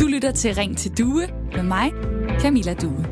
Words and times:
Du 0.00 0.06
lytter 0.06 0.32
til 0.34 0.54
Ring 0.54 0.76
til 0.76 0.98
Due 0.98 1.26
med 1.56 1.62
mig, 1.62 1.92
Camilla 2.40 2.74
Due. 2.74 3.06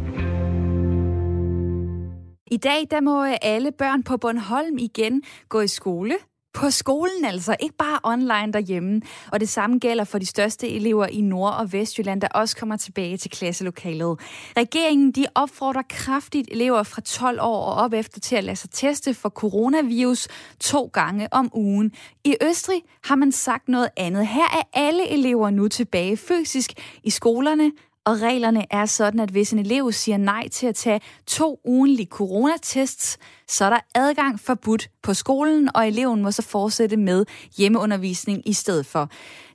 I 2.50 2.56
dag 2.56 2.86
der 2.90 3.00
må 3.00 3.24
øh, 3.24 3.34
alle 3.42 3.72
børn 3.72 4.02
på 4.02 4.16
Bornholm 4.16 4.78
igen 4.78 5.22
gå 5.48 5.60
i 5.60 5.66
skole 5.66 6.14
på 6.54 6.70
skolen 6.70 7.24
altså, 7.24 7.56
ikke 7.60 7.76
bare 7.76 7.98
online 8.04 8.52
derhjemme. 8.52 9.00
Og 9.32 9.40
det 9.40 9.48
samme 9.48 9.78
gælder 9.78 10.04
for 10.04 10.18
de 10.18 10.26
største 10.26 10.68
elever 10.68 11.06
i 11.06 11.20
Nord- 11.20 11.54
og 11.54 11.72
Vestjylland, 11.72 12.20
der 12.20 12.28
også 12.28 12.56
kommer 12.56 12.76
tilbage 12.76 13.16
til 13.16 13.30
klasselokalet. 13.30 14.20
Regeringen 14.56 15.10
de 15.12 15.26
opfordrer 15.34 15.82
kraftigt 15.88 16.48
elever 16.50 16.82
fra 16.82 17.00
12 17.00 17.40
år 17.40 17.64
og 17.64 17.74
op 17.74 17.92
efter 17.92 18.20
til 18.20 18.36
at 18.36 18.44
lade 18.44 18.56
sig 18.56 18.70
teste 18.70 19.14
for 19.14 19.28
coronavirus 19.28 20.28
to 20.60 20.90
gange 20.92 21.32
om 21.32 21.50
ugen. 21.54 21.92
I 22.24 22.36
Østrig 22.42 22.82
har 23.04 23.14
man 23.14 23.32
sagt 23.32 23.68
noget 23.68 23.88
andet. 23.96 24.26
Her 24.26 24.44
er 24.44 24.62
alle 24.72 25.08
elever 25.08 25.50
nu 25.50 25.68
tilbage 25.68 26.16
fysisk 26.16 26.72
i 27.02 27.10
skolerne, 27.10 27.72
og 28.08 28.20
reglerne 28.20 28.64
er 28.70 28.86
sådan, 28.86 29.20
at 29.20 29.30
hvis 29.30 29.52
en 29.52 29.58
elev 29.58 29.92
siger 29.92 30.16
nej 30.16 30.48
til 30.48 30.66
at 30.66 30.74
tage 30.74 31.00
to 31.26 31.60
ugenlige 31.64 32.06
coronatests, 32.06 33.18
så 33.48 33.64
er 33.64 33.70
der 33.70 33.80
adgang 33.94 34.40
forbudt 34.40 34.90
på 35.02 35.14
skolen, 35.14 35.70
og 35.74 35.88
eleven 35.88 36.22
må 36.22 36.30
så 36.30 36.42
fortsætte 36.42 36.96
med 36.96 37.24
hjemmeundervisning 37.56 38.48
i 38.48 38.52
stedet 38.52 38.86
for. 38.86 39.10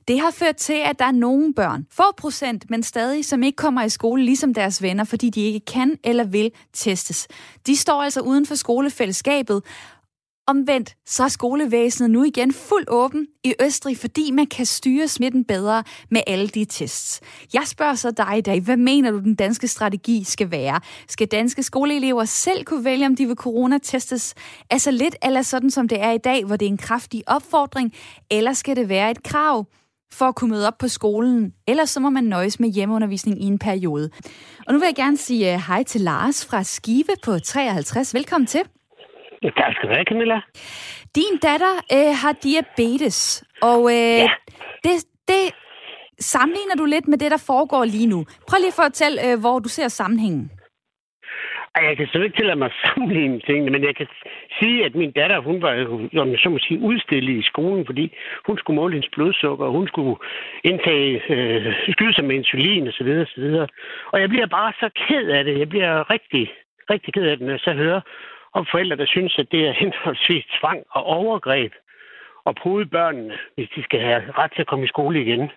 Det 0.08 0.20
har 0.20 0.30
ført 0.30 0.56
til, 0.56 0.82
at 0.84 0.98
der 0.98 1.04
er 1.04 1.12
nogle 1.12 1.54
børn, 1.54 1.86
få 1.90 2.02
procent, 2.16 2.70
men 2.70 2.82
stadig, 2.82 3.24
som 3.24 3.42
ikke 3.42 3.56
kommer 3.56 3.82
i 3.82 3.88
skole 3.88 4.24
ligesom 4.24 4.54
deres 4.54 4.82
venner, 4.82 5.04
fordi 5.04 5.30
de 5.30 5.40
ikke 5.40 5.60
kan 5.60 5.98
eller 6.04 6.24
vil 6.24 6.50
testes. 6.72 7.28
De 7.66 7.76
står 7.76 8.02
altså 8.02 8.20
uden 8.20 8.46
for 8.46 8.54
skolefællesskabet, 8.54 9.62
Omvendt 10.46 10.96
så 11.06 11.24
er 11.24 11.28
skolevæsenet 11.28 12.10
nu 12.10 12.24
igen 12.24 12.52
fuldt 12.52 12.88
åben 12.90 13.26
i 13.44 13.54
Østrig, 13.62 13.98
fordi 13.98 14.30
man 14.30 14.46
kan 14.46 14.66
styre 14.66 15.08
smitten 15.08 15.44
bedre 15.44 15.84
med 16.10 16.20
alle 16.26 16.48
de 16.48 16.64
tests. 16.64 17.20
Jeg 17.54 17.62
spørger 17.66 17.94
så 17.94 18.10
dig 18.10 18.38
i 18.38 18.40
dag, 18.40 18.60
hvad 18.60 18.76
mener 18.76 19.10
du, 19.10 19.18
den 19.18 19.34
danske 19.34 19.68
strategi 19.68 20.24
skal 20.24 20.50
være? 20.50 20.80
Skal 21.08 21.26
danske 21.26 21.62
skoleelever 21.62 22.24
selv 22.24 22.64
kunne 22.64 22.84
vælge, 22.84 23.06
om 23.06 23.16
de 23.16 23.26
vil 23.26 23.36
coronatestes? 23.36 24.34
Altså 24.70 24.90
lidt 24.90 25.16
eller 25.22 25.42
sådan, 25.42 25.70
som 25.70 25.88
det 25.88 26.00
er 26.00 26.10
i 26.10 26.18
dag, 26.18 26.44
hvor 26.44 26.56
det 26.56 26.66
er 26.66 26.70
en 26.70 26.78
kraftig 26.78 27.22
opfordring, 27.26 27.92
eller 28.30 28.52
skal 28.52 28.76
det 28.76 28.88
være 28.88 29.10
et 29.10 29.22
krav? 29.22 29.66
for 30.12 30.24
at 30.24 30.34
kunne 30.34 30.50
møde 30.50 30.66
op 30.66 30.78
på 30.78 30.88
skolen. 30.88 31.52
eller 31.66 31.84
så 31.84 32.00
må 32.00 32.10
man 32.10 32.24
nøjes 32.24 32.60
med 32.60 32.68
hjemmeundervisning 32.68 33.42
i 33.42 33.46
en 33.46 33.58
periode. 33.58 34.10
Og 34.66 34.72
nu 34.72 34.78
vil 34.78 34.86
jeg 34.86 34.94
gerne 34.94 35.16
sige 35.16 35.54
øh, 35.54 35.60
hej 35.66 35.82
til 35.82 36.00
Lars 36.00 36.44
fra 36.46 36.62
Skive 36.62 37.14
på 37.24 37.38
53. 37.38 38.14
Velkommen 38.14 38.46
til. 38.46 38.60
Tak 39.50 39.72
skal 39.74 39.88
du 39.88 39.94
have, 39.94 40.04
Camilla. 40.04 40.40
Din 41.14 41.38
datter 41.42 41.74
øh, 41.96 42.12
har 42.22 42.32
diabetes, 42.32 43.44
og 43.62 43.80
øh, 43.90 44.18
ja. 44.24 44.30
det, 44.84 44.94
det 45.28 45.44
sammenligner 46.18 46.76
du 46.78 46.84
lidt 46.84 47.08
med 47.08 47.18
det, 47.18 47.30
der 47.30 47.42
foregår 47.46 47.84
lige 47.84 48.06
nu. 48.06 48.24
Prøv 48.48 48.58
lige 48.58 48.74
at 48.76 48.82
fortælle, 48.84 49.16
øh, 49.26 49.40
hvor 49.40 49.58
du 49.58 49.68
ser 49.68 49.88
sammenhængen. 49.88 50.50
Jeg 51.76 51.96
kan 51.96 52.06
selvfølgelig 52.06 52.28
ikke 52.28 52.40
tillade 52.40 52.58
mig 52.58 52.66
at 52.66 52.80
sammenligne 52.84 53.40
tingene, 53.40 53.70
men 53.70 53.84
jeg 53.84 53.96
kan 53.96 54.06
sige, 54.58 54.84
at 54.84 54.94
min 54.94 55.12
datter, 55.12 55.38
hun 55.38 55.62
var 55.62 55.72
jo, 55.72 56.08
så 56.42 56.48
må 56.48 56.58
sige, 56.58 56.80
udstillet 56.80 57.36
i 57.38 57.42
skolen, 57.42 57.86
fordi 57.86 58.16
hun 58.46 58.58
skulle 58.58 58.76
måle 58.80 58.94
hendes 58.94 59.10
blodsukker, 59.14 59.64
og 59.66 59.72
hun 59.72 59.88
skulle 59.88 60.16
indtage, 60.64 61.22
øh, 61.34 61.74
skyde 61.92 62.14
sig 62.14 62.24
med 62.24 62.36
insulin 62.36 62.88
osv. 62.88 63.08
osv. 63.24 63.44
Og 64.12 64.20
jeg 64.20 64.28
bliver 64.28 64.46
bare 64.46 64.72
så 64.80 64.88
ked 65.08 65.26
af 65.28 65.44
det. 65.44 65.58
Jeg 65.58 65.68
bliver 65.68 66.10
rigtig, 66.10 66.52
rigtig 66.90 67.14
ked 67.14 67.22
af 67.22 67.36
det, 67.36 67.46
når 67.46 67.52
jeg 67.52 67.60
så 67.60 67.72
hører 67.72 68.00
om 68.54 68.66
forældre, 68.70 68.96
der 68.96 69.06
synes, 69.06 69.34
at 69.38 69.46
det 69.50 69.60
er 69.68 69.72
henholdsvis 69.72 70.44
tvang 70.60 70.80
og 70.90 71.02
overgreb 71.04 71.72
og 72.44 72.54
pode 72.62 72.86
børnene, 72.86 73.34
hvis 73.54 73.68
de 73.76 73.82
skal 73.82 74.00
have 74.00 74.22
ret 74.38 74.52
til 74.54 74.60
at 74.60 74.66
komme 74.66 74.84
i 74.84 74.88
skole 74.88 75.22
igen. 75.22 75.50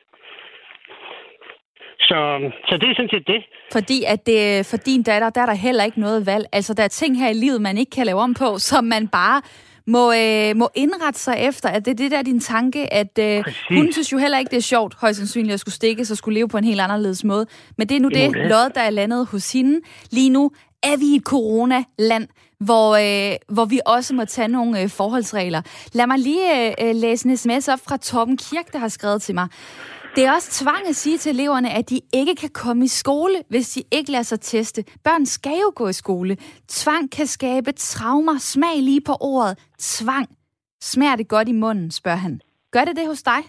Så, 1.99 2.19
så 2.67 2.77
det 2.77 2.89
er 2.89 2.95
sådan 2.95 3.09
set 3.09 3.27
det. 3.27 3.41
Fordi 3.71 4.03
at 4.07 4.25
det, 4.25 4.65
for 4.65 4.77
din 4.77 5.03
datter, 5.03 5.29
der 5.29 5.41
er 5.41 5.45
der 5.45 5.53
heller 5.53 5.83
ikke 5.83 5.99
noget 5.99 6.25
valg. 6.25 6.45
Altså, 6.51 6.73
der 6.73 6.83
er 6.83 6.87
ting 6.87 7.19
her 7.19 7.29
i 7.29 7.33
livet, 7.33 7.61
man 7.61 7.77
ikke 7.77 7.89
kan 7.89 8.05
lave 8.05 8.19
om 8.19 8.33
på, 8.33 8.57
som 8.57 8.83
man 8.83 9.07
bare 9.07 9.41
må, 9.87 10.13
øh, 10.13 10.55
må 10.55 10.69
indrette 10.75 11.19
sig 11.19 11.35
efter. 11.39 11.69
At 11.69 11.85
det 11.85 11.91
er 11.91 11.95
det 11.95 12.11
der 12.11 12.21
din 12.21 12.39
tanke, 12.39 12.93
at 12.93 13.19
øh, 13.19 13.43
hun 13.69 13.91
synes 13.91 14.13
jo 14.13 14.17
heller 14.17 14.37
ikke, 14.37 14.49
det 14.49 14.57
er 14.57 14.61
sjovt, 14.61 14.95
højst 15.01 15.17
sandsynligt, 15.17 15.53
at 15.53 15.59
skulle 15.59 15.75
stikke 15.75 16.01
og 16.01 16.17
skulle 16.17 16.35
leve 16.39 16.49
på 16.49 16.57
en 16.57 16.63
helt 16.63 16.81
anderledes 16.81 17.23
måde. 17.23 17.45
Men 17.77 17.89
det 17.89 17.97
er 17.97 18.01
nu 18.01 18.09
det, 18.09 18.33
det 18.33 18.47
lod, 18.49 18.69
der 18.75 18.81
er 18.81 18.89
landet 18.89 19.27
hos 19.31 19.53
hende. 19.53 19.81
Lige 20.11 20.29
nu 20.29 20.51
er 20.83 20.97
vi 20.97 21.05
i 21.05 21.15
et 21.15 21.23
coronaland, 21.23 22.27
hvor, 22.59 22.87
øh, 22.95 23.35
hvor 23.55 23.65
vi 23.65 23.79
også 23.85 24.15
må 24.15 24.25
tage 24.25 24.47
nogle 24.47 24.81
øh, 24.81 24.89
forholdsregler. 24.89 25.61
Lad 25.93 26.07
mig 26.07 26.19
lige 26.19 26.67
øh, 26.67 26.73
øh, 26.81 26.95
læse 26.95 27.29
en 27.29 27.37
sms 27.37 27.67
op 27.67 27.79
fra 27.87 27.97
Torben 27.97 28.37
Kirk, 28.37 28.73
der 28.73 28.79
har 28.79 28.87
skrevet 28.87 29.21
til 29.21 29.35
mig. 29.35 29.47
Det 30.15 30.25
er 30.25 30.31
også 30.33 30.63
tvang 30.63 30.87
at 30.87 30.95
sige 30.95 31.17
til 31.17 31.29
eleverne, 31.29 31.69
at 31.69 31.89
de 31.89 31.99
ikke 32.13 32.35
kan 32.35 32.49
komme 32.49 32.85
i 32.85 32.87
skole, 32.87 33.35
hvis 33.49 33.69
de 33.69 33.83
ikke 33.91 34.11
lader 34.11 34.23
sig 34.23 34.39
teste. 34.39 34.83
Børn 35.03 35.25
skal 35.25 35.57
jo 35.61 35.71
gå 35.75 35.87
i 35.87 35.93
skole. 35.93 36.37
Tvang 36.67 37.11
kan 37.11 37.27
skabe 37.27 37.71
traumer. 37.71 38.37
Smag 38.37 38.77
lige 38.81 39.01
på 39.01 39.15
ordet. 39.21 39.57
Tvang. 39.79 40.29
Smager 40.81 41.15
det 41.15 41.27
godt 41.27 41.49
i 41.49 41.51
munden, 41.51 41.91
spørger 41.91 42.17
han. 42.17 42.41
Gør 42.71 42.83
det 42.85 42.95
det 42.95 43.07
hos 43.07 43.23
dig? 43.23 43.41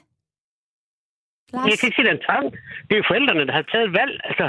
Lars? 1.52 1.66
Jeg 1.68 1.78
kan 1.78 1.86
ikke 1.86 1.96
sige, 1.96 2.04
det 2.06 2.12
er 2.12 2.18
en 2.20 2.26
tvang. 2.28 2.44
Det 2.86 2.92
er 2.94 3.00
jo 3.02 3.04
forældrene, 3.10 3.46
der 3.46 3.52
har 3.52 3.66
taget 3.72 3.90
valg. 4.00 4.14
Altså, 4.24 4.46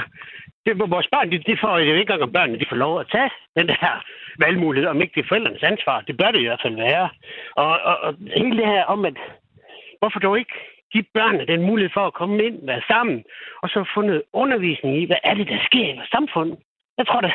det, 0.74 0.90
vores 0.90 1.08
børn, 1.12 1.30
de, 1.32 1.38
de 1.38 1.56
får 1.60 1.78
jo 1.78 1.84
ikke 1.84 2.00
engang, 2.00 2.22
om 2.22 2.32
børnene 2.32 2.58
de 2.58 2.66
får 2.68 2.76
lov 2.76 3.00
at 3.00 3.10
tage 3.12 3.30
den 3.58 3.68
der 3.68 4.04
valgmulighed, 4.38 4.88
om 4.88 5.00
ikke 5.00 5.14
det 5.14 5.24
er 5.24 5.28
forældrenes 5.28 5.62
ansvar. 5.62 6.00
Det 6.00 6.16
bør 6.16 6.30
det 6.30 6.40
i 6.40 6.46
hvert 6.46 6.62
fald 6.62 6.76
være. 6.76 7.08
Og, 7.56 7.72
og, 7.88 7.96
og 8.06 8.14
hele 8.36 8.56
det 8.56 8.66
her 8.66 8.84
om, 8.84 9.04
at 9.04 9.16
hvorfor 9.98 10.18
dog 10.18 10.38
ikke 10.38 10.54
give 10.92 11.04
børnene 11.14 11.46
den 11.46 11.62
mulighed 11.62 11.90
for 11.94 12.06
at 12.06 12.14
komme 12.20 12.44
ind, 12.44 12.66
være 12.66 12.82
sammen, 12.88 13.24
og 13.62 13.68
så 13.68 13.84
få 13.94 14.00
noget 14.00 14.22
undervisning 14.32 15.02
i, 15.02 15.06
hvad 15.06 15.22
er 15.24 15.34
det, 15.34 15.48
der 15.48 15.58
sker 15.68 15.86
i 15.88 15.96
vores 15.96 16.08
samfund. 16.08 16.56
Jeg 16.98 17.06
tror, 17.06 17.20
det, 17.20 17.32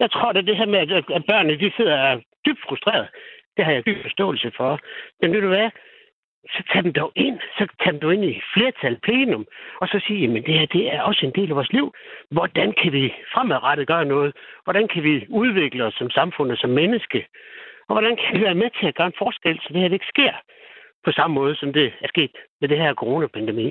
jeg 0.00 0.10
tror, 0.10 0.32
det, 0.32 0.46
det 0.46 0.56
her 0.56 0.66
med, 0.66 0.78
at, 0.78 1.04
at 1.18 1.24
børnene 1.30 1.60
de 1.60 1.72
sidder 1.76 2.20
dybt 2.46 2.62
frustreret, 2.68 3.08
det 3.56 3.64
har 3.64 3.72
jeg 3.72 3.86
dyb 3.86 4.02
forståelse 4.02 4.52
for. 4.56 4.80
Men 5.20 5.32
ved 5.32 5.40
du 5.40 5.48
hvad? 5.48 5.70
Så 6.54 6.62
tag 6.72 6.82
dem 6.84 6.92
dog 6.92 7.12
ind. 7.16 7.38
Så 7.58 7.66
tag 7.82 7.92
dem 7.92 8.00
dog 8.00 8.14
ind 8.14 8.24
i 8.24 8.40
flertal 8.54 8.96
plenum, 9.02 9.46
og 9.80 9.88
så 9.88 10.00
sige, 10.06 10.20
jamen 10.20 10.42
det 10.42 10.54
her 10.58 10.66
det 10.66 10.94
er 10.94 11.02
også 11.02 11.26
en 11.26 11.32
del 11.38 11.50
af 11.50 11.56
vores 11.56 11.72
liv. 11.72 11.94
Hvordan 12.30 12.72
kan 12.82 12.92
vi 12.92 13.14
fremadrettet 13.32 13.86
gøre 13.86 14.04
noget? 14.04 14.32
Hvordan 14.64 14.88
kan 14.88 15.02
vi 15.02 15.26
udvikle 15.28 15.84
os 15.84 15.94
som 15.94 16.10
samfund 16.10 16.52
og 16.52 16.58
som 16.58 16.70
menneske? 16.70 17.26
Og 17.88 17.94
hvordan 17.94 18.16
kan 18.16 18.38
vi 18.38 18.44
være 18.44 18.60
med 18.62 18.70
til 18.80 18.86
at 18.86 18.94
gøre 18.94 19.06
en 19.06 19.20
forskel, 19.22 19.60
så 19.62 19.68
det 19.68 19.80
her 19.80 19.88
det 19.88 19.94
ikke 19.94 20.14
sker? 20.14 20.32
på 21.04 21.12
samme 21.12 21.34
måde, 21.34 21.54
som 21.56 21.72
det 21.72 21.86
er 22.04 22.08
sket 22.08 22.30
med 22.60 22.68
det 22.68 22.78
her 22.78 22.94
coronapandemi. 22.94 23.68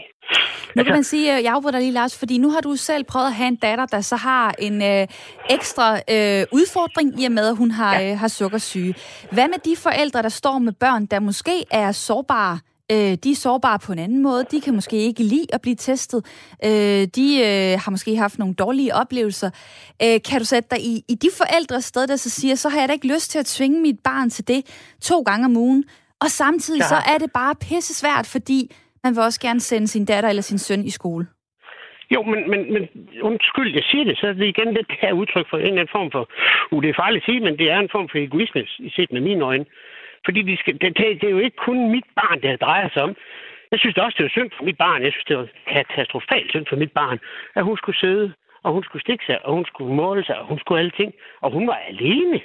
Nu 0.75 0.83
kan 0.83 0.93
man 0.93 1.03
sige, 1.03 1.33
jeg 1.33 1.53
afbryder 1.53 1.79
lige, 1.79 1.91
Lars, 1.91 2.17
fordi 2.17 2.37
nu 2.37 2.49
har 2.51 2.61
du 2.61 2.75
selv 2.75 3.03
prøvet 3.03 3.27
at 3.27 3.33
have 3.33 3.47
en 3.47 3.55
datter, 3.55 3.85
der 3.85 4.01
så 4.01 4.15
har 4.15 4.55
en 4.59 4.81
øh, 4.81 5.07
ekstra 5.49 5.95
øh, 5.95 6.45
udfordring 6.51 7.21
i 7.21 7.25
og 7.25 7.31
med, 7.31 7.47
at 7.47 7.55
hun 7.55 7.71
har, 7.71 7.99
ja. 7.99 8.11
øh, 8.11 8.19
har 8.19 8.27
sukkersyge. 8.27 8.95
Hvad 9.31 9.47
med 9.47 9.57
de 9.65 9.75
forældre, 9.75 10.21
der 10.21 10.29
står 10.29 10.59
med 10.59 10.73
børn, 10.73 11.05
der 11.05 11.19
måske 11.19 11.65
er 11.71 11.91
sårbare 11.91 12.59
Øh, 12.91 13.17
de 13.23 13.31
er 13.31 13.35
sårbare 13.35 13.79
på 13.79 13.91
en 13.91 13.99
anden 13.99 14.23
måde. 14.23 14.45
De 14.51 14.61
kan 14.61 14.75
måske 14.75 14.97
ikke 14.97 15.23
lide 15.23 15.45
at 15.53 15.61
blive 15.61 15.75
testet. 15.75 16.25
Øh, 16.65 17.07
de 17.15 17.39
øh, 17.39 17.79
har 17.79 17.91
måske 17.91 18.17
haft 18.17 18.39
nogle 18.39 18.53
dårlige 18.53 18.95
oplevelser. 18.95 19.49
Øh, 20.03 20.19
kan 20.25 20.39
du 20.39 20.45
sætte 20.45 20.69
dig 20.71 20.85
i, 20.85 21.03
i 21.07 21.15
de 21.15 21.29
forældres 21.37 21.85
sted, 21.85 22.07
der 22.07 22.15
så 22.15 22.29
siger, 22.29 22.55
så 22.55 22.69
har 22.69 22.79
jeg 22.79 22.87
da 22.87 22.93
ikke 22.93 23.07
lyst 23.07 23.31
til 23.31 23.39
at 23.39 23.45
tvinge 23.45 23.81
mit 23.81 23.99
barn 24.03 24.29
til 24.29 24.47
det 24.47 24.65
to 25.01 25.21
gange 25.21 25.45
om 25.45 25.57
ugen. 25.57 25.83
Og 26.19 26.31
samtidig 26.31 26.79
ja. 26.79 26.87
så 26.87 26.95
er 26.95 27.17
det 27.17 27.31
bare 27.31 27.55
pisse 27.55 27.93
svært, 27.93 28.27
fordi 28.27 28.71
man 29.03 29.15
vil 29.15 29.23
også 29.23 29.41
gerne 29.41 29.59
sende 29.59 29.87
sin 29.87 30.05
datter 30.05 30.29
eller 30.29 30.41
sin 30.41 30.57
søn 30.57 30.83
i 30.85 30.89
skole. 30.89 31.27
Jo, 32.13 32.23
men, 32.23 32.49
men, 32.51 32.73
men 32.73 32.83
undskyld, 33.21 33.73
jeg 33.73 33.83
siger 33.91 34.03
det, 34.03 34.17
så 34.17 34.27
er 34.27 34.33
det 34.33 34.45
igen 34.45 34.73
lidt 34.73 34.91
her 35.01 35.13
udtryk 35.13 35.49
for 35.49 35.57
en 35.57 35.63
eller 35.63 35.81
anden 35.81 35.97
form 35.97 36.11
for, 36.11 36.29
uh, 36.71 36.83
det 36.83 36.89
er 36.89 37.01
farligt 37.03 37.23
at 37.23 37.25
sige, 37.25 37.39
men 37.39 37.57
det 37.59 37.71
er 37.71 37.79
en 37.79 37.93
form 37.95 38.09
for 38.09 38.17
egoisme, 38.17 38.65
set 38.95 39.11
med 39.11 39.21
mine 39.21 39.45
øjne. 39.45 39.65
Fordi 40.25 40.41
de 40.41 40.57
skal, 40.57 40.73
det, 40.81 40.97
det, 40.97 41.23
er 41.23 41.35
jo 41.37 41.39
ikke 41.39 41.57
kun 41.67 41.91
mit 41.91 42.07
barn, 42.15 42.41
det 42.41 42.61
drejer 42.61 42.89
sig 42.93 43.03
om. 43.03 43.15
Jeg 43.71 43.79
synes 43.79 43.95
det 43.95 44.03
også, 44.03 44.15
det 44.17 44.23
var 44.23 44.37
synd 44.37 44.51
for 44.57 44.63
mit 44.63 44.77
barn. 44.77 45.03
Jeg 45.03 45.11
synes, 45.11 45.25
det 45.29 45.37
var 45.37 45.47
katastrofalt 45.67 46.49
synd 46.49 46.65
for 46.69 46.75
mit 46.75 46.91
barn, 46.91 47.19
at 47.55 47.63
hun 47.63 47.77
skulle 47.77 47.99
sidde, 47.99 48.33
og 48.63 48.73
hun 48.73 48.83
skulle 48.83 49.01
stikke 49.01 49.25
sig, 49.25 49.45
og 49.45 49.53
hun 49.53 49.65
skulle 49.65 49.95
måle 49.95 50.23
sig, 50.25 50.37
og 50.39 50.45
hun 50.45 50.59
skulle 50.59 50.79
alle 50.79 50.91
ting. 50.99 51.13
Og 51.41 51.51
hun 51.51 51.67
var 51.67 51.79
alene 51.91 52.39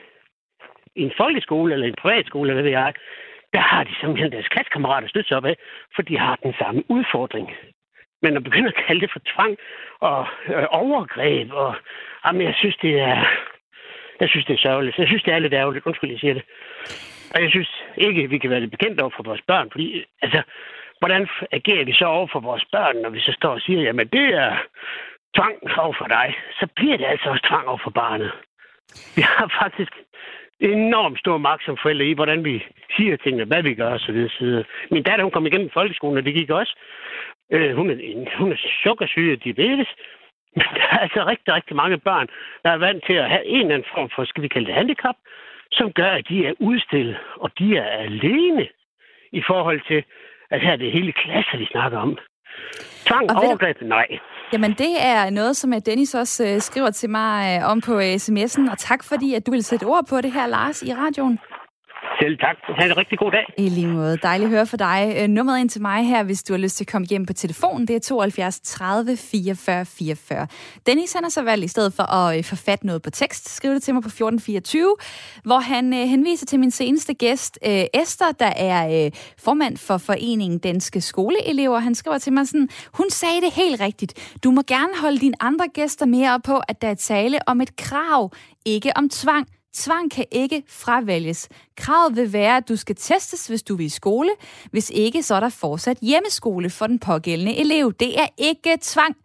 i 0.97 1.03
en 1.03 1.13
folkeskole 1.17 1.73
eller 1.73 1.87
en 1.87 2.03
privatskole, 2.03 2.47
eller 2.51 2.63
hvad 2.63 2.71
ved 2.71 2.79
jeg 2.81 2.93
der 3.53 3.61
har 3.61 3.85
de 3.85 3.95
simpelthen 4.01 4.33
deres 4.33 4.49
klassekammerater 4.49 5.09
stødt 5.09 5.29
sig 5.29 5.37
op 5.37 5.45
af, 5.45 5.57
for 5.95 6.03
de 6.03 6.19
har 6.19 6.37
den 6.43 6.55
samme 6.59 6.83
udfordring. 6.89 7.51
Men 8.23 8.37
at 8.37 8.45
begynde 8.45 8.69
at 8.69 8.85
kalde 8.87 9.01
det 9.01 9.13
for 9.13 9.21
tvang 9.35 9.57
og 10.01 10.27
øh, 10.47 10.67
overgreb, 10.71 11.53
og 11.53 11.75
jamen, 12.25 12.43
jeg 12.43 12.55
synes, 12.55 12.77
det 12.77 13.01
er, 13.01 13.19
jeg 14.21 14.29
synes, 14.29 14.47
det 14.47 14.55
er 14.55 14.59
sørgeligt. 14.67 14.99
Jeg 14.99 15.07
synes, 15.07 15.23
det 15.23 15.35
er 15.35 15.39
lidt 15.39 15.55
ærgerligt. 15.55 15.87
Undskyld, 15.87 16.11
jeg 16.11 16.21
siger 16.21 16.35
det. 16.35 16.45
Og 17.35 17.43
jeg 17.43 17.51
synes 17.51 17.83
ikke, 17.97 18.31
vi 18.31 18.39
kan 18.39 18.51
være 18.51 18.61
det 18.61 18.71
bekendt 18.71 19.01
over 19.01 19.13
for 19.17 19.23
vores 19.23 19.43
børn, 19.47 19.69
fordi, 19.71 20.05
altså, 20.23 20.43
hvordan 20.99 21.29
agerer 21.53 21.85
vi 21.85 21.93
så 21.93 22.05
over 22.05 22.29
for 22.33 22.41
vores 22.41 22.65
børn, 22.73 22.97
når 22.97 23.11
vi 23.11 23.21
så 23.21 23.33
står 23.33 23.51
og 23.51 23.61
siger, 23.61 23.83
jamen, 23.83 24.09
det 24.09 24.27
er 24.35 24.57
tvang 25.37 25.57
over 25.79 25.95
for 25.99 26.07
dig, 26.07 26.35
så 26.61 26.67
bliver 26.77 26.97
det 26.97 27.07
altså 27.07 27.31
også 27.31 27.47
tvang 27.49 27.69
over 27.69 27.79
for 27.85 27.91
barnet. 27.91 28.33
Vi 29.17 29.23
har 29.23 29.49
faktisk 29.63 29.93
enormt 30.63 31.19
stor 31.19 31.39
magt 31.39 31.65
som 31.65 31.77
forældre 31.83 32.05
i, 32.05 32.13
hvordan 32.13 32.45
vi 32.45 32.65
siger 32.97 33.17
tingene, 33.17 33.45
hvad 33.45 33.63
vi 33.63 33.75
gør 33.75 33.95
osv. 33.95 34.29
Min 34.91 35.03
datter, 35.03 35.25
hun 35.25 35.31
kom 35.33 35.47
igennem 35.47 35.71
folkeskolen, 35.71 36.19
og 36.19 36.25
det 36.25 36.35
gik 36.35 36.51
også. 36.51 36.75
Øh, 37.53 37.77
hun, 37.77 37.91
er, 37.91 37.97
hun 38.39 38.53
er 38.53 38.57
sukkersyge 38.83 39.33
og 39.33 39.45
diabetes. 39.45 39.89
Men 40.57 40.67
der 40.75 40.87
er 40.91 40.99
altså 40.99 41.25
rigtig, 41.27 41.55
rigtig 41.55 41.77
mange 41.77 41.99
børn, 41.99 42.29
der 42.65 42.71
er 42.71 42.77
vant 42.77 43.05
til 43.07 43.13
at 43.13 43.31
have 43.31 43.47
en 43.47 43.61
eller 43.61 43.75
anden 43.75 43.89
form 43.95 44.11
for, 44.15 44.25
skal 44.25 44.43
vi 44.43 44.49
kalde 44.49 44.67
det 44.67 44.75
handicap, 44.75 45.17
som 45.73 45.93
gør, 45.93 46.11
at 46.11 46.29
de 46.29 46.47
er 46.47 46.53
udstillet, 46.61 47.17
og 47.37 47.51
de 47.59 47.77
er 47.77 47.85
alene 47.85 48.69
i 49.33 49.43
forhold 49.47 49.81
til, 49.89 50.05
at 50.51 50.61
her 50.61 50.73
er 50.73 50.77
det 50.77 50.93
hele 50.93 51.13
klasser, 51.13 51.59
de 51.59 51.67
snakker 51.67 51.99
om. 51.99 52.19
Tvang, 53.07 53.31
overgreb, 53.31 53.83
nej. 53.83 54.19
Jamen, 54.53 54.75
det 54.79 55.03
er 55.03 55.31
noget, 55.31 55.57
som 55.57 55.73
øh, 55.73 55.81
Dennis 55.87 56.15
også 56.15 56.45
øh, 56.45 56.61
skriver 56.61 56.91
til 56.91 57.11
mig 57.11 57.61
øh, 57.61 57.71
om 57.71 57.81
på 57.81 57.95
øh, 57.95 58.15
sms'en, 58.15 58.71
og 58.71 58.79
tak 58.79 59.05
fordi, 59.05 59.35
at 59.35 59.47
du 59.47 59.51
vil 59.51 59.65
sætte 59.65 59.85
ord 59.85 60.07
på 60.07 60.21
det 60.21 60.33
her, 60.33 60.47
Lars, 60.47 60.83
i 60.83 60.95
radioen. 60.95 61.39
Selv 62.21 62.39
tak. 62.39 62.57
Ha' 62.79 62.87
en 62.87 62.97
rigtig 62.97 63.19
god 63.19 63.31
dag. 63.31 63.47
I 63.59 63.69
lige 63.69 63.87
måde. 63.87 64.17
Dejligt 64.23 64.49
at 64.49 64.51
høre 64.51 64.67
fra 64.67 64.77
dig. 64.77 65.15
Øh, 65.19 65.29
nummeret 65.29 65.61
ind 65.61 65.69
til 65.69 65.83
mig 65.83 66.07
her, 66.07 66.23
hvis 66.23 66.43
du 66.43 66.53
har 66.53 66.59
lyst 66.59 66.77
til 66.77 66.85
at 66.85 66.89
komme 66.89 67.07
hjem 67.07 67.27
på 67.27 67.33
telefonen, 67.33 67.89
det 67.89 67.97
er 67.97 68.01
72 68.01 68.61
30 68.61 69.17
44 69.17 69.85
44. 69.85 70.47
Dennis 70.87 71.13
han 71.13 71.23
har 71.23 71.31
så 71.31 71.43
valgt 71.43 71.65
i 71.65 71.69
stedet 71.69 71.93
for 71.93 72.03
at 72.03 72.39
øh, 72.39 72.45
forfatte 72.45 72.87
noget 72.87 73.03
på 73.03 73.11
tekst, 73.11 73.49
skrive 73.49 73.75
det 73.75 73.83
til 73.83 73.95
mig 73.95 74.03
på 74.03 74.09
1424, 74.09 74.97
hvor 75.45 75.59
han 75.59 75.95
øh, 75.95 76.01
henviser 76.01 76.47
til 76.47 76.61
min 76.61 76.71
seneste 76.71 77.15
gæst, 77.15 77.59
øh, 77.67 77.85
Esther, 77.95 78.33
der 78.33 78.53
er 78.57 79.05
øh, 79.05 79.11
formand 79.39 79.77
for 79.77 79.99
Foreningen 79.99 80.59
Danske 80.59 81.01
Skoleelever. 81.01 81.79
Han 81.79 81.95
skriver 81.95 82.19
til 82.19 82.33
mig 82.33 82.47
sådan, 82.47 82.69
hun 82.95 83.11
sagde 83.11 83.41
det 83.41 83.53
helt 83.53 83.81
rigtigt. 83.81 84.39
Du 84.45 84.51
må 84.51 84.63
gerne 84.67 85.01
holde 85.01 85.19
dine 85.19 85.43
andre 85.43 85.69
gæster 85.75 86.07
mere 86.07 86.41
på, 86.41 86.61
at 86.69 86.83
der 86.83 86.89
er 86.89 86.95
tale 86.95 87.39
om 87.47 87.61
et 87.61 87.77
krav, 87.77 88.31
ikke 88.65 88.93
om 88.97 89.09
tvang. 89.09 89.47
Tvang 89.75 90.11
kan 90.11 90.25
ikke 90.31 90.63
fravælges. 90.69 91.49
Kravet 91.77 92.17
vil 92.17 92.33
være, 92.33 92.57
at 92.57 92.69
du 92.69 92.77
skal 92.77 92.97
testes, 92.97 93.47
hvis 93.47 93.63
du 93.63 93.77
vil 93.77 93.87
i 93.87 93.89
skole. 93.89 94.31
Hvis 94.71 94.91
ikke, 94.95 95.23
så 95.23 95.35
er 95.35 95.41
der 95.41 95.49
fortsat 95.49 95.99
hjemmeskole 96.03 96.71
for 96.71 96.87
den 96.87 96.99
pågældende 96.99 97.57
elev. 97.57 97.93
Det 97.93 98.21
er 98.21 98.27
ikke 98.39 98.79
tvang. 98.81 99.17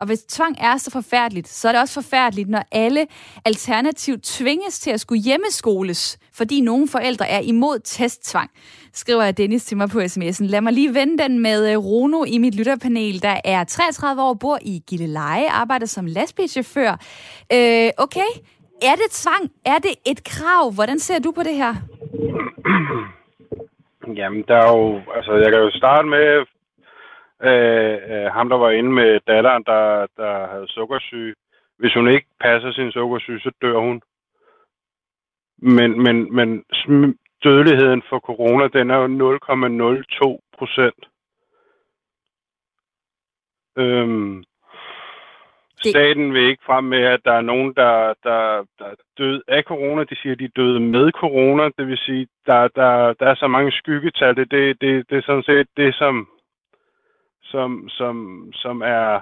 Og 0.00 0.06
hvis 0.06 0.22
tvang 0.22 0.56
er 0.60 0.76
så 0.76 0.90
forfærdeligt, 0.90 1.48
så 1.48 1.68
er 1.68 1.72
det 1.72 1.80
også 1.80 1.94
forfærdeligt, 1.94 2.48
når 2.48 2.64
alle 2.72 3.06
alternativt 3.44 4.22
tvinges 4.22 4.80
til 4.80 4.90
at 4.90 5.00
skulle 5.00 5.22
hjemmeskoles, 5.22 6.18
fordi 6.32 6.60
nogle 6.60 6.88
forældre 6.88 7.28
er 7.28 7.40
imod 7.40 7.78
testtvang, 7.84 8.50
skriver 8.92 9.30
Dennis 9.30 9.64
til 9.64 9.76
mig 9.76 9.88
på 9.88 10.00
sms'en. 10.00 10.44
Lad 10.44 10.60
mig 10.60 10.72
lige 10.72 10.94
vende 10.94 11.22
den 11.22 11.38
med 11.38 11.72
øh, 11.72 11.78
Rono 11.78 12.24
i 12.24 12.38
mit 12.38 12.54
lytterpanel, 12.54 13.22
der 13.22 13.40
er 13.44 13.64
33 13.64 14.22
år, 14.22 14.34
bor 14.34 14.58
i 14.62 14.82
Gilleleje, 14.86 15.50
arbejder 15.50 15.86
som 15.86 16.06
lastbilchauffør. 16.06 17.00
Øh, 17.52 17.90
okay, 17.98 18.28
er 18.90 18.96
det 19.02 19.10
tvang? 19.10 19.44
Er 19.64 19.78
det 19.78 19.94
et 20.06 20.20
krav? 20.24 20.64
Hvordan 20.74 20.98
ser 20.98 21.18
du 21.18 21.32
på 21.32 21.42
det 21.42 21.54
her? 21.54 21.74
Jamen, 24.18 24.44
der 24.48 24.56
er 24.56 24.70
jo... 24.78 25.00
Altså, 25.14 25.32
jeg 25.32 25.50
kan 25.52 25.60
jo 25.60 25.70
starte 25.70 26.08
med 26.08 26.46
øh, 27.42 27.98
øh, 28.10 28.26
ham, 28.32 28.48
der 28.48 28.56
var 28.56 28.70
inde 28.70 28.92
med 28.92 29.20
datteren, 29.26 29.64
der, 29.66 30.06
der 30.16 30.46
havde 30.46 30.68
sukkersyge. 30.68 31.34
Hvis 31.78 31.94
hun 31.94 32.08
ikke 32.08 32.26
passer 32.40 32.72
sin 32.72 32.92
sukkersyge, 32.92 33.40
så 33.40 33.50
dør 33.62 33.78
hun. 33.78 34.02
Men, 35.58 36.02
men, 36.02 36.34
men 36.34 36.64
dødeligheden 37.44 38.02
for 38.08 38.18
corona, 38.18 38.68
den 38.68 38.90
er 38.90 38.96
jo 38.96 39.06
0,02 39.06 40.38
procent. 40.58 41.04
Øhm, 43.76 44.44
det... 45.84 45.90
Staten 45.90 46.32
vil 46.34 46.42
ikke 46.42 46.64
frem 46.66 46.84
med, 46.84 47.02
at 47.02 47.20
der 47.24 47.32
er 47.32 47.40
nogen, 47.40 47.74
der, 47.74 48.14
der, 48.22 48.64
der 48.78 48.84
er 48.84 48.94
død 49.18 49.42
af 49.48 49.62
corona. 49.62 50.04
De 50.04 50.16
siger, 50.16 50.32
at 50.32 50.38
de 50.38 50.44
er 50.44 50.56
døde 50.56 50.80
med 50.80 51.12
corona. 51.12 51.64
Det 51.78 51.86
vil 51.86 51.98
sige, 51.98 52.26
der, 52.46 52.68
der, 52.68 53.12
der 53.12 53.26
er 53.26 53.34
så 53.34 53.48
mange 53.48 53.72
skyggetal. 53.72 54.36
Det, 54.36 54.50
det, 54.50 54.80
det, 54.80 55.10
det 55.10 55.18
er 55.18 55.22
sådan 55.22 55.42
set 55.42 55.68
det, 55.76 55.94
som, 55.94 56.28
som, 57.42 57.88
som, 57.88 58.48
som 58.54 58.82
er, 58.82 59.20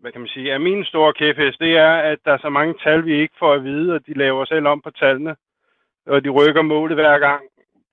hvad 0.00 0.12
kan 0.12 0.20
man 0.20 0.28
sige, 0.28 0.50
er 0.50 0.58
min 0.58 0.84
store 0.84 1.12
kæphest. 1.12 1.60
Det 1.60 1.76
er, 1.76 1.92
at 1.92 2.18
der 2.24 2.32
er 2.32 2.38
så 2.38 2.48
mange 2.48 2.74
tal, 2.82 3.04
vi 3.04 3.14
ikke 3.20 3.34
får 3.38 3.52
at 3.54 3.64
vide, 3.64 3.94
og 3.94 4.06
de 4.06 4.14
laver 4.14 4.44
selv 4.44 4.66
om 4.66 4.80
på 4.80 4.90
tallene. 4.90 5.36
Og 6.06 6.24
de 6.24 6.28
rykker 6.28 6.62
målet 6.62 6.96
hver 6.96 7.18
gang. 7.18 7.42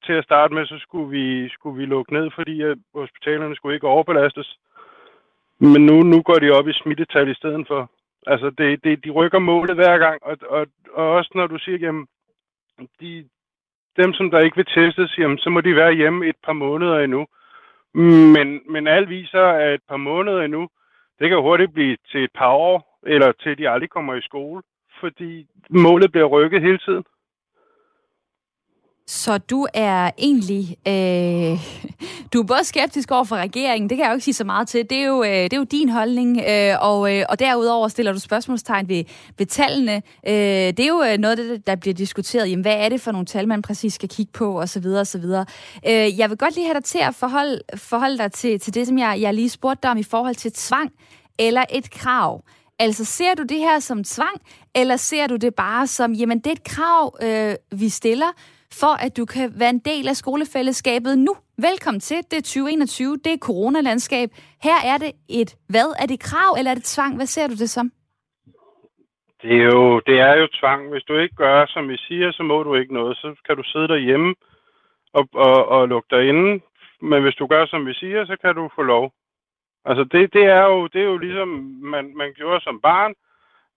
Til 0.05 0.13
at 0.13 0.23
starte 0.23 0.53
med, 0.53 0.65
så 0.65 0.77
skulle 0.79 1.09
vi, 1.09 1.49
skulle 1.49 1.77
vi 1.77 1.85
lukke 1.85 2.13
ned, 2.13 2.31
fordi 2.35 2.63
hospitalerne 2.95 3.55
skulle 3.55 3.75
ikke 3.75 3.87
overbelastes. 3.87 4.57
Men 5.73 5.85
nu, 5.85 6.03
nu 6.03 6.21
går 6.21 6.39
de 6.39 6.51
op 6.51 6.67
i 6.67 6.73
smittetal 6.73 7.29
i 7.29 7.33
stedet 7.33 7.67
for. 7.67 7.91
Altså, 8.27 8.49
det, 8.49 8.83
det, 8.83 9.05
de 9.05 9.09
rykker 9.09 9.39
målet 9.39 9.75
hver 9.75 9.97
gang, 9.97 10.23
og, 10.23 10.37
og, 10.49 10.67
og 10.93 11.11
også 11.11 11.31
når 11.35 11.47
du 11.47 11.57
siger, 11.59 11.77
jamen, 11.77 12.07
de, 12.99 13.29
dem, 13.97 14.13
som 14.13 14.31
der 14.31 14.39
ikke 14.39 14.55
vil 14.55 14.65
testes, 14.65 15.17
jamen, 15.17 15.37
så 15.37 15.49
må 15.49 15.61
de 15.61 15.75
være 15.75 15.93
hjemme 15.93 16.27
et 16.27 16.35
par 16.43 16.53
måneder 16.53 16.99
endnu. 16.99 17.27
Men, 18.35 18.61
men 18.69 18.87
alt 18.87 19.09
viser, 19.09 19.43
at 19.43 19.73
et 19.73 19.81
par 19.89 19.97
måneder 19.97 20.41
endnu, 20.41 20.69
det 21.19 21.29
kan 21.29 21.41
hurtigt 21.41 21.73
blive 21.73 21.97
til 22.11 22.23
et 22.23 22.31
par 22.35 22.51
år, 22.51 22.99
eller 23.07 23.31
til 23.31 23.57
de 23.57 23.69
aldrig 23.69 23.89
kommer 23.89 24.15
i 24.15 24.21
skole, 24.21 24.61
fordi 24.99 25.47
målet 25.69 26.11
bliver 26.11 26.25
rykket 26.25 26.61
hele 26.61 26.77
tiden. 26.77 27.03
Så 29.07 29.37
du 29.37 29.67
er 29.73 30.11
egentlig 30.17 30.77
øh, 30.87 31.59
du 32.33 32.39
er 32.39 32.43
både 32.47 32.63
skeptisk 32.63 33.11
over 33.11 33.23
for 33.23 33.35
regeringen, 33.35 33.89
det 33.89 33.97
kan 33.97 34.03
jeg 34.03 34.11
jo 34.11 34.15
ikke 34.15 34.23
sige 34.23 34.33
så 34.33 34.43
meget 34.43 34.67
til. 34.67 34.89
Det 34.89 34.97
er 34.97 35.05
jo, 35.05 35.23
øh, 35.23 35.29
det 35.29 35.53
er 35.53 35.57
jo 35.57 35.63
din 35.63 35.89
holdning, 35.89 36.41
øh, 36.49 36.75
og, 36.81 37.15
øh, 37.15 37.25
og 37.29 37.39
derudover 37.39 37.87
stiller 37.87 38.13
du 38.13 38.19
spørgsmålstegn 38.19 38.89
ved, 38.89 39.03
ved 39.37 39.45
tallene. 39.45 40.01
Øh, 40.27 40.33
det 40.33 40.79
er 40.79 40.87
jo 40.87 41.03
øh, 41.03 41.17
noget 41.17 41.37
der, 41.37 41.43
det, 41.43 41.67
der 41.67 41.75
bliver 41.75 41.93
diskuteret. 41.93 42.49
Jamen, 42.49 42.61
hvad 42.61 42.75
er 42.75 42.89
det 42.89 43.01
for 43.01 43.11
nogle 43.11 43.25
tal, 43.25 43.47
man 43.47 43.61
præcis 43.61 43.93
skal 43.93 44.09
kigge 44.09 44.31
på, 44.31 44.59
og 44.59 44.69
så 44.69 44.79
videre, 44.79 45.01
og 45.01 45.07
så 45.07 45.17
videre. 45.17 45.45
Øh, 45.87 46.19
jeg 46.19 46.29
vil 46.29 46.37
godt 46.37 46.55
lige 46.55 46.65
have 46.65 46.73
dig 46.73 46.83
til 46.83 46.99
at 46.99 47.15
forholde, 47.15 47.61
forholde 47.75 48.17
dig 48.17 48.31
til, 48.31 48.59
til 48.59 48.73
det, 48.73 48.87
som 48.87 48.97
jeg, 48.97 49.17
jeg 49.19 49.33
lige 49.33 49.49
spurgte 49.49 49.79
dig 49.83 49.91
om 49.91 49.97
i 49.97 50.03
forhold 50.03 50.35
til 50.35 50.51
tvang 50.51 50.91
eller 51.39 51.63
et 51.69 51.91
krav. 51.91 52.43
Altså, 52.79 53.05
ser 53.05 53.33
du 53.33 53.43
det 53.43 53.57
her 53.57 53.79
som 53.79 54.03
tvang, 54.03 54.41
eller 54.75 54.97
ser 54.97 55.27
du 55.27 55.35
det 55.35 55.55
bare 55.55 55.87
som, 55.87 56.13
jamen, 56.13 56.39
det 56.39 56.47
er 56.47 56.51
et 56.51 56.63
krav, 56.63 57.17
øh, 57.21 57.55
vi 57.71 57.89
stiller, 57.89 58.27
for 58.73 59.05
at 59.05 59.17
du 59.17 59.25
kan 59.25 59.53
være 59.59 59.69
en 59.69 59.79
del 59.79 60.07
af 60.07 60.15
skolefællesskabet 60.15 61.17
nu. 61.17 61.35
Velkommen 61.57 61.99
til. 61.99 62.17
Det 62.17 62.37
er 62.37 62.41
2021. 62.41 63.17
Det 63.17 63.33
er 63.33 63.37
coronalandskab. 63.37 64.29
Her 64.63 64.77
er 64.85 64.97
det 64.97 65.11
et 65.29 65.55
hvad? 65.69 65.95
Er 66.01 66.05
det 66.05 66.19
krav, 66.19 66.55
eller 66.57 66.71
er 66.71 66.75
det 66.75 66.83
tvang? 66.83 67.15
Hvad 67.15 67.25
ser 67.25 67.47
du 67.47 67.53
det 67.53 67.69
som? 67.69 67.91
Det 69.41 69.51
er 69.61 69.65
jo, 69.75 69.99
det 69.99 70.19
er 70.19 70.35
jo 70.35 70.47
tvang. 70.59 70.89
Hvis 70.91 71.03
du 71.03 71.17
ikke 71.17 71.35
gør, 71.35 71.65
som 71.65 71.89
vi 71.89 71.97
siger, 71.97 72.31
så 72.31 72.43
må 72.43 72.63
du 72.63 72.75
ikke 72.75 72.93
noget. 72.93 73.17
Så 73.17 73.35
kan 73.45 73.55
du 73.57 73.63
sidde 73.63 73.87
derhjemme 73.87 74.35
og, 75.13 75.29
og, 75.33 75.67
og 75.67 75.87
lukke 75.87 76.15
dig 76.15 76.29
inde. 76.29 76.61
Men 77.01 77.23
hvis 77.23 77.35
du 77.35 77.47
gør, 77.47 77.65
som 77.65 77.85
vi 77.85 77.93
siger, 77.93 78.25
så 78.25 78.35
kan 78.41 78.55
du 78.55 78.69
få 78.75 78.81
lov. 78.81 79.11
Altså, 79.85 80.03
det, 80.03 80.33
det, 80.33 80.43
er, 80.43 80.63
jo, 80.63 80.87
det 80.87 81.01
er 81.01 81.05
jo 81.05 81.17
ligesom, 81.17 81.47
man, 81.93 82.17
man 82.17 82.33
gjorde 82.33 82.63
som 82.63 82.79
barn 82.81 83.13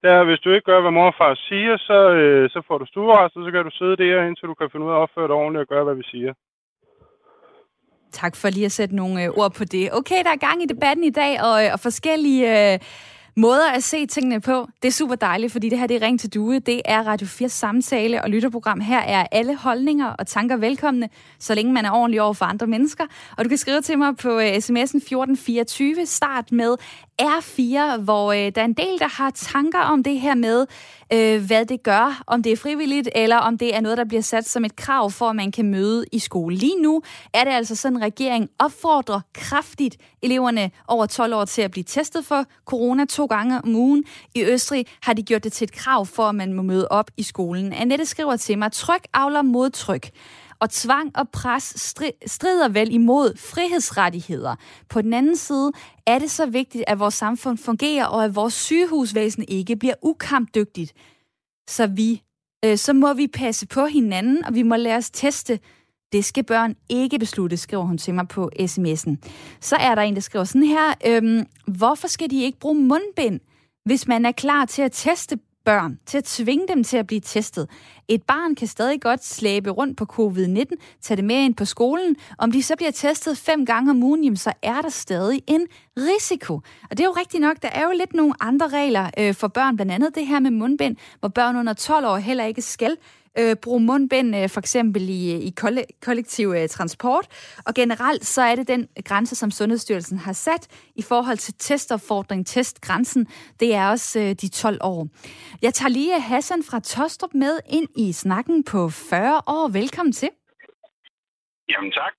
det 0.02 0.11
er, 0.17 0.25
hvis 0.25 0.40
du 0.45 0.49
ikke 0.50 0.69
gør, 0.71 0.81
hvad 0.81 0.90
mor 0.90 1.07
og 1.12 1.19
far 1.19 1.35
siger, 1.49 1.76
så, 1.88 1.99
øh, 2.21 2.50
så 2.50 2.62
får 2.67 2.78
du 2.78 2.87
stuerest, 2.87 3.37
og 3.37 3.43
så 3.45 3.50
kan 3.50 3.64
du 3.64 3.71
sidde 3.71 3.97
der, 3.97 4.26
indtil 4.28 4.49
du 4.49 4.55
kan 4.55 4.71
finde 4.71 4.87
ud 4.87 4.90
af 4.90 4.97
at 4.97 5.02
opføre 5.05 5.28
dig 5.28 5.37
ordentligt 5.43 5.64
og 5.64 5.69
gøre, 5.75 5.85
hvad 5.85 5.95
vi 5.95 6.07
siger. 6.12 6.33
Tak 8.12 8.37
for 8.37 8.49
lige 8.49 8.71
at 8.71 8.73
sætte 8.73 8.97
nogle 8.97 9.25
øh, 9.25 9.31
ord 9.40 9.52
på 9.59 9.64
det. 9.64 9.85
Okay, 9.93 10.21
der 10.25 10.33
er 10.33 10.47
gang 10.49 10.62
i 10.62 10.67
debatten 10.75 11.05
i 11.05 11.11
dag, 11.11 11.33
og, 11.49 11.64
øh, 11.64 11.69
og 11.75 11.81
forskellige... 11.81 12.73
Øh, 12.73 12.78
måder 13.38 13.73
at 13.73 13.83
se 13.83 14.07
tingene 14.07 14.40
på. 14.40 14.69
Det 14.83 14.88
er 14.88 14.93
super 14.93 15.14
dejligt, 15.14 15.52
fordi 15.52 15.69
det 15.69 15.78
her 15.78 15.87
det 15.87 15.97
er 15.97 16.07
Ring 16.07 16.21
til 16.21 16.35
Due. 16.35 16.59
Det 16.59 16.83
er 16.85 17.02
Radio 17.02 17.26
4 17.26 17.49
samtale 17.49 18.23
og 18.23 18.31
lytterprogram. 18.31 18.81
Her 18.81 18.99
er 19.00 19.26
alle 19.33 19.57
holdninger 19.57 20.07
og 20.07 20.26
tanker 20.26 20.57
velkomne, 20.57 21.09
så 21.38 21.55
længe 21.55 21.73
man 21.73 21.85
er 21.85 21.90
ordentlig 21.90 22.23
over 22.23 22.35
for 22.35 22.45
andre 22.45 22.67
mennesker. 22.67 23.05
Og 23.37 23.45
du 23.45 23.49
kan 23.49 23.59
skrive 23.59 23.81
til 23.81 23.99
mig 23.99 24.17
på 24.17 24.37
uh, 24.37 24.43
sms'en 24.43 24.97
1424. 24.97 26.07
Start 26.07 26.52
med 26.52 26.76
R4, 27.23 27.97
hvor 27.97 28.33
øh, 28.33 28.39
der 28.39 28.61
er 28.61 28.65
en 28.65 28.73
del, 28.73 28.99
der 28.99 29.09
har 29.09 29.31
tanker 29.31 29.79
om 29.79 30.03
det 30.03 30.21
her 30.21 30.35
med, 30.35 30.67
øh, 31.13 31.47
hvad 31.47 31.67
det 31.67 31.83
gør, 31.83 32.23
om 32.27 32.43
det 32.43 32.53
er 32.53 32.57
frivilligt, 32.57 33.09
eller 33.15 33.37
om 33.37 33.59
det 33.59 33.77
er 33.77 33.81
noget, 33.81 33.99
der 33.99 34.05
bliver 34.05 34.23
sat 34.23 34.49
som 34.49 34.65
et 34.65 34.77
krav 34.77 35.11
for, 35.11 35.31
at 35.31 35.37
man 35.37 35.53
kan 35.53 35.71
møde 35.71 36.05
i 36.13 36.19
skole. 36.19 36.57
Lige 36.57 36.83
nu 36.83 37.03
er 37.35 37.45
det 37.45 37.51
altså 37.51 37.77
sådan, 37.77 37.97
at 37.97 38.03
regeringen 38.03 38.49
opfordrer 38.59 39.21
kraftigt 39.35 39.97
eleverne 40.23 40.71
over 40.89 41.07
12 41.07 41.35
år 41.35 41.45
til 41.45 41.63
at 41.63 41.71
blive 41.71 41.85
testet 41.85 42.25
for 42.25 42.45
corona 42.65 43.05
to 43.05 43.27
gange 43.27 43.61
om 43.63 43.75
ugen. 43.75 44.05
I 44.35 44.45
Østrig 44.45 44.87
har 45.03 45.13
de 45.13 45.23
gjort 45.23 45.45
det 45.45 45.53
til 45.53 45.65
et 45.65 45.73
krav 45.73 46.07
for, 46.07 46.23
at 46.23 46.35
man 46.35 46.53
må 46.53 46.63
møde 46.63 46.89
op 46.91 47.11
i 47.17 47.23
skolen. 47.23 47.73
Annette 47.73 48.07
skriver 48.07 48.37
til 48.37 48.59
mig, 48.59 48.73
tryk 48.73 49.07
avler 49.15 49.43
modtryk. 49.43 50.11
Og 50.61 50.71
tvang 50.71 51.17
og 51.17 51.29
pres 51.29 51.95
strider 52.27 52.69
vel 52.69 52.95
imod 52.95 53.37
frihedsrettigheder. 53.37 54.57
På 54.88 55.03
den 55.03 55.15
anden 55.15 55.37
side 55.37 55.73
er 56.07 56.19
det 56.19 56.31
så 56.31 56.47
vigtigt, 56.47 56.85
at 56.87 56.99
vores 56.99 57.15
samfund 57.15 57.59
fungerer, 57.59 58.07
og 58.07 58.25
at 58.25 58.35
vores 58.35 58.55
sygehusvæsen 58.55 59.45
ikke 59.49 59.77
bliver 59.77 59.95
ukampdygtigt. 60.03 60.93
Så 61.69 61.87
vi 61.87 62.23
øh, 62.65 62.77
så 62.79 62.93
må 62.93 63.15
vi 63.15 63.27
passe 63.27 63.67
på 63.67 63.87
hinanden, 63.87 64.45
og 64.45 64.55
vi 64.55 64.62
må 64.62 64.77
lade 64.77 64.97
os 64.97 65.11
teste. 65.11 65.59
Det 66.12 66.25
skal 66.25 66.45
børn 66.45 66.75
ikke 66.88 67.19
beslutte, 67.19 67.57
skriver 67.57 67.83
hun 67.83 67.99
til 67.99 68.15
mig 68.15 68.29
på 68.29 68.50
sms'en. 68.61 69.17
Så 69.61 69.77
er 69.77 69.95
der 69.95 70.03
en, 70.03 70.15
der 70.15 70.21
skriver 70.21 70.45
sådan 70.45 70.62
her, 70.62 70.95
øhm, 71.07 71.47
hvorfor 71.67 72.09
skal 72.09 72.31
de 72.31 72.43
ikke 72.43 72.59
bruge 72.59 72.75
mundbind, 72.75 73.41
hvis 73.85 74.09
man 74.09 74.25
er 74.25 74.33
klar 74.33 74.65
til 74.65 74.83
at 74.83 74.93
teste 74.93 75.38
børn, 75.69 75.99
til 76.07 76.19
at 76.19 76.25
tvinge 76.25 76.69
dem 76.69 76.85
til 76.85 76.97
at 76.97 77.07
blive 77.07 77.21
testet. 77.21 77.71
Et 78.09 78.23
barn 78.23 78.55
kan 78.55 78.67
stadig 78.67 79.01
godt 79.01 79.25
slæbe 79.25 79.71
rundt 79.71 79.97
på 79.97 80.07
covid-19, 80.13 81.01
tage 81.01 81.17
det 81.17 81.25
med 81.25 81.37
ind 81.37 81.55
på 81.55 81.65
skolen. 81.65 82.17
Om 82.39 82.53
de 82.53 82.63
så 82.63 82.77
bliver 82.77 82.91
testet 82.91 83.39
fem 83.39 83.67
gange 83.67 83.91
om 83.91 84.03
ugen, 84.03 84.25
jamen, 84.25 84.37
så 84.37 84.53
er 84.63 84.83
der 84.83 84.89
stadig 84.89 85.43
en 85.47 85.67
risiko. 85.97 86.55
Og 86.91 86.91
det 86.91 87.01
er 87.01 87.05
jo 87.05 87.15
rigtigt 87.19 87.41
nok, 87.41 87.57
der 87.63 87.69
er 87.69 87.83
jo 87.85 87.93
lidt 87.99 88.15
nogle 88.15 88.35
andre 88.41 88.69
regler 88.69 89.11
øh, 89.19 89.35
for 89.35 89.49
børn, 89.49 89.77
blandt 89.77 89.93
andet 89.93 90.15
det 90.15 90.27
her 90.27 90.41
med 90.41 90.51
mundbind, 90.51 90.97
hvor 91.21 91.29
børn 91.29 91.57
under 91.57 91.73
12 91.73 92.07
år 92.07 92.17
heller 92.17 92.45
ikke 92.45 92.63
skal 92.63 92.97
øh, 93.40 93.57
bruge 93.64 93.80
mundbind, 93.80 94.37
øh, 94.37 94.49
for 94.49 94.61
eksempel 94.61 95.02
i, 95.02 95.23
i 95.49 95.54
kollektiv 96.02 96.49
øh, 96.57 96.68
transport. 96.68 97.26
Og 97.66 97.75
generelt 97.75 98.26
så 98.26 98.42
er 98.42 98.54
det 98.54 98.68
den 98.68 98.88
grænse, 99.04 99.35
som 99.37 99.50
Sundhedsstyrelsen 99.50 100.18
har 100.18 100.33
sat 100.33 100.90
i 100.97 101.02
forhold 101.02 101.37
til 101.37 101.54
testopfordring, 101.59 102.47
testgrænsen. 102.47 103.26
Det 103.61 103.75
er 103.75 103.90
også 103.90 104.21
øh, 104.21 104.30
de 104.42 104.49
12 104.49 104.78
år. 104.80 105.09
Jeg 105.62 105.75
tager 105.75 105.90
lige 105.90 106.21
Hassan 106.21 106.62
fra 106.71 106.80
Tostrup 106.80 107.35
med 107.35 107.61
ind 107.71 107.88
i 107.97 108.12
snakken 108.12 108.64
på 108.64 108.88
40 108.88 109.37
år. 109.47 109.68
Velkommen 109.68 110.12
til. 110.12 110.30
Jamen 111.73 111.92
tak. 111.92 112.16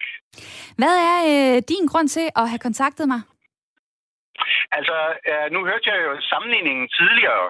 Hvad 0.77 0.95
er 1.11 1.19
øh, 1.31 1.61
din 1.71 1.85
grund 1.91 2.07
til 2.09 2.29
at 2.35 2.49
have 2.49 2.59
kontaktet 2.59 3.07
mig? 3.07 3.21
Altså, 4.77 4.97
øh, 5.29 5.47
nu 5.53 5.59
hørte 5.69 5.89
jeg 5.91 5.97
jo 6.05 6.11
sammenligningen 6.31 6.87
tidligere 6.99 7.45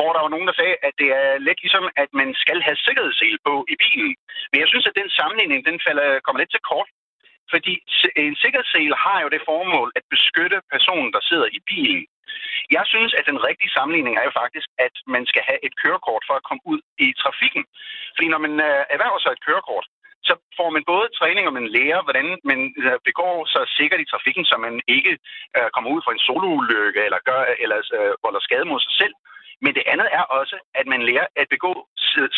hvor 0.00 0.12
der 0.12 0.24
var 0.24 0.32
nogen, 0.34 0.48
der 0.50 0.56
sagde, 0.60 0.76
at 0.88 0.94
det 1.00 1.08
er 1.22 1.30
lidt 1.46 1.60
ligesom, 1.64 1.84
at 2.02 2.10
man 2.20 2.28
skal 2.42 2.58
have 2.66 2.78
sikkerhedssel 2.86 3.36
på 3.48 3.54
i 3.72 3.76
bilen. 3.82 4.12
Men 4.50 4.58
jeg 4.62 4.68
synes, 4.70 4.86
at 4.86 4.98
den 5.00 5.08
sammenligning, 5.18 5.60
den 5.70 5.78
falder, 5.86 6.06
kommer 6.24 6.40
lidt 6.40 6.52
til 6.54 6.66
kort. 6.70 6.88
Fordi 7.52 7.74
en 8.26 8.36
sikkerhedssel 8.42 8.92
har 9.04 9.18
jo 9.24 9.28
det 9.34 9.46
formål 9.50 9.88
at 9.98 10.04
beskytte 10.14 10.58
personen, 10.74 11.10
der 11.16 11.22
sidder 11.30 11.48
i 11.58 11.60
bilen. 11.70 12.02
Jeg 12.76 12.84
synes, 12.92 13.12
at 13.18 13.28
den 13.30 13.38
rigtige 13.48 13.74
sammenligning 13.76 14.14
er 14.16 14.24
jo 14.28 14.38
faktisk, 14.42 14.68
at 14.86 14.94
man 15.14 15.24
skal 15.30 15.42
have 15.48 15.60
et 15.66 15.74
kørekort 15.82 16.22
for 16.28 16.34
at 16.36 16.46
komme 16.48 16.62
ud 16.72 16.80
i 17.06 17.08
trafikken. 17.22 17.62
Fordi 18.14 18.28
når 18.32 18.40
man 18.46 18.54
øh, 18.68 18.82
erhverver 18.94 19.20
sig 19.20 19.32
et 19.32 19.44
kørekort, 19.48 19.86
så 20.28 20.34
får 20.58 20.70
man 20.76 20.84
både 20.92 21.06
træning, 21.18 21.44
og 21.46 21.54
man 21.58 21.66
lærer, 21.76 22.00
hvordan 22.06 22.26
man 22.50 22.60
øh, 22.84 22.98
begår 23.08 23.36
sig 23.54 23.64
sikkert 23.78 24.00
i 24.00 24.10
trafikken, 24.12 24.44
så 24.50 24.54
man 24.66 24.74
ikke 24.96 25.12
øh, 25.56 25.68
kommer 25.74 25.90
ud 25.94 26.00
for 26.04 26.12
en 26.12 26.24
soloulykke 26.26 27.00
eller, 27.06 27.20
gør, 27.28 27.40
eller 27.64 27.78
øh, 27.98 28.12
volder 28.24 28.42
skade 28.48 28.66
mod 28.70 28.80
sig 28.86 28.94
selv. 29.00 29.14
Men 29.64 29.74
det 29.76 29.84
andet 29.92 30.08
er 30.18 30.24
også, 30.38 30.56
at 30.74 30.86
man 30.92 31.02
lærer 31.08 31.26
at 31.40 31.46
begå 31.54 31.72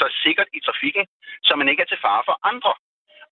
sig 0.00 0.11
sikkert 0.25 0.49
i 0.57 0.61
trafikken, 0.67 1.05
så 1.47 1.52
man 1.57 1.69
ikke 1.69 1.83
er 1.83 1.91
til 1.91 2.05
fare 2.07 2.23
for 2.29 2.37
andre. 2.50 2.73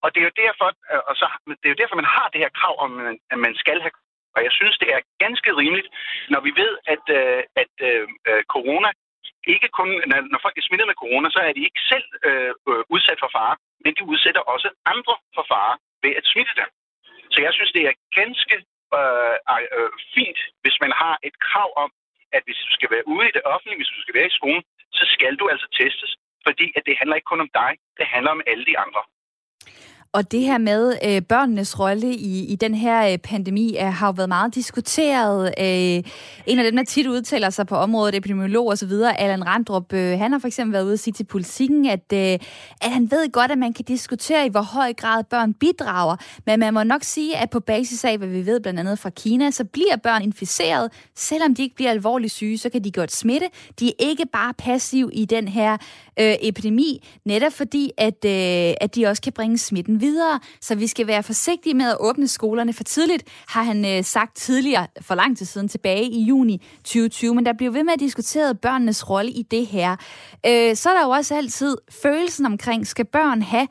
Og 0.02 0.08
det 0.12 0.20
er 0.20 0.28
jo 0.30 0.40
derfor, 0.44 0.68
øh, 0.92 1.02
og 1.08 1.14
så, 1.20 1.26
det 1.60 1.66
er 1.66 1.74
jo 1.74 1.80
derfor 1.82 1.96
man 2.02 2.14
har 2.16 2.28
det 2.32 2.42
her 2.44 2.52
krav 2.60 2.74
om, 2.84 2.92
at 3.32 3.38
man 3.46 3.54
skal 3.62 3.80
have 3.84 3.94
og 4.36 4.40
jeg 4.46 4.52
synes, 4.58 4.76
det 4.82 4.90
er 4.96 5.00
ganske 5.24 5.50
rimeligt, 5.60 5.88
når 6.32 6.40
vi 6.46 6.52
ved, 6.62 6.72
at, 6.94 7.04
øh, 7.18 7.42
at 7.62 7.74
øh, 7.88 8.08
øh 8.28 8.42
corona 8.54 8.90
ikke 9.54 9.68
kun, 9.78 9.88
når 10.32 10.40
folk 10.42 10.56
er 10.58 10.66
smittet 10.66 10.86
med 10.90 11.00
corona, 11.02 11.28
så 11.30 11.40
er 11.48 11.52
de 11.52 11.66
ikke 11.68 11.82
selv 11.92 12.06
øh, 12.28 12.52
øh, 12.70 12.82
udsat 12.94 13.18
for 13.22 13.30
fare, 13.36 13.56
men 13.84 13.92
de 13.98 14.04
udsætter 14.12 14.42
også 14.54 14.68
andre 14.92 15.14
for 15.36 15.44
fare 15.52 15.74
ved 16.04 16.12
at 16.20 16.28
smitte 16.32 16.54
dem. 16.60 16.68
Så 17.32 17.38
jeg 17.46 17.52
synes, 17.54 17.72
det 17.76 17.82
er 17.90 18.00
ganske 18.20 18.56
øh, 18.98 19.36
øh, 19.78 19.90
fint, 20.14 20.40
hvis 20.62 20.76
man 20.84 20.92
har 21.02 21.14
et 21.28 21.36
krav 21.48 21.70
om, 21.82 21.90
at 22.36 22.42
hvis 22.46 22.60
du 22.66 22.70
skal 22.76 22.88
være 22.94 23.08
ude 23.14 23.26
i 23.28 23.34
det 23.36 23.44
offentlige, 23.52 23.78
hvis 23.80 23.94
du 23.96 24.00
skal 24.02 24.14
være 24.18 24.30
i 24.30 24.36
skolen, 24.38 24.62
så 24.98 25.04
skal 25.14 25.32
du 25.40 25.44
altså 25.52 25.66
testes, 25.78 26.12
fordi 26.46 26.66
at 26.76 26.82
det 26.86 26.98
handler 26.98 27.16
ikke 27.16 27.30
kun 27.32 27.44
om 27.46 27.50
dig, 27.60 27.72
det 27.98 28.06
handler 28.14 28.30
om 28.36 28.42
alle 28.50 28.64
de 28.70 28.78
andre. 28.84 29.02
Og 30.12 30.32
det 30.32 30.40
her 30.40 30.58
med 30.58 30.94
øh, 31.04 31.22
børnenes 31.22 31.78
rolle 31.78 32.14
i, 32.14 32.44
i 32.44 32.56
den 32.56 32.74
her 32.74 33.12
øh, 33.12 33.18
pandemi 33.18 33.76
er, 33.76 33.90
har 33.90 34.06
jo 34.06 34.12
været 34.16 34.28
meget 34.28 34.54
diskuteret. 34.54 35.54
Øh, 35.58 36.12
en 36.46 36.58
af 36.58 36.64
dem, 36.64 36.76
der 36.76 36.84
tit 36.84 37.06
udtaler 37.06 37.50
sig 37.50 37.66
på 37.66 37.76
området, 37.76 38.14
epidemiolog 38.14 38.66
og 38.66 38.78
så 38.78 38.86
videre, 38.86 39.20
Allan 39.20 39.46
Randrup, 39.46 39.92
øh, 39.92 40.18
han 40.18 40.32
har 40.32 40.38
for 40.38 40.46
eksempel 40.46 40.72
været 40.72 40.84
ude 40.84 40.92
og 40.92 40.98
sige 40.98 41.14
til 41.14 41.24
politikken, 41.24 41.86
at, 41.86 42.12
øh, 42.12 42.38
at 42.80 42.90
han 42.92 43.10
ved 43.10 43.32
godt, 43.32 43.50
at 43.50 43.58
man 43.58 43.72
kan 43.72 43.84
diskutere, 43.84 44.46
i 44.46 44.48
hvor 44.48 44.62
høj 44.62 44.92
grad 44.92 45.24
børn 45.24 45.54
bidrager. 45.54 46.16
Men 46.46 46.60
man 46.60 46.74
må 46.74 46.82
nok 46.82 47.02
sige, 47.04 47.36
at 47.36 47.50
på 47.50 47.60
basis 47.60 48.04
af, 48.04 48.18
hvad 48.18 48.28
vi 48.28 48.46
ved 48.46 48.60
blandt 48.60 48.80
andet 48.80 48.98
fra 48.98 49.10
Kina, 49.10 49.50
så 49.50 49.64
bliver 49.64 49.96
børn 49.96 50.22
inficeret. 50.22 50.92
Selvom 51.16 51.54
de 51.54 51.62
ikke 51.62 51.76
bliver 51.76 51.90
alvorligt 51.90 52.32
syge, 52.32 52.58
så 52.58 52.68
kan 52.68 52.84
de 52.84 52.92
godt 52.92 53.12
smitte. 53.12 53.46
De 53.80 53.88
er 53.88 53.92
ikke 53.98 54.26
bare 54.32 54.54
passiv 54.54 55.10
i 55.12 55.24
den 55.24 55.48
her 55.48 55.72
øh, 56.20 56.34
epidemi, 56.40 57.08
netop 57.24 57.52
fordi, 57.52 57.90
at, 57.98 58.24
øh, 58.24 58.74
at 58.80 58.94
de 58.94 59.06
også 59.06 59.22
kan 59.22 59.32
bringe 59.32 59.58
smitten 59.58 59.99
videre. 60.00 60.40
Så 60.60 60.74
vi 60.74 60.86
skal 60.86 61.06
være 61.06 61.22
forsigtige 61.22 61.74
med 61.74 61.86
at 61.86 61.96
åbne 62.00 62.28
skolerne 62.28 62.72
for 62.72 62.84
tidligt, 62.84 63.24
har 63.48 63.62
han 63.62 63.84
øh, 63.84 64.04
sagt 64.04 64.36
tidligere, 64.36 64.86
for 65.00 65.14
lang 65.14 65.38
tid 65.38 65.46
siden, 65.46 65.68
tilbage 65.68 66.04
i 66.04 66.22
juni 66.22 66.62
2020. 66.76 67.34
Men 67.34 67.46
der 67.46 67.52
bliver 67.52 67.72
ved 67.72 67.84
med 67.84 67.92
at 67.92 68.00
diskutere 68.00 68.54
børnenes 68.54 69.10
rolle 69.10 69.30
i 69.30 69.42
det 69.42 69.66
her. 69.66 69.96
Øh, 70.46 70.76
så 70.76 70.90
er 70.90 70.94
der 70.94 71.04
jo 71.04 71.10
også 71.10 71.34
altid 71.34 71.76
følelsen 72.02 72.46
omkring, 72.46 72.86
skal 72.86 73.04
børn 73.04 73.42
have 73.42 73.68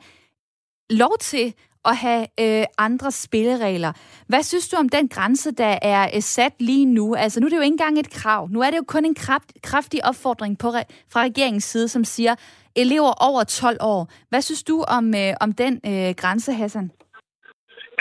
lov 0.90 1.16
til 1.20 1.54
at 1.84 1.96
have 1.96 2.22
øh, 2.40 2.64
andre 2.78 3.10
spilleregler. 3.10 3.92
Hvad 4.28 4.42
synes 4.42 4.68
du 4.68 4.76
om 4.76 4.88
den 4.88 5.08
grænse, 5.08 5.54
der 5.54 5.78
er 5.82 6.02
øh, 6.14 6.22
sat 6.22 6.54
lige 6.60 6.86
nu? 6.86 7.14
Altså 7.14 7.40
nu 7.40 7.46
er 7.46 7.50
det 7.50 7.56
jo 7.56 7.62
ikke 7.62 7.78
engang 7.78 7.98
et 7.98 8.10
krav. 8.22 8.48
Nu 8.48 8.60
er 8.60 8.70
det 8.70 8.78
jo 8.78 8.84
kun 8.88 9.04
en 9.04 9.14
kraft, 9.14 9.50
kraftig 9.62 10.00
opfordring 10.04 10.58
på, 10.58 10.68
fra 11.12 11.20
regeringens 11.28 11.64
side, 11.64 11.88
som 11.88 12.04
siger, 12.04 12.34
elever 12.76 13.12
over 13.28 13.44
12 13.44 13.76
år. 13.80 14.00
Hvad 14.30 14.42
synes 14.42 14.62
du 14.62 14.76
om, 14.96 15.04
øh, 15.22 15.32
om 15.44 15.50
den 15.62 15.74
øh, 15.90 16.10
grænse, 16.20 16.52
Hassan? 16.52 16.90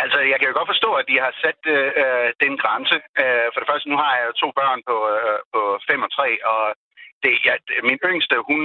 Altså, 0.04 0.20
jeg 0.32 0.38
kan 0.38 0.50
jo 0.50 0.58
godt 0.58 0.72
forstå, 0.74 0.90
at 1.00 1.06
de 1.12 1.18
har 1.26 1.32
sat 1.44 1.62
øh, 1.76 1.90
øh 2.02 2.30
den 2.44 2.54
grænse. 2.64 2.98
Øh, 3.22 3.48
for 3.52 3.60
det 3.60 3.70
første, 3.70 3.90
nu 3.92 3.98
har 4.04 4.12
jeg 4.18 4.26
jo 4.30 4.34
to 4.44 4.48
børn 4.60 4.80
på, 4.90 4.96
øh, 5.16 5.40
på 5.54 5.62
5 5.90 6.08
og 6.08 6.12
3, 6.12 6.46
og 6.52 6.62
det, 7.24 7.32
ja, 7.48 7.54
min 7.90 8.00
yngste, 8.12 8.36
hun, 8.50 8.62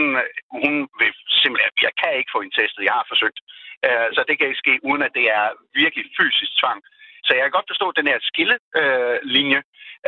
hun 0.62 0.74
vil 1.00 1.12
simpelthen, 1.42 1.72
jeg 1.86 1.94
kan 2.02 2.12
ikke 2.18 2.34
få 2.34 2.40
en 2.42 2.56
testet, 2.58 2.88
jeg 2.88 2.96
har 3.00 3.06
forsøgt. 3.12 3.38
Øh, 3.86 4.08
så 4.14 4.20
det 4.28 4.34
kan 4.36 4.46
ikke 4.48 4.62
ske, 4.64 4.74
uden 4.88 5.02
at 5.06 5.16
det 5.18 5.26
er 5.40 5.46
virkelig 5.82 6.04
fysisk 6.18 6.52
tvang. 6.60 6.80
Så 7.26 7.30
jeg 7.34 7.42
kan 7.44 7.56
godt 7.56 7.70
forstå 7.72 7.86
den 7.98 8.06
her 8.10 8.18
skillelinje. 8.30 9.60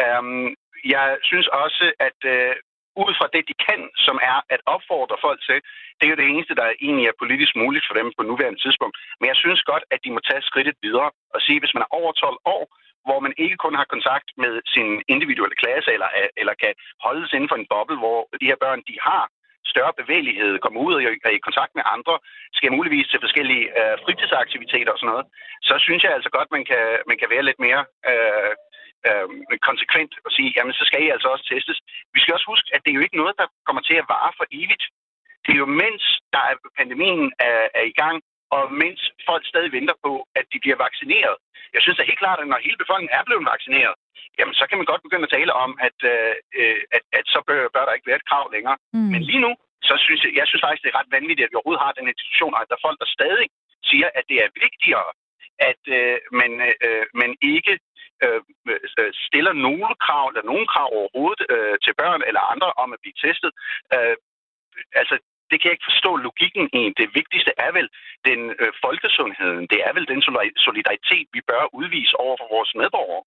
Øh, 0.03 0.23
jeg 0.95 1.09
synes 1.29 1.49
også, 1.65 1.85
at 2.09 2.19
øh, 2.35 2.55
ud 3.05 3.13
fra 3.19 3.29
det, 3.35 3.43
de 3.51 3.57
kan, 3.67 3.81
som 4.07 4.17
er 4.33 4.39
at 4.55 4.61
opfordre 4.75 5.17
folk 5.27 5.41
til, 5.49 5.59
det 5.97 6.05
er 6.05 6.13
jo 6.13 6.21
det 6.21 6.29
eneste, 6.33 6.59
der 6.61 6.79
egentlig 6.87 7.07
er 7.09 7.21
politisk 7.23 7.53
muligt 7.63 7.87
for 7.87 7.95
dem 8.01 8.09
på 8.17 8.23
nuværende 8.23 8.63
tidspunkt. 8.65 8.97
Men 9.21 9.27
jeg 9.31 9.39
synes 9.43 9.63
godt, 9.71 9.85
at 9.95 10.01
de 10.05 10.11
må 10.15 10.21
tage 10.29 10.47
skridtet 10.49 10.77
videre 10.87 11.11
og 11.35 11.41
sige, 11.45 11.57
at 11.59 11.63
hvis 11.63 11.75
man 11.77 11.85
er 11.85 11.95
over 12.01 12.13
12 12.13 12.39
år, 12.57 12.63
hvor 13.07 13.21
man 13.27 13.35
ikke 13.45 13.57
kun 13.65 13.75
har 13.81 13.93
kontakt 13.95 14.29
med 14.43 14.53
sin 14.75 14.89
individuelle 15.15 15.57
klasse, 15.63 15.91
eller, 15.97 16.11
eller 16.41 16.55
kan 16.63 16.73
holdes 17.07 17.33
inden 17.33 17.51
for 17.51 17.59
en 17.59 17.71
boble, 17.73 17.99
hvor 18.03 18.19
de 18.41 18.51
her 18.51 18.59
børn, 18.65 18.81
de 18.89 18.97
har 19.09 19.23
større 19.73 19.99
bevægelighed, 20.01 20.59
komme 20.59 20.79
ud 20.87 20.93
og 20.95 21.03
er 21.03 21.35
i 21.37 21.47
kontakt 21.49 21.73
med 21.75 21.85
andre, 21.97 22.15
skal 22.57 22.77
muligvis 22.79 23.09
til 23.09 23.25
forskellige 23.25 23.67
øh, 23.81 23.95
fritidsaktiviteter 24.05 24.93
og 24.93 24.99
sådan 24.99 25.13
noget, 25.13 25.27
så 25.69 25.75
synes 25.87 26.03
jeg 26.05 26.13
altså 26.17 26.31
godt, 26.37 26.49
man 26.57 26.65
kan, 26.71 26.85
man 27.11 27.19
kan 27.19 27.29
være 27.35 27.49
lidt 27.49 27.61
mere 27.67 27.83
øh, 28.11 28.53
øh, 29.09 29.29
konsekvent 29.69 30.13
og 30.27 30.31
sige, 30.37 30.51
jamen 30.57 30.75
så 30.79 30.85
skal 30.87 31.03
I 31.05 31.09
altså 31.15 31.29
også 31.35 31.45
testes. 31.53 31.79
Vi 32.15 32.21
skal 32.21 32.35
også 32.37 32.49
huske, 32.53 32.69
at 32.75 32.81
det 32.83 32.91
er 32.91 32.99
jo 32.99 33.07
ikke 33.07 33.21
noget, 33.23 33.35
der 33.41 33.47
kommer 33.67 33.83
til 33.83 33.97
at 34.03 34.09
vare 34.15 34.33
for 34.39 34.47
evigt. 34.61 34.85
Det 35.45 35.53
er 35.53 35.63
jo 35.65 35.71
mens 35.85 36.03
der 36.35 36.43
er, 36.51 36.55
pandemien 36.79 37.33
er, 37.49 37.61
er 37.81 37.87
i 37.93 37.97
gang, 38.03 38.17
og 38.57 38.63
mens 38.83 39.01
folk 39.29 39.45
stadig 39.47 39.73
venter 39.79 39.97
på, 40.07 40.13
at 40.39 40.45
de 40.53 40.59
bliver 40.63 40.79
vaccineret. 40.87 41.37
Jeg 41.75 41.83
synes 41.83 41.97
da 41.99 42.03
helt 42.11 42.23
klart, 42.25 42.41
at 42.41 42.49
når 42.49 42.67
hele 42.67 42.79
befolkningen 42.83 43.17
er 43.19 43.25
blevet 43.27 43.45
vaccineret, 43.55 43.95
jamen 44.39 44.55
så 44.59 44.65
kan 44.69 44.79
man 44.79 44.91
godt 44.91 45.05
begynde 45.07 45.27
at 45.29 45.35
tale 45.39 45.53
om, 45.65 45.71
at, 45.89 45.99
øh, 46.13 46.35
øh, 46.61 46.81
at, 46.97 47.03
at 47.19 47.25
så 47.35 47.41
bør, 47.49 47.69
bør 47.75 47.85
der 47.87 47.97
ikke 47.97 48.11
være 48.11 48.21
et 48.23 48.31
krav 48.31 48.45
længere. 48.57 48.77
Mm. 48.95 49.09
Men 49.13 49.23
lige 49.31 49.45
nu, 49.47 49.53
så 49.89 49.95
synes 50.05 50.21
jeg, 50.25 50.33
jeg 50.41 50.47
synes 50.47 50.65
faktisk, 50.65 50.85
det 50.85 50.91
er 50.93 51.01
ret 51.01 51.15
vanvittigt, 51.17 51.47
at 51.47 51.53
vi 51.53 51.59
overhovedet 51.59 51.85
har 51.87 51.99
den 51.99 52.11
institution, 52.13 52.55
og 52.55 52.61
at 52.61 52.69
der 52.69 52.77
er 52.79 52.87
folk, 52.87 52.99
der 53.03 53.17
stadig 53.19 53.49
siger, 53.91 54.09
at 54.19 54.25
det 54.31 54.39
er 54.45 54.57
vigtigere, 54.67 55.11
at 55.71 55.83
øh, 55.99 56.17
man, 56.41 56.53
øh, 56.87 57.05
man 57.23 57.31
ikke 57.53 57.75
øh, 58.25 58.41
øh, 59.01 59.13
stiller 59.27 59.55
nogle 59.67 59.91
krav, 60.05 60.25
eller 60.29 60.47
nogen 60.53 60.67
krav 60.73 60.89
overhovedet 61.01 61.43
øh, 61.55 61.77
til 61.85 61.95
børn 62.01 62.23
eller 62.29 62.43
andre 62.53 62.69
om 62.83 62.89
at 62.95 63.03
blive 63.03 63.21
testet. 63.25 63.51
Øh, 63.95 64.17
altså, 65.01 65.15
det 65.51 65.57
kan 65.59 65.67
jeg 65.69 65.77
ikke 65.77 65.91
forstå 65.91 66.11
logikken 66.27 66.65
i. 66.81 66.83
Det 67.01 67.07
vigtigste 67.21 67.53
er 67.67 67.71
vel 67.79 67.89
den 68.29 68.41
øh, 68.63 68.71
folkesundheden. 68.85 69.65
Det 69.73 69.79
er 69.87 69.93
vel 69.97 70.07
den 70.13 70.21
solidaritet, 70.67 71.27
vi 71.37 71.41
bør 71.51 71.63
udvise 71.81 72.15
over 72.25 72.37
for 72.41 72.49
vores 72.55 72.71
medborgere. 72.81 73.23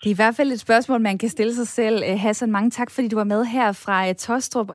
Det 0.00 0.06
er 0.10 0.16
i 0.16 0.20
hvert 0.22 0.36
fald 0.38 0.50
et 0.52 0.60
spørgsmål, 0.66 1.00
man 1.00 1.18
kan 1.18 1.28
stille 1.36 1.54
sig 1.60 1.68
selv. 1.80 1.96
Øh, 2.08 2.18
Hassan, 2.24 2.50
mange 2.56 2.70
tak, 2.70 2.90
fordi 2.94 3.08
du 3.08 3.16
var 3.16 3.28
med 3.34 3.42
her 3.44 3.68
fra 3.84 3.96
øh, 4.08 4.14
Tostrup. 4.14 4.68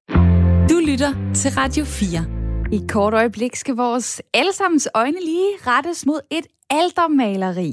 Du 0.72 0.78
lytter 0.90 1.12
til 1.42 1.50
Radio 1.62 1.84
4. 1.86 2.36
I 2.74 2.76
et 2.76 2.92
kort 2.92 3.14
øjeblik 3.14 3.56
skal 3.56 3.76
vores 3.76 4.22
allesammens 4.34 4.88
øjne 4.96 5.20
lige 5.32 5.52
rettes 5.68 6.06
mod 6.06 6.20
et 6.32 6.48
aldermaleri. 6.70 7.72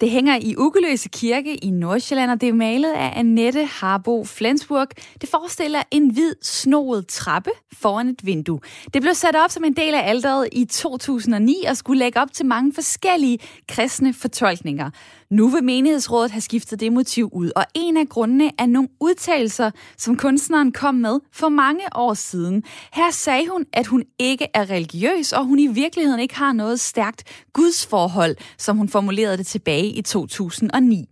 Det 0.00 0.10
hænger 0.10 0.36
i 0.36 0.54
Ugeløse 0.56 1.08
Kirke 1.08 1.54
i 1.54 1.70
Nordsjælland, 1.70 2.30
og 2.30 2.40
det 2.40 2.48
er 2.48 2.52
malet 2.52 2.92
af 2.92 3.12
Annette 3.16 3.64
Harbo 3.64 4.24
Flensburg. 4.24 4.88
Det 5.20 5.28
forestiller 5.28 5.82
en 5.90 6.10
hvid, 6.10 6.34
snoet 6.42 7.06
trappe 7.06 7.50
foran 7.72 8.08
et 8.08 8.26
vindue. 8.26 8.60
Det 8.94 9.02
blev 9.02 9.14
sat 9.14 9.36
op 9.44 9.50
som 9.50 9.64
en 9.64 9.72
del 9.72 9.94
af 9.94 10.08
alderet 10.08 10.48
i 10.52 10.64
2009 10.64 11.64
og 11.68 11.76
skulle 11.76 11.98
lægge 11.98 12.20
op 12.20 12.32
til 12.32 12.46
mange 12.46 12.74
forskellige 12.74 13.38
kristne 13.68 14.14
fortolkninger. 14.14 14.90
Nu 15.30 15.48
vil 15.48 15.64
menighedsrådet 15.64 16.30
have 16.30 16.40
skiftet 16.40 16.80
det 16.80 16.92
motiv 16.92 17.30
ud, 17.32 17.50
og 17.56 17.64
en 17.74 17.96
af 17.96 18.08
grundene 18.08 18.50
er 18.58 18.66
nogle 18.66 18.88
udtalelser, 19.00 19.70
som 19.96 20.16
kunstneren 20.16 20.72
kom 20.72 20.94
med 20.94 21.20
for 21.32 21.48
mange 21.48 21.82
år 21.94 22.14
siden. 22.14 22.62
Her 22.92 23.10
sagde 23.10 23.48
hun, 23.48 23.64
at 23.72 23.86
hun 23.86 24.04
ikke 24.18 24.46
er 24.54 24.70
religiøs, 24.70 25.32
og 25.32 25.44
hun 25.44 25.58
i 25.58 25.66
virkeligheden 25.66 26.20
ikke 26.20 26.36
har 26.36 26.52
noget 26.52 26.80
stærkt 26.80 27.24
gudsforhold, 27.52 28.36
som 28.58 28.76
hun 28.76 28.88
formulerede 28.88 29.36
det 29.36 29.46
tilbage 29.46 29.87
i 29.90 30.02
2009. 30.02 31.04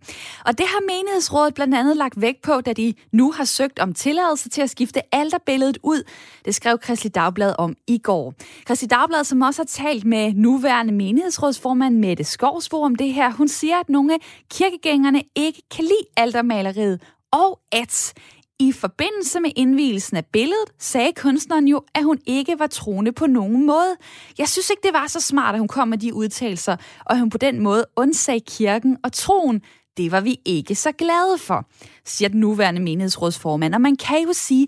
Og 0.45 0.57
det 0.57 0.65
har 0.65 0.81
menighedsrådet 0.87 1.53
blandt 1.53 1.75
andet 1.75 1.97
lagt 1.97 2.21
vægt 2.21 2.41
på, 2.41 2.61
da 2.61 2.73
de 2.73 2.93
nu 3.11 3.31
har 3.31 3.45
søgt 3.45 3.79
om 3.79 3.93
tilladelse 3.93 4.49
til 4.49 4.61
at 4.61 4.69
skifte 4.69 5.15
alterbilledet 5.15 5.77
ud. 5.83 6.03
Det 6.45 6.55
skrev 6.55 6.77
Kristelig 6.77 7.15
Dagblad 7.15 7.55
om 7.57 7.75
i 7.87 7.97
går. 7.97 8.33
Kristelig 8.65 8.91
Dagblad, 8.91 9.23
som 9.23 9.41
også 9.41 9.61
har 9.61 9.65
talt 9.65 10.05
med 10.05 10.33
nuværende 10.33 10.93
menighedsrådsformand 10.93 11.97
Mette 11.97 12.23
Skovsvor 12.23 12.85
om 12.85 12.95
det 12.95 13.13
her, 13.13 13.31
hun 13.31 13.47
siger, 13.47 13.79
at 13.79 13.89
nogle 13.89 14.19
kirkegængerne 14.51 15.21
ikke 15.35 15.61
kan 15.71 15.83
lide 15.83 16.07
altermaleriet, 16.17 17.01
og 17.31 17.59
at 17.71 18.13
i 18.59 18.71
forbindelse 18.71 19.39
med 19.39 19.51
indvielsen 19.55 20.17
af 20.17 20.25
billedet 20.25 20.69
sagde 20.79 21.11
kunstneren 21.13 21.67
jo, 21.67 21.81
at 21.95 22.03
hun 22.03 22.19
ikke 22.25 22.59
var 22.59 22.67
troende 22.67 23.11
på 23.11 23.27
nogen 23.27 23.65
måde. 23.65 23.95
Jeg 24.37 24.49
synes 24.49 24.69
ikke, 24.69 24.81
det 24.83 24.93
var 24.93 25.07
så 25.07 25.21
smart, 25.21 25.55
at 25.55 25.59
hun 25.59 25.67
kom 25.67 25.87
med 25.87 25.97
de 25.97 26.13
udtalelser, 26.13 26.75
og 27.05 27.11
at 27.11 27.19
hun 27.19 27.29
på 27.29 27.37
den 27.37 27.59
måde 27.59 27.85
undsagde 27.95 28.39
kirken 28.39 28.97
og 29.03 29.13
troen. 29.13 29.61
Det 29.97 30.11
var 30.11 30.21
vi 30.21 30.39
ikke 30.45 30.75
så 30.75 30.91
glade 30.91 31.37
for, 31.37 31.65
siger 32.05 32.29
den 32.29 32.39
nuværende 32.39 32.81
menighedsrådsformand. 32.81 33.75
Og 33.75 33.81
man 33.81 33.95
kan 33.95 34.23
jo 34.23 34.33
sige, 34.33 34.67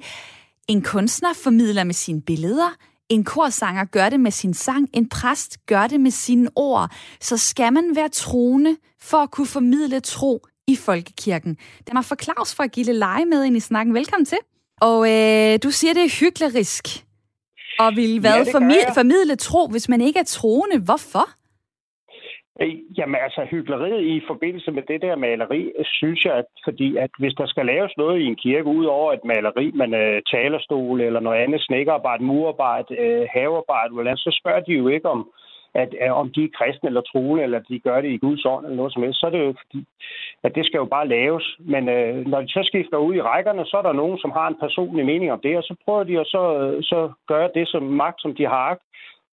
en 0.68 0.82
kunstner 0.82 1.34
formidler 1.34 1.84
med 1.84 1.94
sine 1.94 2.22
billeder, 2.22 2.70
en 3.10 3.24
korsanger 3.24 3.86
gør 3.86 4.10
det 4.10 4.20
med 4.20 4.32
sin 4.32 4.54
sang, 4.54 4.90
en 4.94 5.10
præst 5.10 5.66
gør 5.66 5.88
det 5.88 6.00
med 6.00 6.12
sine 6.12 6.50
ord. 6.56 6.92
Så 7.22 7.38
skal 7.38 7.74
man 7.74 7.96
være 7.96 8.10
troende 8.10 8.78
for 9.02 9.18
at 9.18 9.32
kunne 9.32 9.48
formidle 9.48 10.00
tro 10.00 10.46
i 10.74 10.76
folkekirken. 10.88 11.54
Det 11.86 11.90
er 11.90 12.08
for 12.10 12.18
Claus 12.24 12.56
fra 12.58 12.66
Gille 12.76 12.94
Leje 12.94 13.26
med 13.26 13.44
ind 13.44 13.58
i 13.58 13.60
snakken. 13.70 13.96
Velkommen 13.96 14.26
til. 14.26 14.42
Og 14.82 15.00
øh, 15.14 15.60
du 15.64 15.70
siger, 15.78 15.94
det 15.94 16.04
er 16.04 16.20
hyklerisk 16.22 16.86
og 17.84 17.90
vil 17.96 18.20
hvad, 18.20 18.40
ja, 18.46 18.54
formidle, 18.58 18.92
formidle 19.00 19.36
tro, 19.36 19.62
hvis 19.74 19.90
man 19.90 20.02
ikke 20.02 20.20
er 20.20 20.30
troende. 20.38 20.78
Hvorfor? 20.88 21.26
Øh, 22.62 22.76
jamen 22.98 23.20
altså, 23.26 23.42
hyggeleriet 23.52 24.04
i 24.16 24.22
forbindelse 24.28 24.72
med 24.72 24.84
det 24.92 25.02
der 25.02 25.16
maleri, 25.16 25.62
synes 26.00 26.26
jeg, 26.26 26.34
at 26.42 26.50
fordi 26.68 26.98
at 26.98 27.12
hvis 27.20 27.34
der 27.34 27.48
skal 27.48 27.66
laves 27.66 27.94
noget 27.98 28.22
i 28.22 28.26
en 28.26 28.36
kirke, 28.36 28.70
ud 28.80 28.86
over 28.86 29.14
et 29.14 29.26
maleri, 29.26 29.72
man 29.82 29.92
uh, 29.94 30.18
talerstol 30.34 31.02
eller 31.02 31.20
noget 31.20 31.40
andet, 31.44 31.62
snækkerarbejde, 31.62 32.24
murarbejde, 32.24 32.92
uh, 33.04 33.24
havearbejde, 33.34 34.18
så 34.18 34.32
spørger 34.40 34.64
de 34.68 34.74
jo 34.74 34.88
ikke 34.88 35.10
om, 35.10 35.22
at, 35.84 35.92
at 36.06 36.12
om 36.12 36.32
de 36.36 36.44
er 36.44 36.56
kristne 36.58 36.88
eller 36.90 37.02
troende, 37.02 37.44
eller 37.44 37.60
de 37.60 37.80
gør 37.80 38.02
det 38.02 38.12
i 38.12 38.18
Guds 38.18 38.46
ånd 38.46 38.66
eller 38.66 38.78
noget 38.78 38.94
som 38.94 39.04
helst, 39.04 39.20
så 39.20 39.26
er 39.26 39.30
det 39.30 39.46
jo 39.46 39.54
fordi, 39.62 39.86
at 40.44 40.56
det 40.56 40.66
skal 40.66 40.78
jo 40.78 40.86
bare 40.86 41.08
laves. 41.08 41.46
Men 41.60 41.90
øh, 41.90 42.28
når 42.28 42.42
de 42.42 42.48
så 42.48 42.64
skifter 42.64 42.98
ud 42.98 43.16
i 43.16 43.22
rækkerne, 43.22 43.66
så 43.66 43.78
er 43.78 43.82
der 43.82 44.02
nogen, 44.02 44.18
som 44.20 44.32
har 44.32 44.48
en 44.48 44.60
personlig 44.60 45.06
mening 45.06 45.32
om 45.32 45.40
det, 45.44 45.58
og 45.58 45.64
så 45.64 45.76
prøver 45.86 46.04
de 46.04 46.20
at 46.20 46.28
så, 46.28 46.44
så 46.82 47.12
gøre 47.28 47.50
det 47.56 47.68
som 47.68 47.84
magt, 47.84 48.22
som 48.22 48.36
de 48.36 48.46
har 48.46 48.78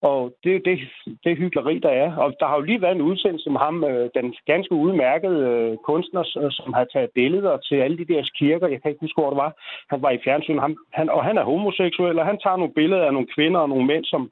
og 0.02 0.32
det 0.44 0.56
er 0.56 0.60
det, 0.68 0.78
det 1.24 1.36
hyggeleri, 1.36 1.78
der 1.78 1.88
er. 1.88 2.16
Og 2.16 2.34
der 2.40 2.46
har 2.46 2.56
jo 2.56 2.62
lige 2.62 2.82
været 2.82 2.96
en 2.96 3.08
udsendelse 3.10 3.50
med 3.50 3.60
ham, 3.60 3.84
øh, 3.84 4.10
den 4.14 4.34
ganske 4.46 4.74
udmærkede 4.74 5.40
øh, 5.50 5.76
kunstner, 5.76 6.22
som 6.50 6.72
har 6.72 6.84
taget 6.84 7.10
billeder 7.14 7.56
til 7.56 7.76
alle 7.76 7.98
de 7.98 8.12
der 8.12 8.22
kirker. 8.38 8.68
Jeg 8.68 8.82
kan 8.82 8.90
ikke 8.90 9.04
huske, 9.04 9.20
hvor 9.20 9.30
det 9.30 9.36
var. 9.36 9.52
Han 9.90 10.02
var 10.02 10.10
i 10.10 10.22
fjernsyn, 10.24 10.58
han, 10.58 10.76
han, 10.92 11.10
og 11.10 11.24
han 11.24 11.38
er 11.38 11.44
homoseksuel, 11.44 12.18
og 12.18 12.26
han 12.26 12.38
tager 12.38 12.56
nogle 12.56 12.74
billeder 12.74 13.04
af 13.06 13.12
nogle 13.12 13.32
kvinder 13.34 13.60
og 13.60 13.68
nogle 13.68 13.86
mænd, 13.86 14.04
som, 14.04 14.30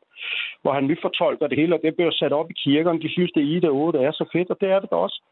hvor 0.62 0.73
han 0.73 0.87
nyfortolker 0.87 1.47
det 1.47 1.59
hele, 1.59 1.75
og 1.75 1.81
det 1.83 1.95
bliver 1.95 2.11
sat 2.11 2.33
op 2.33 2.50
i 2.50 2.61
kirkerne. 2.64 3.00
De 3.00 3.12
synes, 3.12 3.33
det 3.33 3.43
er 3.43 3.57
i 3.57 3.61
det 3.61 3.71
8 3.71 3.99
er 3.99 4.12
så 4.12 4.25
fedt, 4.33 4.50
og 4.50 4.57
det 4.61 4.69
er 4.71 4.81
det 4.81 4.90
da 4.90 4.97
også. 4.97 5.23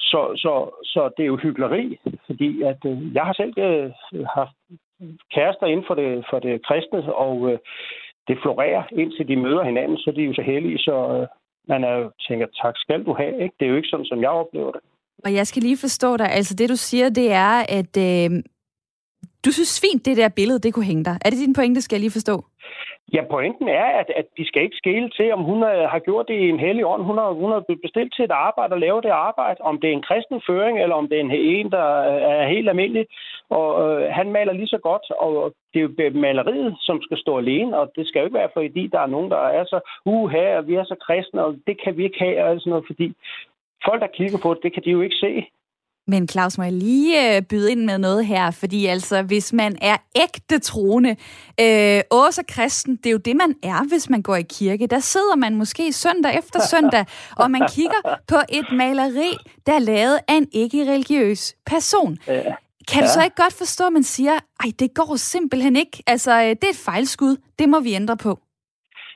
Så, 0.00 0.20
så, 0.36 0.52
så 0.84 1.10
det 1.16 1.22
er 1.22 1.26
jo 1.26 1.36
hyggeleri, 1.36 1.98
fordi 2.26 2.62
at, 2.62 2.80
øh, 2.86 3.14
jeg 3.14 3.24
har 3.24 3.32
selv 3.32 3.54
øh, 3.58 3.90
haft 4.36 4.56
kærester 5.34 5.66
inden 5.66 5.84
for 5.88 5.94
det, 5.94 6.24
for 6.30 6.38
det 6.38 6.66
kristne, 6.66 7.14
og 7.14 7.50
øh, 7.50 7.58
det 8.28 8.38
florerer, 8.42 8.82
indtil 8.92 9.28
de 9.28 9.36
møder 9.36 9.64
hinanden, 9.64 9.98
så 9.98 10.12
de 10.16 10.22
er 10.22 10.26
jo 10.26 10.34
så 10.34 10.42
heldige, 10.42 10.78
så 10.78 10.96
øh, 11.16 11.26
man 11.68 11.84
er 11.84 11.94
jo 12.00 12.10
tænker, 12.28 12.46
tak 12.62 12.74
skal 12.76 13.04
du 13.04 13.12
have. 13.14 13.42
Ikke? 13.42 13.54
Det 13.58 13.64
er 13.66 13.70
jo 13.70 13.76
ikke 13.76 13.88
sådan, 13.88 14.06
som 14.06 14.22
jeg 14.22 14.30
oplever 14.30 14.72
det. 14.72 14.80
Og 15.24 15.34
jeg 15.34 15.46
skal 15.46 15.62
lige 15.62 15.76
forstå 15.76 16.16
dig. 16.16 16.30
Altså 16.30 16.54
det, 16.54 16.68
du 16.68 16.76
siger, 16.76 17.08
det 17.08 17.32
er, 17.32 17.54
at 17.78 17.94
øh, 18.06 18.30
du 19.44 19.50
synes 19.52 19.80
fint, 19.80 20.04
det 20.06 20.16
der 20.16 20.28
billede, 20.28 20.58
det 20.58 20.74
kunne 20.74 20.84
hænge 20.84 21.04
dig. 21.04 21.16
Er 21.24 21.30
det 21.30 21.38
din 21.38 21.54
pointe, 21.54 21.80
skal 21.80 21.96
jeg 21.96 22.00
lige 22.00 22.18
forstå? 22.18 22.44
Ja, 23.12 23.22
pointen 23.30 23.68
er, 23.68 23.84
at, 24.00 24.10
at 24.16 24.26
de 24.36 24.46
skal 24.46 24.62
ikke 24.62 24.76
skele 24.76 25.10
til, 25.10 25.32
om 25.32 25.42
hun 25.42 25.62
øh, 25.62 25.84
har 25.92 25.98
gjort 25.98 26.28
det 26.28 26.34
i 26.34 26.48
en 26.48 26.60
hellig 26.60 26.86
ånd. 26.86 27.02
Hun 27.02 27.18
har, 27.18 27.30
hun 27.30 27.50
har 27.50 27.64
bestilt 27.82 28.14
til 28.14 28.24
et 28.24 28.30
arbejde 28.30 28.72
og 28.72 28.80
lave 28.80 29.00
det 29.02 29.08
arbejde. 29.08 29.60
Om 29.60 29.80
det 29.80 29.88
er 29.88 29.92
en 29.92 30.08
kristen 30.08 30.40
føring, 30.46 30.82
eller 30.82 30.96
om 30.96 31.08
det 31.08 31.16
er 31.16 31.20
en, 31.20 31.30
en 31.30 31.70
der 31.70 31.86
øh, 32.10 32.22
er 32.22 32.48
helt 32.48 32.68
almindelig. 32.68 33.06
Og 33.50 33.68
øh, 33.82 34.12
han 34.12 34.32
maler 34.32 34.52
lige 34.52 34.74
så 34.74 34.78
godt, 34.78 35.10
og 35.10 35.54
det 35.74 35.78
er 35.80 36.04
jo 36.04 36.20
maleriet, 36.20 36.76
som 36.80 37.02
skal 37.02 37.18
stå 37.18 37.38
alene. 37.38 37.78
Og 37.78 37.92
det 37.96 38.08
skal 38.08 38.18
jo 38.20 38.24
ikke 38.24 38.38
være, 38.38 38.50
fordi 38.52 38.86
der 38.86 39.00
er 39.00 39.06
nogen, 39.06 39.30
der 39.30 39.42
er 39.58 39.64
så, 39.64 39.80
uha, 40.04 40.56
og 40.58 40.66
vi 40.68 40.74
er 40.74 40.84
så 40.84 40.96
kristne, 41.06 41.44
og 41.44 41.56
det 41.66 41.82
kan 41.82 41.96
vi 41.96 42.04
ikke 42.04 42.18
have, 42.18 42.44
og 42.44 42.60
sådan 42.60 42.70
noget, 42.70 42.86
fordi 42.86 43.12
folk, 43.84 44.00
der 44.00 44.16
kigger 44.18 44.38
på 44.42 44.54
det, 44.54 44.62
det 44.62 44.72
kan 44.72 44.82
de 44.84 44.90
jo 44.90 45.00
ikke 45.00 45.16
se. 45.16 45.46
Men 46.08 46.28
Claus, 46.28 46.58
må 46.58 46.64
jeg 46.64 46.72
lige 46.72 47.36
øh, 47.36 47.42
byde 47.42 47.72
ind 47.72 47.84
med 47.84 47.98
noget 47.98 48.26
her? 48.26 48.50
Fordi 48.50 48.86
altså, 48.86 49.22
hvis 49.22 49.52
man 49.52 49.76
er 49.82 49.96
ægte 50.16 50.58
troende, 50.58 51.10
øh, 51.60 52.00
også 52.10 52.42
kristen, 52.48 52.96
det 52.96 53.06
er 53.06 53.10
jo 53.10 53.18
det, 53.18 53.36
man 53.36 53.54
er, 53.62 53.88
hvis 53.88 54.10
man 54.10 54.22
går 54.22 54.36
i 54.36 54.42
kirke. 54.42 54.86
Der 54.86 54.98
sidder 54.98 55.36
man 55.36 55.54
måske 55.54 55.92
søndag 55.92 56.38
efter 56.38 56.60
søndag, 56.60 57.04
og 57.42 57.50
man 57.50 57.62
kigger 57.76 58.00
på 58.28 58.36
et 58.52 58.66
maleri, 58.72 59.32
der 59.66 59.72
er 59.72 59.78
lavet 59.78 60.18
af 60.28 60.34
en 60.34 60.48
ikke-religiøs 60.52 61.56
person. 61.66 62.18
Ja. 62.26 62.42
Kan 62.90 63.02
du 63.02 63.08
så 63.08 63.24
ikke 63.24 63.36
godt 63.36 63.52
forstå, 63.52 63.86
at 63.86 63.92
man 63.92 64.02
siger, 64.02 64.32
ej, 64.32 64.70
det 64.78 64.94
går 64.94 65.16
simpelthen 65.16 65.76
ikke. 65.76 66.02
Altså, 66.06 66.32
øh, 66.32 66.48
det 66.48 66.64
er 66.64 66.68
et 66.70 66.84
fejlskud. 66.84 67.36
Det 67.58 67.68
må 67.68 67.80
vi 67.80 67.94
ændre 67.94 68.16
på. 68.16 68.38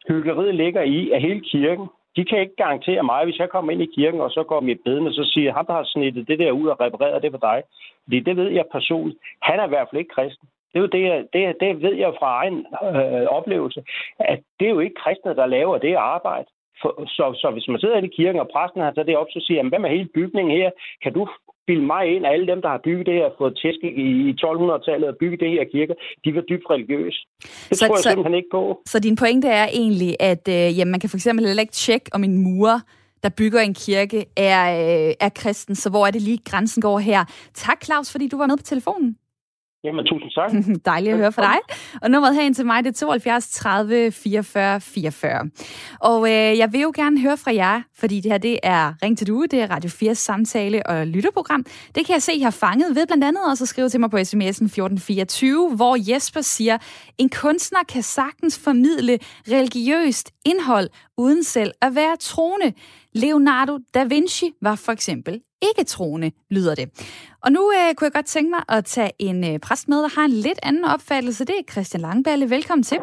Hyggeriet 0.08 0.54
ligger 0.54 0.82
i, 0.82 1.10
at 1.10 1.20
hele 1.22 1.40
kirken 1.40 1.86
de 2.16 2.24
kan 2.24 2.40
ikke 2.40 2.56
garantere 2.56 3.02
mig, 3.02 3.24
hvis 3.24 3.38
jeg 3.38 3.48
kommer 3.48 3.72
ind 3.72 3.82
i 3.82 3.94
kirken, 3.94 4.20
og 4.20 4.30
så 4.30 4.42
går 4.42 4.60
mit 4.60 4.80
bedende, 4.84 5.12
så 5.12 5.24
siger 5.24 5.52
ham, 5.52 5.66
der 5.66 5.72
har 5.72 5.84
snittet 5.84 6.28
det 6.28 6.38
der 6.38 6.50
ud 6.50 6.68
og 6.68 6.80
repareret 6.80 7.22
det 7.22 7.30
for 7.30 7.38
dig. 7.38 7.62
Fordi 8.04 8.20
det 8.20 8.36
ved 8.36 8.48
jeg 8.48 8.64
personligt. 8.72 9.18
Han 9.42 9.60
er 9.60 9.66
i 9.66 9.68
hvert 9.68 9.88
fald 9.90 10.00
ikke 10.00 10.14
kristen. 10.14 10.48
Det 10.72 10.78
er 10.78 10.82
jo 10.82 10.86
det, 10.96 11.28
det, 11.32 11.60
det 11.60 11.82
ved 11.82 11.94
jeg 11.94 12.12
fra 12.18 12.28
egen 12.42 12.66
øh, 12.82 13.26
oplevelse, 13.38 13.84
at 14.18 14.40
det 14.60 14.66
er 14.66 14.70
jo 14.70 14.80
ikke 14.80 15.00
kristne, 15.02 15.36
der 15.36 15.46
laver 15.46 15.78
det 15.78 15.94
arbejde. 15.94 16.48
For, 16.82 17.04
så, 17.06 17.24
så 17.40 17.50
hvis 17.50 17.68
man 17.68 17.80
sidder 17.80 17.96
i 17.96 18.06
kirken, 18.06 18.40
og 18.40 18.50
præsten 18.54 18.80
har 18.80 18.92
taget 18.92 19.06
det 19.06 19.16
op, 19.16 19.26
så 19.30 19.40
siger 19.46 19.62
han, 19.62 19.68
hvad 19.68 19.78
med 19.78 19.90
hele 19.90 20.08
bygningen 20.14 20.56
her? 20.56 20.70
Kan 21.02 21.12
du 21.12 21.28
bilde 21.66 21.86
mig 21.86 22.04
ind, 22.14 22.26
at 22.26 22.32
alle 22.32 22.46
dem, 22.46 22.60
der 22.62 22.68
har 22.68 22.80
bygget 22.84 23.06
det 23.06 23.14
her, 23.14 23.28
fået 23.38 23.58
tæsk 23.62 23.80
i 23.82 24.08
1200-tallet 24.44 25.08
og 25.08 25.16
bygget 25.20 25.40
det 25.40 25.50
her 25.50 25.64
kirke, 25.74 25.94
de 26.24 26.34
var 26.34 26.40
dybt 26.50 26.66
religiøse. 26.70 27.20
Det 27.68 27.78
så, 27.78 27.86
tror 27.86 27.94
jeg 27.96 28.02
så, 28.02 28.08
simpelthen 28.08 28.34
ikke 28.34 28.52
på. 28.52 28.82
Så 28.86 28.98
din 28.98 29.16
pointe 29.16 29.48
er 29.48 29.66
egentlig, 29.80 30.16
at 30.20 30.44
øh, 30.48 30.78
jamen, 30.78 30.90
man 30.90 31.00
kan 31.00 31.10
for 31.10 31.16
eksempel 31.16 31.46
heller 31.46 31.66
ikke 31.66 31.80
tjekke, 31.86 32.10
om 32.12 32.24
en 32.24 32.36
murer 32.46 32.80
der 33.22 33.28
bygger 33.28 33.60
en 33.60 33.74
kirke, 33.74 34.26
er, 34.36 34.62
øh, 35.08 35.14
er 35.20 35.28
kristen. 35.28 35.74
Så 35.74 35.90
hvor 35.90 36.06
er 36.06 36.10
det 36.10 36.22
lige, 36.22 36.38
grænsen 36.44 36.82
går 36.82 36.98
her? 36.98 37.24
Tak, 37.54 37.84
Claus, 37.84 38.12
fordi 38.12 38.28
du 38.28 38.38
var 38.38 38.46
med 38.46 38.56
på 38.56 38.62
telefonen. 38.62 39.16
Jamen, 39.84 40.04
tusind 40.06 40.30
tak. 40.30 40.50
Dejligt 40.92 41.12
at 41.12 41.18
høre 41.18 41.32
fra 41.32 41.42
dig. 41.42 41.58
Og 42.02 42.10
nummeret 42.10 42.34
herind 42.34 42.54
til 42.54 42.66
mig, 42.66 42.84
det 42.84 42.90
er 42.90 43.06
72 43.06 43.48
30 43.50 44.12
44 44.12 44.80
44. 44.80 45.50
Og 46.00 46.28
øh, 46.28 46.58
jeg 46.58 46.72
vil 46.72 46.80
jo 46.80 46.92
gerne 46.94 47.20
høre 47.20 47.36
fra 47.36 47.54
jer, 47.54 47.82
fordi 47.98 48.20
det 48.20 48.30
her, 48.32 48.38
det 48.38 48.58
er 48.62 48.92
Ring 49.02 49.18
til 49.18 49.26
Due, 49.26 49.46
det 49.46 49.60
er 49.60 49.70
Radio 49.70 49.90
4 49.90 50.14
samtale- 50.14 50.86
og 50.86 51.06
lytterprogram. 51.06 51.64
Det 51.94 52.06
kan 52.06 52.12
jeg 52.12 52.22
se, 52.22 52.32
I 52.32 52.40
har 52.40 52.50
fanget 52.50 52.96
ved 52.96 53.06
blandt 53.06 53.24
andet 53.24 53.42
også 53.50 53.64
at 53.64 53.68
skrive 53.68 53.88
til 53.88 54.00
mig 54.00 54.10
på 54.10 54.16
sms'en 54.16 54.64
1424, 54.64 55.76
hvor 55.76 56.12
Jesper 56.12 56.40
siger, 56.40 56.78
en 57.18 57.28
kunstner 57.28 57.80
kan 57.88 58.02
sagtens 58.02 58.58
formidle 58.64 59.18
religiøst 59.48 60.30
indhold, 60.46 60.88
uden 61.22 61.44
selv 61.44 61.72
at 61.80 61.94
være 61.94 62.16
troende. 62.16 62.72
Leonardo 63.12 63.78
da 63.94 64.04
Vinci 64.04 64.50
var 64.60 64.74
for 64.74 64.92
eksempel 64.92 65.40
ikke 65.62 65.84
troende, 65.84 66.32
lyder 66.50 66.74
det. 66.74 66.88
Og 67.42 67.52
nu 67.52 67.72
øh, 67.72 67.94
kunne 67.94 68.06
jeg 68.06 68.12
godt 68.12 68.26
tænke 68.26 68.50
mig 68.50 68.62
at 68.68 68.84
tage 68.84 69.10
en 69.18 69.44
øh, 69.44 69.58
præst 69.58 69.88
med, 69.88 70.02
der 70.02 70.08
har 70.08 70.24
en 70.24 70.30
lidt 70.30 70.58
anden 70.62 70.84
opfattelse. 70.84 71.44
Det 71.44 71.54
er 71.58 71.72
Christian 71.72 72.00
Langballe. 72.00 72.50
Velkommen 72.50 72.82
til. 72.82 72.98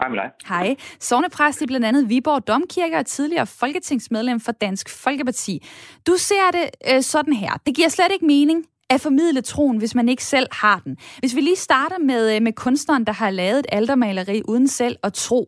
Hej 0.00 0.08
med 0.08 0.18
dig. 0.18 0.30
Hej. 0.48 0.76
Sovnepræst 1.00 1.62
i 1.62 1.66
blandt 1.66 1.86
andet 1.86 2.08
Viborg 2.08 2.46
Domkirke 2.46 2.96
og 2.96 3.06
tidligere 3.06 3.46
folketingsmedlem 3.46 4.40
for 4.40 4.52
Dansk 4.52 5.02
Folkeparti. 5.02 5.66
Du 6.06 6.14
ser 6.16 6.50
det 6.52 6.94
øh, 6.94 7.02
sådan 7.02 7.32
her. 7.32 7.52
Det 7.66 7.74
giver 7.76 7.88
slet 7.88 8.12
ikke 8.12 8.26
mening, 8.26 8.64
at 8.90 9.00
formidle 9.00 9.40
troen, 9.40 9.78
hvis 9.78 9.94
man 9.94 10.08
ikke 10.08 10.24
selv 10.24 10.46
har 10.52 10.78
den. 10.84 10.96
Hvis 11.18 11.36
vi 11.36 11.40
lige 11.40 11.56
starter 11.56 11.98
med, 11.98 12.36
øh, 12.36 12.42
med 12.42 12.52
kunstneren, 12.52 13.04
der 13.06 13.12
har 13.12 13.30
lavet 13.30 13.58
et 13.58 13.66
aldermaleri 13.72 14.42
uden 14.48 14.68
selv 14.68 14.96
at 15.02 15.12
tro. 15.12 15.40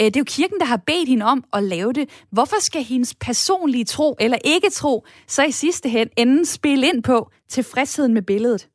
Øh, 0.00 0.06
det 0.06 0.16
er 0.16 0.20
jo 0.20 0.34
kirken, 0.38 0.58
der 0.60 0.66
har 0.66 0.80
bedt 0.86 1.08
hende 1.08 1.26
om 1.26 1.44
at 1.56 1.62
lave 1.62 1.92
det. 1.92 2.24
Hvorfor 2.32 2.60
skal 2.60 2.82
hendes 2.82 3.14
personlige 3.26 3.84
tro 3.84 4.16
eller 4.20 4.38
ikke 4.54 4.70
tro 4.70 4.94
så 5.26 5.42
i 5.44 5.50
sidste 5.50 5.88
hen 5.88 6.08
enden 6.16 6.44
spille 6.44 6.86
ind 6.86 7.02
på 7.02 7.30
tilfredsheden 7.48 8.14
med 8.14 8.22
billedet? 8.22 8.68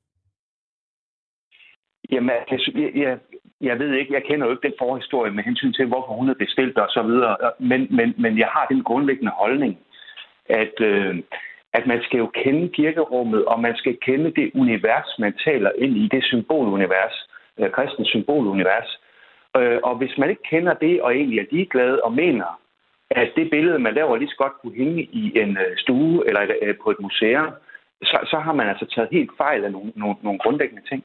Jamen, 2.11 2.29
altså, 2.51 2.71
jeg, 2.75 2.91
jeg, 2.95 3.17
jeg 3.61 3.79
ved 3.79 3.93
ikke, 3.93 4.13
jeg 4.13 4.23
kender 4.23 4.45
jo 4.45 4.51
ikke 4.51 4.67
den 4.67 4.79
forhistorie 4.79 5.31
med 5.31 5.43
hensyn 5.43 5.73
til, 5.73 5.85
hvorfor 5.85 6.13
hun 6.19 6.29
er 6.29 6.33
bestilt 6.33 6.77
og 6.77 6.89
så 6.89 7.01
videre, 7.03 7.35
men, 7.59 7.87
men, 7.95 8.13
men 8.17 8.37
jeg 8.37 8.47
har 8.47 8.65
den 8.65 8.83
grundlæggende 8.83 9.31
holdning, 9.31 9.77
at 10.49 10.75
øh, 10.81 11.15
at 11.73 11.87
man 11.87 12.01
skal 12.03 12.17
jo 12.17 12.27
kende 12.27 12.69
kirkerummet, 12.69 13.45
og 13.45 13.59
man 13.59 13.75
skal 13.75 13.97
kende 14.01 14.31
det 14.31 14.51
univers, 14.55 15.09
man 15.19 15.33
taler 15.45 15.71
ind 15.77 15.97
i, 15.97 16.07
det 16.11 16.23
symbolunivers, 16.23 17.29
øh, 17.59 17.71
kristens 17.71 18.07
symbolunivers. 18.07 18.99
Øh, 19.57 19.79
og 19.83 19.95
hvis 19.95 20.17
man 20.17 20.29
ikke 20.29 20.43
kender 20.43 20.73
det, 20.73 21.01
og 21.01 21.15
egentlig 21.15 21.39
er 21.39 21.45
ligeglad 21.51 21.93
og 21.97 22.13
mener, 22.13 22.59
at 23.11 23.29
det 23.35 23.49
billede, 23.49 23.79
man 23.79 23.93
laver, 23.93 24.17
lige 24.17 24.29
så 24.29 24.35
godt 24.37 24.53
kunne 24.61 24.75
hænge 24.75 25.03
i 25.03 25.39
en 25.39 25.57
øh, 25.57 25.77
stue 25.77 26.27
eller 26.27 26.41
øh, 26.61 26.75
på 26.83 26.89
et 26.91 26.99
museum, 26.99 27.49
så, 28.03 28.17
så 28.31 28.39
har 28.39 28.53
man 28.53 28.67
altså 28.67 28.85
taget 28.85 29.09
helt 29.11 29.31
fejl 29.37 29.65
af 29.65 29.71
nogle, 29.71 29.91
nogle, 29.95 30.15
nogle 30.21 30.39
grundlæggende 30.39 30.87
ting. 30.89 31.03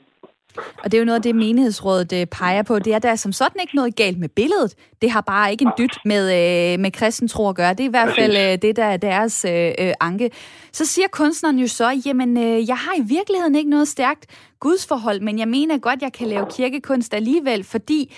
Og 0.57 0.93
det 0.93 0.95
er 0.95 0.99
jo 0.99 1.05
noget 1.05 1.17
af 1.17 1.23
det, 1.23 1.35
menighedsrådet 1.35 2.13
øh, 2.13 2.27
peger 2.27 2.63
på. 2.63 2.79
Det 2.79 2.95
er 2.95 2.99
der 2.99 3.17
som 3.17 3.33
sådan 3.33 3.61
ikke 3.61 3.77
noget 3.77 3.97
galt 3.97 4.19
med 4.19 4.29
billedet. 4.29 4.75
Det 5.03 5.11
har 5.11 5.21
bare 5.21 5.51
ikke 5.51 5.65
en 5.65 5.73
dyt 5.79 5.99
med, 6.05 6.25
øh, 6.25 6.81
med 6.81 6.91
kristen 6.91 7.29
tro 7.29 7.49
at 7.49 7.55
gøre. 7.55 7.75
Det 7.75 7.81
er 7.81 7.85
i 7.85 7.91
hvert 7.91 8.15
fald 8.15 8.37
øh, 8.37 8.63
det, 8.63 8.77
der 8.77 8.85
er 8.85 8.97
deres 8.97 9.45
øh, 9.45 9.73
øh, 9.79 9.95
anke. 10.01 10.31
Så 10.73 10.87
siger 10.87 11.09
kunstneren 11.13 11.59
jo 11.59 11.67
så, 11.67 12.01
jamen 12.07 12.37
øh, 12.37 12.69
jeg 12.69 12.77
har 12.77 12.95
i 12.99 13.03
virkeligheden 13.03 13.55
ikke 13.55 13.71
noget 13.71 13.89
stærkt 13.89 14.27
gudsforhold, 14.61 15.21
men 15.21 15.39
jeg 15.39 15.49
mener 15.49 15.79
godt, 15.79 16.03
jeg 16.03 16.13
kan 16.13 16.29
lave 16.29 16.47
kirkekunst 16.51 17.15
alligevel, 17.15 17.65
fordi 17.65 18.15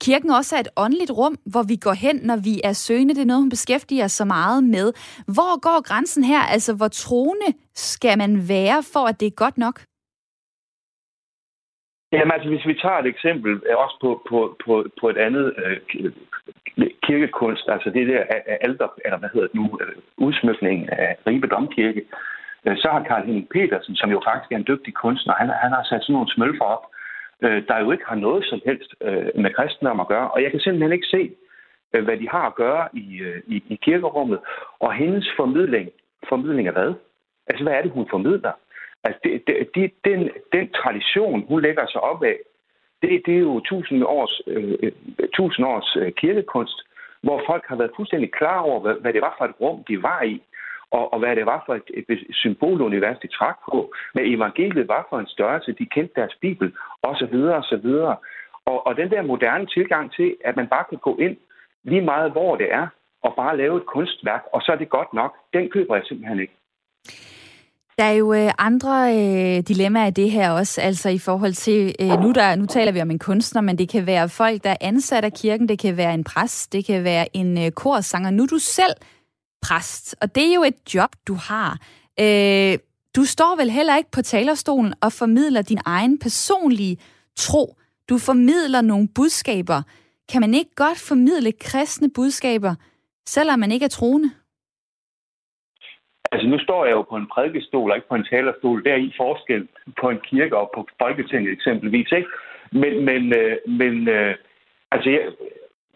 kirken 0.00 0.30
også 0.30 0.56
er 0.56 0.60
et 0.60 0.68
åndeligt 0.76 1.10
rum, 1.10 1.36
hvor 1.46 1.62
vi 1.62 1.76
går 1.76 1.92
hen, 1.92 2.20
når 2.22 2.36
vi 2.36 2.60
er 2.64 2.72
søgende. 2.72 3.14
Det 3.14 3.20
er 3.20 3.26
noget, 3.26 3.42
hun 3.42 3.48
beskæftiger 3.48 4.08
sig 4.08 4.26
meget 4.26 4.64
med. 4.64 4.92
Hvor 5.26 5.60
går 5.60 5.82
grænsen 5.82 6.24
her? 6.24 6.40
Altså, 6.40 6.72
hvor 6.72 6.88
troende 6.88 7.46
skal 7.74 8.18
man 8.18 8.48
være, 8.48 8.82
for 8.82 9.06
at 9.06 9.20
det 9.20 9.26
er 9.26 9.30
godt 9.30 9.58
nok? 9.58 9.82
Jamen 12.12 12.32
altså, 12.32 12.48
hvis 12.48 12.66
vi 12.66 12.74
tager 12.74 12.98
et 12.98 13.06
eksempel 13.06 13.52
øh, 13.68 13.76
også 13.84 13.96
på, 14.00 14.22
på, 14.28 14.56
på, 14.64 14.86
på 15.00 15.08
et 15.08 15.18
andet 15.18 15.54
øh, 15.64 15.78
kirkekunst, 17.02 17.68
altså 17.68 17.90
det 17.90 18.08
der 18.08 18.20
øh, 18.20 18.56
alder, 18.60 18.88
eller 19.04 19.18
hvad 19.18 19.28
hedder 19.32 19.46
det 19.46 19.54
nu, 19.54 19.78
øh, 19.82 19.96
udsmykning 20.16 20.92
af 20.92 21.16
Ribe 21.26 21.46
Domkirke, 21.46 22.02
øh, 22.66 22.76
så 22.76 22.88
har 22.92 23.02
Karl 23.02 23.26
Henning 23.26 23.48
Petersen, 23.48 23.96
som 23.96 24.10
jo 24.10 24.20
faktisk 24.26 24.52
er 24.52 24.56
en 24.56 24.68
dygtig 24.68 24.94
kunstner, 24.94 25.34
han, 25.34 25.48
han 25.48 25.72
har 25.72 25.82
sat 25.82 26.02
sådan 26.02 26.12
nogle 26.12 26.34
smølfer 26.34 26.64
op, 26.64 26.84
øh, 27.42 27.62
der 27.68 27.78
jo 27.78 27.90
ikke 27.92 28.04
har 28.06 28.16
noget 28.16 28.44
som 28.44 28.60
helst 28.66 28.94
øh, 29.00 29.30
med 29.42 29.54
kristendom 29.54 30.00
at 30.00 30.08
gøre. 30.08 30.30
Og 30.30 30.42
jeg 30.42 30.50
kan 30.50 30.60
simpelthen 30.60 30.92
ikke 30.92 31.12
se, 31.16 31.30
øh, 31.94 32.04
hvad 32.04 32.16
de 32.16 32.28
har 32.28 32.46
at 32.46 32.54
gøre 32.54 32.88
i, 32.92 33.18
øh, 33.18 33.42
i, 33.46 33.62
i 33.68 33.76
kirkerummet. 33.82 34.38
Og 34.80 34.92
hendes 34.94 35.28
formidling, 35.36 35.90
formidling 36.28 36.68
af 36.68 36.74
hvad? 36.74 36.94
Altså, 37.46 37.62
hvad 37.64 37.72
er 37.72 37.82
det, 37.82 37.90
hun 37.90 38.06
formidler? 38.10 38.52
Altså, 39.04 39.20
det, 39.24 39.42
det, 39.46 39.54
de, 39.74 39.90
den, 40.04 40.30
den 40.52 40.70
tradition, 40.72 41.44
hun 41.48 41.62
lægger 41.62 41.86
sig 41.86 42.00
op 42.00 42.22
af, 42.22 42.38
det, 43.02 43.22
det 43.26 43.34
er 43.34 43.38
jo 43.38 43.60
tusind 43.60 44.04
års, 44.04 44.40
øh, 44.46 44.78
øh, 44.82 44.92
tusind 45.34 45.66
års 45.66 45.96
øh, 46.00 46.12
kirkekunst, 46.12 46.78
hvor 47.22 47.42
folk 47.46 47.64
har 47.68 47.76
været 47.76 47.96
fuldstændig 47.96 48.32
klar 48.32 48.60
over, 48.60 48.80
hvad, 48.80 48.94
hvad 48.94 49.12
det 49.12 49.22
var 49.22 49.34
for 49.38 49.44
et 49.44 49.60
rum, 49.60 49.84
de 49.88 50.02
var 50.02 50.22
i, 50.22 50.42
og, 50.90 51.12
og 51.12 51.18
hvad 51.18 51.36
det 51.36 51.46
var 51.46 51.62
for 51.66 51.74
et, 51.74 51.90
et 52.08 52.26
symbolunivers, 52.30 53.18
de 53.22 53.28
trak 53.28 53.56
på, 53.70 53.92
hvad 54.12 54.24
evangeliet 54.26 54.88
var 54.88 55.06
for 55.10 55.18
en 55.18 55.26
størrelse, 55.26 55.72
de 55.72 55.86
kendte 55.86 56.20
deres 56.20 56.36
bibel, 56.40 56.72
osv. 57.02 57.34
osv. 57.60 57.86
Og, 58.64 58.86
og 58.86 58.96
den 58.96 59.10
der 59.10 59.22
moderne 59.22 59.66
tilgang 59.66 60.12
til, 60.12 60.36
at 60.44 60.56
man 60.56 60.68
bare 60.68 60.84
kan 60.90 60.98
gå 60.98 61.16
ind 61.16 61.36
lige 61.84 62.02
meget, 62.02 62.32
hvor 62.32 62.56
det 62.56 62.72
er, 62.72 62.86
og 63.22 63.34
bare 63.36 63.56
lave 63.56 63.76
et 63.76 63.86
kunstværk, 63.86 64.42
og 64.52 64.62
så 64.62 64.72
er 64.72 64.76
det 64.76 64.88
godt 64.88 65.12
nok, 65.12 65.36
den 65.52 65.70
køber 65.70 65.94
jeg 65.94 66.04
simpelthen 66.04 66.40
ikke. 66.40 66.52
Der 67.98 68.04
er 68.04 68.12
jo 68.12 68.32
øh, 68.32 68.50
andre 68.58 69.16
øh, 69.16 69.62
dilemmaer 69.68 70.06
i 70.06 70.10
det 70.10 70.30
her 70.30 70.50
også, 70.50 70.80
altså 70.80 71.08
i 71.08 71.18
forhold 71.18 71.54
til, 71.54 71.94
øh, 72.00 72.20
nu, 72.20 72.32
der, 72.32 72.56
nu 72.56 72.66
taler 72.66 72.92
vi 72.92 73.00
om 73.00 73.10
en 73.10 73.18
kunstner, 73.18 73.60
men 73.60 73.78
det 73.78 73.88
kan 73.88 74.06
være 74.06 74.28
folk, 74.28 74.64
der 74.64 74.70
er 74.70 74.76
ansat 74.80 75.24
af 75.24 75.32
kirken, 75.32 75.68
det 75.68 75.78
kan 75.78 75.96
være 75.96 76.14
en 76.14 76.24
præst, 76.24 76.72
det 76.72 76.84
kan 76.84 77.04
være 77.04 77.36
en 77.36 77.58
øh, 77.58 77.70
korsanger. 77.70 78.30
Nu 78.30 78.42
er 78.42 78.46
du 78.46 78.58
selv 78.58 78.92
præst, 79.62 80.16
og 80.20 80.34
det 80.34 80.50
er 80.50 80.54
jo 80.54 80.62
et 80.62 80.94
job, 80.94 81.10
du 81.28 81.34
har. 81.34 81.78
Øh, 82.20 82.78
du 83.16 83.24
står 83.24 83.56
vel 83.56 83.70
heller 83.70 83.96
ikke 83.96 84.10
på 84.10 84.22
talerstolen 84.22 84.94
og 85.00 85.12
formidler 85.12 85.62
din 85.62 85.78
egen 85.84 86.18
personlige 86.18 86.98
tro. 87.36 87.76
Du 88.08 88.18
formidler 88.18 88.80
nogle 88.80 89.08
budskaber. 89.08 89.82
Kan 90.28 90.40
man 90.40 90.54
ikke 90.54 90.74
godt 90.74 90.98
formidle 90.98 91.52
kristne 91.52 92.10
budskaber, 92.10 92.74
selvom 93.28 93.58
man 93.58 93.72
ikke 93.72 93.84
er 93.84 93.88
troende? 93.88 94.30
Altså, 96.32 96.48
nu 96.48 96.58
står 96.58 96.84
jeg 96.84 96.92
jo 96.92 97.02
på 97.02 97.16
en 97.16 97.26
prædikestol 97.26 97.90
og 97.90 97.96
ikke 97.96 98.08
på 98.08 98.14
en 98.14 98.28
talerstol. 98.30 98.84
Der 98.84 98.92
er 98.92 98.96
i 98.96 99.14
forskel 99.16 99.68
på 100.00 100.10
en 100.10 100.20
kirke 100.30 100.56
og 100.56 100.70
på 100.74 100.88
Folketinget 101.02 101.52
eksempelvis, 101.52 102.12
ikke? 102.12 102.28
Men, 102.72 103.04
men, 103.04 103.22
øh, 103.38 103.56
men 103.66 104.08
øh, 104.08 104.34
altså, 104.90 105.10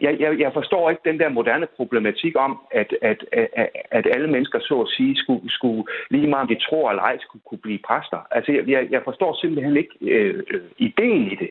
jeg, 0.01 0.19
jeg, 0.19 0.39
jeg, 0.39 0.53
forstår 0.53 0.89
ikke 0.89 1.09
den 1.09 1.19
der 1.19 1.29
moderne 1.29 1.67
problematik 1.77 2.33
om, 2.35 2.59
at, 2.71 2.93
at, 3.01 3.25
at, 3.31 3.69
at 3.91 4.05
alle 4.15 4.27
mennesker, 4.27 4.59
så 4.59 4.81
at 4.81 4.89
sige, 4.89 5.15
skulle, 5.15 5.51
skulle 5.51 5.83
lige 6.09 6.27
meget 6.27 6.41
om 6.41 6.47
de 6.47 6.63
tror 6.69 6.89
eller 6.89 7.03
ej, 7.03 7.17
skulle 7.21 7.43
kunne 7.45 7.65
blive 7.67 7.79
præster. 7.87 8.27
Altså, 8.31 8.51
jeg, 8.67 8.87
jeg 8.89 9.01
forstår 9.03 9.33
simpelthen 9.41 9.77
ikke 9.77 9.95
øh, 10.01 10.43
ideen 10.77 11.31
i 11.31 11.35
det. 11.35 11.49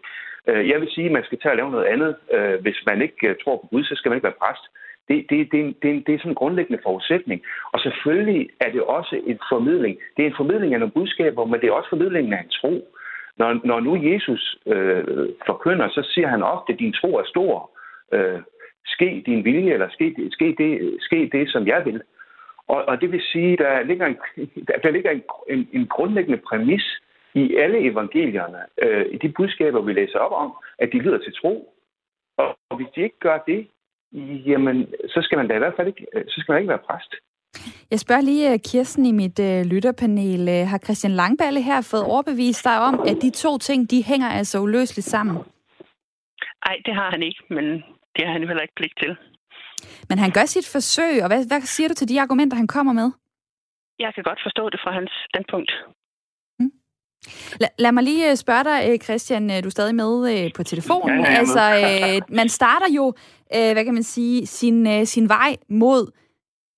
Øh, 0.48 0.68
jeg 0.68 0.80
vil 0.80 0.90
sige, 0.90 1.06
at 1.06 1.12
man 1.12 1.24
skal 1.24 1.38
tage 1.38 1.52
og 1.52 1.56
lave 1.56 1.70
noget 1.70 1.84
andet. 1.84 2.16
Øh, 2.32 2.60
hvis 2.60 2.78
man 2.86 3.02
ikke 3.02 3.28
øh, 3.28 3.36
tror 3.44 3.56
på 3.56 3.66
Gud, 3.70 3.84
så 3.84 3.94
skal 3.94 4.08
man 4.08 4.16
ikke 4.16 4.30
være 4.30 4.42
præst. 4.42 4.64
Det, 5.08 5.26
det, 5.30 5.52
det, 5.52 5.76
det, 5.82 6.06
det 6.06 6.14
er 6.14 6.18
sådan 6.18 6.30
en 6.32 6.42
grundlæggende 6.42 6.82
forudsætning. 6.82 7.42
Og 7.72 7.80
selvfølgelig 7.80 8.50
er 8.60 8.70
det 8.72 8.82
også 8.82 9.20
en 9.26 9.38
formidling. 9.48 9.98
Det 10.16 10.22
er 10.22 10.26
en 10.26 10.36
formidling 10.36 10.74
af 10.74 10.80
nogle 10.80 10.92
budskaber, 10.92 11.44
men 11.44 11.60
det 11.60 11.68
er 11.68 11.72
også 11.72 11.88
formidlingen 11.88 12.32
af 12.32 12.42
en 12.42 12.48
tro. 12.60 12.88
Når, 13.36 13.60
når 13.64 13.80
nu 13.80 13.96
Jesus 13.96 14.58
øh, 14.66 15.28
forkynder, 15.46 15.88
så 15.88 16.08
siger 16.14 16.28
han 16.28 16.42
ofte, 16.42 16.72
at 16.72 16.78
din 16.78 16.92
tro 16.92 17.16
er 17.16 17.24
stor. 17.24 17.70
Øh, 18.12 18.40
ske 18.86 19.22
din 19.26 19.44
vilje, 19.44 19.72
eller 19.72 19.88
ske, 19.90 20.28
ske, 20.30 20.54
det, 20.58 20.96
ske 21.00 21.30
det, 21.32 21.50
som 21.50 21.66
jeg 21.66 21.82
vil. 21.84 22.02
Og, 22.68 22.84
og 22.84 23.00
det 23.00 23.12
vil 23.12 23.22
sige, 23.32 23.56
der 23.56 23.82
ligger 23.82 24.06
en, 24.06 24.16
der 24.84 24.90
ligger 24.90 25.10
en, 25.10 25.22
en, 25.48 25.68
en 25.72 25.86
grundlæggende 25.86 26.42
præmis 26.48 27.02
i 27.34 27.56
alle 27.56 27.78
evangelierne, 27.90 28.58
øh, 28.82 29.06
i 29.10 29.16
de 29.16 29.28
budskaber, 29.28 29.80
vi 29.80 29.92
læser 29.92 30.18
op 30.18 30.32
om, 30.32 30.52
at 30.78 30.88
de 30.92 30.98
lyder 30.98 31.18
til 31.18 31.34
tro. 31.34 31.74
Og, 32.36 32.56
og 32.70 32.76
hvis 32.76 32.88
de 32.96 33.02
ikke 33.02 33.18
gør 33.18 33.38
det, 33.46 33.66
jamen, 34.46 34.86
så 35.08 35.18
skal 35.22 35.38
man 35.38 35.48
da 35.48 35.54
i 35.54 35.58
hvert 35.58 35.76
fald 35.76 35.88
ikke, 35.88 36.06
så 36.28 36.36
skal 36.38 36.52
man 36.52 36.62
ikke 36.62 36.74
være 36.74 36.86
præst. 36.90 37.14
Jeg 37.90 38.00
spørger 38.00 38.22
lige 38.22 38.52
øh, 38.52 38.58
Kirsten 38.58 39.06
i 39.06 39.12
mit 39.12 39.38
øh, 39.38 39.62
lytterpanel. 39.64 40.48
Øh, 40.48 40.66
har 40.66 40.78
Christian 40.78 41.12
Langballe 41.12 41.62
her 41.62 41.80
fået 41.90 42.04
overbevist 42.04 42.64
dig 42.64 42.78
om, 42.78 43.00
at 43.00 43.16
de 43.22 43.30
to 43.30 43.58
ting, 43.58 43.90
de 43.90 44.04
hænger 44.04 44.28
altså 44.28 44.60
uløseligt 44.60 45.06
sammen? 45.06 45.36
Nej, 46.66 46.76
det 46.86 46.94
har 46.94 47.10
han 47.10 47.22
ikke, 47.22 47.42
men 47.50 47.64
det 48.16 48.26
har 48.26 48.32
han 48.32 48.42
jo 48.42 48.48
heller 48.48 48.62
ikke 48.62 48.74
pligt 48.76 48.98
til. 48.98 49.16
Men 50.08 50.18
han 50.18 50.30
gør 50.30 50.44
sit 50.44 50.68
forsøg, 50.72 51.22
og 51.22 51.28
hvad, 51.28 51.48
hvad 51.48 51.60
siger 51.60 51.88
du 51.88 51.94
til 51.94 52.08
de 52.08 52.20
argumenter, 52.20 52.56
han 52.56 52.66
kommer 52.66 52.92
med? 52.92 53.10
Jeg 53.98 54.14
kan 54.14 54.24
godt 54.24 54.40
forstå 54.42 54.70
det 54.70 54.80
fra 54.84 54.92
hans 54.92 55.10
standpunkt. 55.30 55.72
La, 57.60 57.68
lad 57.78 57.92
mig 57.92 58.04
lige 58.04 58.30
øh, 58.30 58.36
spørge 58.36 58.64
dig, 58.64 58.78
øh, 58.88 58.98
Christian, 58.98 59.50
øh, 59.50 59.62
du 59.62 59.68
er 59.68 59.70
stadig 59.70 59.94
med 59.94 60.50
på 60.56 60.62
telefonen. 60.62 61.20
Ja, 61.20 61.30
altså, 61.38 61.62
man 62.28 62.48
starter 62.48 62.86
jo, 62.96 63.14
hvad 63.52 63.84
kan 63.84 63.94
man 63.94 64.02
sige, 64.02 64.46
sin, 64.46 65.06
sin 65.06 65.28
vej 65.28 65.56
mod 65.70 66.10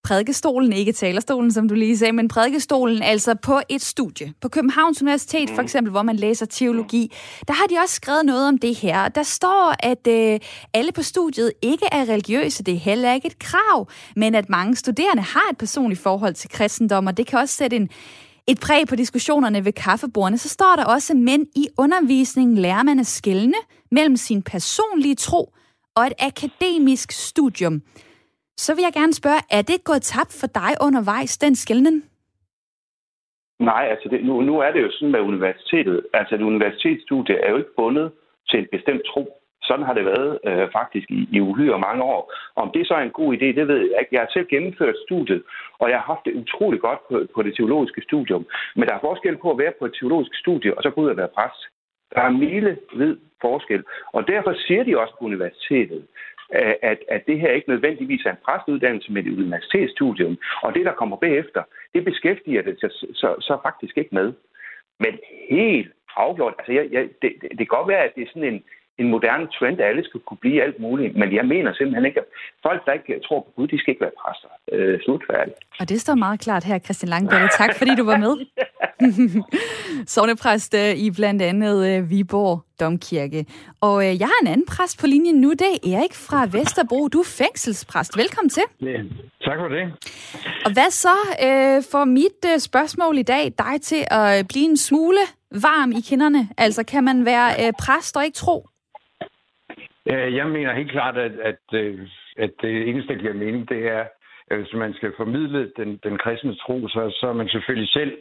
prædikestolen, 0.04 0.72
ikke 0.72 0.92
talerstolen, 0.92 1.52
som 1.52 1.68
du 1.68 1.74
lige 1.74 1.98
sagde, 1.98 2.12
men 2.12 2.28
prædikestolen, 2.28 3.02
altså 3.02 3.34
på 3.34 3.60
et 3.68 3.82
studie. 3.82 4.32
På 4.40 4.48
Københavns 4.48 5.02
Universitet 5.02 5.48
for 5.48 5.56
mm. 5.56 5.64
eksempel, 5.64 5.90
hvor 5.90 6.02
man 6.02 6.16
læser 6.16 6.46
teologi, 6.46 7.12
der 7.48 7.54
har 7.54 7.66
de 7.66 7.74
også 7.82 7.94
skrevet 7.94 8.26
noget 8.26 8.48
om 8.48 8.58
det 8.58 8.74
her. 8.74 9.08
Der 9.08 9.22
står, 9.22 9.74
at 9.78 10.06
øh, 10.06 10.40
alle 10.74 10.92
på 10.92 11.02
studiet 11.02 11.52
ikke 11.62 11.86
er 11.92 12.08
religiøse, 12.08 12.64
det 12.64 12.74
er 12.74 12.78
heller 12.78 13.12
ikke 13.12 13.26
et 13.26 13.38
krav, 13.38 13.88
men 14.16 14.34
at 14.34 14.48
mange 14.48 14.76
studerende 14.76 15.22
har 15.22 15.48
et 15.50 15.58
personligt 15.58 16.00
forhold 16.00 16.34
til 16.34 16.50
kristendom, 16.50 17.06
og 17.06 17.16
det 17.16 17.26
kan 17.26 17.38
også 17.38 17.54
sætte 17.54 17.76
en, 17.76 17.88
et 18.46 18.60
præg 18.60 18.86
på 18.88 18.96
diskussionerne 18.96 19.64
ved 19.64 19.72
kaffebordene, 19.72 20.38
så 20.38 20.48
står 20.48 20.76
der 20.76 20.84
også, 20.84 21.14
men 21.14 21.46
i 21.56 21.68
undervisningen 21.78 22.58
lærer 22.58 22.82
man 22.82 23.00
at 23.00 23.06
skelne 23.06 23.54
mellem 23.90 24.16
sin 24.16 24.42
personlige 24.42 25.14
tro 25.14 25.54
og 25.96 26.02
et 26.06 26.16
akademisk 26.30 27.08
studium. 27.12 27.82
Så 28.56 28.74
vil 28.74 28.82
jeg 28.82 28.92
gerne 28.92 29.14
spørge, 29.14 29.40
er 29.50 29.62
det 29.62 29.84
gået 29.84 30.02
tabt 30.02 30.32
for 30.40 30.46
dig 30.46 30.70
undervejs, 30.86 31.38
den 31.38 31.54
skældning? 31.54 32.04
Nej, 33.60 33.84
altså 33.92 34.08
det, 34.08 34.24
nu, 34.24 34.40
nu 34.40 34.58
er 34.58 34.70
det 34.72 34.82
jo 34.82 34.90
sådan 34.92 35.12
med 35.12 35.20
universitetet. 35.20 36.06
Altså 36.14 36.34
et 36.34 36.42
universitetsstudie 36.42 37.36
er 37.44 37.50
jo 37.50 37.56
ikke 37.56 37.76
bundet 37.76 38.12
til 38.48 38.58
en 38.58 38.68
bestemt 38.72 39.02
tro. 39.06 39.40
Sådan 39.62 39.86
har 39.86 39.94
det 39.94 40.04
været 40.04 40.38
øh, 40.48 40.68
faktisk 40.72 41.10
i, 41.10 41.28
i 41.32 41.40
uhyre 41.40 41.78
mange 41.78 42.02
år. 42.02 42.32
Om 42.56 42.70
det 42.74 42.86
så 42.86 42.94
er 42.94 43.04
en 43.04 43.18
god 43.20 43.34
idé, 43.36 43.48
det 43.58 43.68
ved 43.68 43.80
jeg 43.90 43.98
ikke. 44.00 44.14
Jeg 44.14 44.20
har 44.20 44.30
selv 44.32 44.46
gennemført 44.46 44.94
studiet, 45.06 45.42
og 45.78 45.90
jeg 45.90 45.98
har 45.98 46.06
haft 46.12 46.24
det 46.24 46.34
utrolig 46.42 46.80
godt 46.80 47.00
på, 47.08 47.26
på 47.34 47.42
det 47.42 47.56
teologiske 47.56 48.02
studium. 48.08 48.46
Men 48.76 48.88
der 48.88 48.94
er 48.94 49.06
forskel 49.08 49.36
på 49.36 49.50
at 49.50 49.58
være 49.58 49.72
på 49.78 49.84
et 49.84 49.96
teologisk 50.00 50.34
studie, 50.42 50.74
og 50.76 50.82
så 50.82 50.90
gå 50.90 51.00
ud 51.00 51.08
og 51.08 51.16
være 51.16 51.34
præst. 51.36 51.62
Der 52.14 52.22
er 52.22 52.30
milevid 52.30 53.16
forskel. 53.40 53.82
Og 54.12 54.26
derfor 54.26 54.52
siger 54.66 54.84
de 54.84 54.98
også 55.00 55.14
på 55.18 55.24
universitetet, 55.24 56.06
øh, 56.54 56.74
at, 56.82 56.98
at 57.08 57.26
det 57.26 57.40
her 57.40 57.50
ikke 57.50 57.68
nødvendigvis 57.68 58.24
er 58.24 58.30
en 58.30 58.44
præstuddannelse 58.44 59.12
med 59.12 59.24
et 59.24 59.32
universitetsstudium, 59.32 60.38
og 60.62 60.74
det, 60.74 60.84
der 60.86 60.92
kommer 60.92 61.16
bagefter, 61.16 61.62
det 61.94 62.04
beskæftiger 62.04 62.62
det 62.62 62.80
sig 62.80 62.90
så, 62.90 63.06
så, 63.14 63.28
så 63.40 63.58
faktisk 63.62 63.98
ikke 63.98 64.14
med. 64.14 64.32
Men 65.00 65.18
helt 65.50 65.92
afgjort, 66.16 66.54
altså 66.58 66.72
jeg, 66.72 66.88
jeg, 66.90 67.02
det, 67.22 67.32
det, 67.40 67.50
det 67.50 67.58
kan 67.58 67.76
godt 67.78 67.88
være, 67.88 68.04
at 68.04 68.14
det 68.14 68.22
er 68.22 68.32
sådan 68.32 68.54
en, 68.54 68.62
en 68.98 69.08
moderne 69.08 69.46
trend, 69.46 69.80
at 69.80 69.86
alle 69.86 70.04
skal 70.04 70.20
kunne 70.20 70.38
blive 70.44 70.62
alt 70.62 70.78
muligt. 70.80 71.16
Men 71.16 71.34
jeg 71.34 71.46
mener 71.46 71.74
simpelthen 71.74 72.06
ikke, 72.06 72.20
at 72.20 72.26
folk, 72.62 72.86
der 72.86 72.92
ikke 72.92 73.20
tror 73.26 73.40
på 73.40 73.50
Gud, 73.56 73.66
de 73.66 73.78
skal 73.78 73.90
ikke 73.90 74.00
være 74.00 74.16
præster. 74.22 74.48
Øh, 74.72 75.00
slutfærdigt. 75.04 75.56
Og 75.80 75.88
det 75.88 76.00
står 76.00 76.14
meget 76.14 76.40
klart 76.40 76.64
her, 76.64 76.78
Christian 76.78 77.08
Langballe. 77.08 77.48
Tak, 77.48 77.74
fordi 77.78 77.94
du 77.94 78.04
var 78.04 78.16
med. 78.16 78.34
Sovnepræst 80.14 80.74
øh, 80.74 80.94
i 80.96 81.10
blandt 81.10 81.42
andet 81.42 81.76
øh, 81.88 82.10
Viborg 82.10 82.64
Domkirke. 82.80 83.46
Og 83.80 83.96
øh, 84.06 84.20
jeg 84.20 84.26
har 84.26 84.38
en 84.42 84.46
anden 84.46 84.66
præst 84.66 85.00
på 85.00 85.06
linjen 85.06 85.40
nu. 85.40 85.50
Det 85.50 85.62
er 85.62 85.96
Erik 85.96 86.14
fra 86.14 86.46
Vesterbro. 86.58 87.08
Du 87.08 87.18
er 87.18 87.34
fængselspræst. 87.38 88.18
Velkommen 88.18 88.50
til. 88.50 88.62
Ja, 88.80 88.98
tak 89.44 89.58
for 89.58 89.68
det. 89.68 89.92
Og 90.64 90.72
hvad 90.72 90.90
så 90.90 91.16
øh, 91.46 91.82
får 91.92 92.04
mit 92.04 92.40
øh, 92.52 92.58
spørgsmål 92.58 93.18
i 93.18 93.22
dag 93.22 93.52
dig 93.58 93.80
til 93.82 94.04
at 94.10 94.48
blive 94.48 94.64
en 94.64 94.76
smule 94.76 95.18
varm 95.50 95.92
i 95.92 96.00
kinderne? 96.00 96.48
Altså, 96.58 96.84
kan 96.84 97.04
man 97.04 97.24
være 97.24 97.66
øh, 97.66 97.72
præst 97.80 98.16
og 98.16 98.24
ikke 98.24 98.36
tro? 98.36 98.66
Øh, 100.10 100.34
jeg 100.34 100.46
mener 100.48 100.74
helt 100.74 100.90
klart, 100.90 101.16
at, 101.16 101.32
at, 101.32 101.64
øh, 101.74 102.08
at 102.36 102.50
det 102.62 102.88
eneste, 102.88 103.14
der 103.14 103.20
giver 103.20 103.34
mening, 103.34 103.68
det 103.68 103.88
er, 103.88 104.04
at 104.50 104.58
hvis 104.58 104.72
man 104.74 104.94
skal 104.94 105.12
formidle 105.16 105.72
den, 105.76 106.00
den 106.04 106.18
kristne 106.18 106.54
tro, 106.54 106.88
så, 106.88 107.16
så 107.20 107.26
er 107.28 107.32
man 107.32 107.48
selvfølgelig 107.48 107.88
selv 107.88 108.12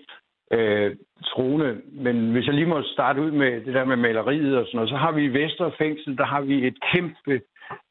øh, 0.51 0.95
troende. 1.25 1.81
Men 1.91 2.31
hvis 2.31 2.45
jeg 2.45 2.53
lige 2.53 2.65
må 2.65 2.81
starte 2.81 3.21
ud 3.21 3.31
med 3.31 3.51
det 3.65 3.73
der 3.73 3.85
med 3.85 3.95
maleriet 3.95 4.57
og 4.57 4.65
sådan 4.65 4.75
noget, 4.77 4.89
så 4.89 4.95
har 4.97 5.11
vi 5.11 5.23
i 5.23 5.33
Vesterfængsel, 5.33 6.17
der 6.17 6.25
har 6.25 6.41
vi 6.41 6.67
et 6.67 6.77
kæmpe, 6.91 7.41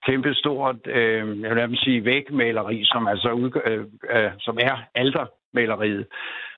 kæmpe 0.07 0.35
stort, 0.35 0.77
øh, 0.87 1.41
jeg 1.41 1.71
vil 1.71 1.79
sige, 1.79 2.05
vægmaleri, 2.05 2.85
som, 2.85 3.07
altså 3.07 3.61
øh, 3.65 3.85
øh, 4.11 4.31
som 4.39 4.59
er 4.61 4.77
altermaleriet. 4.95 6.07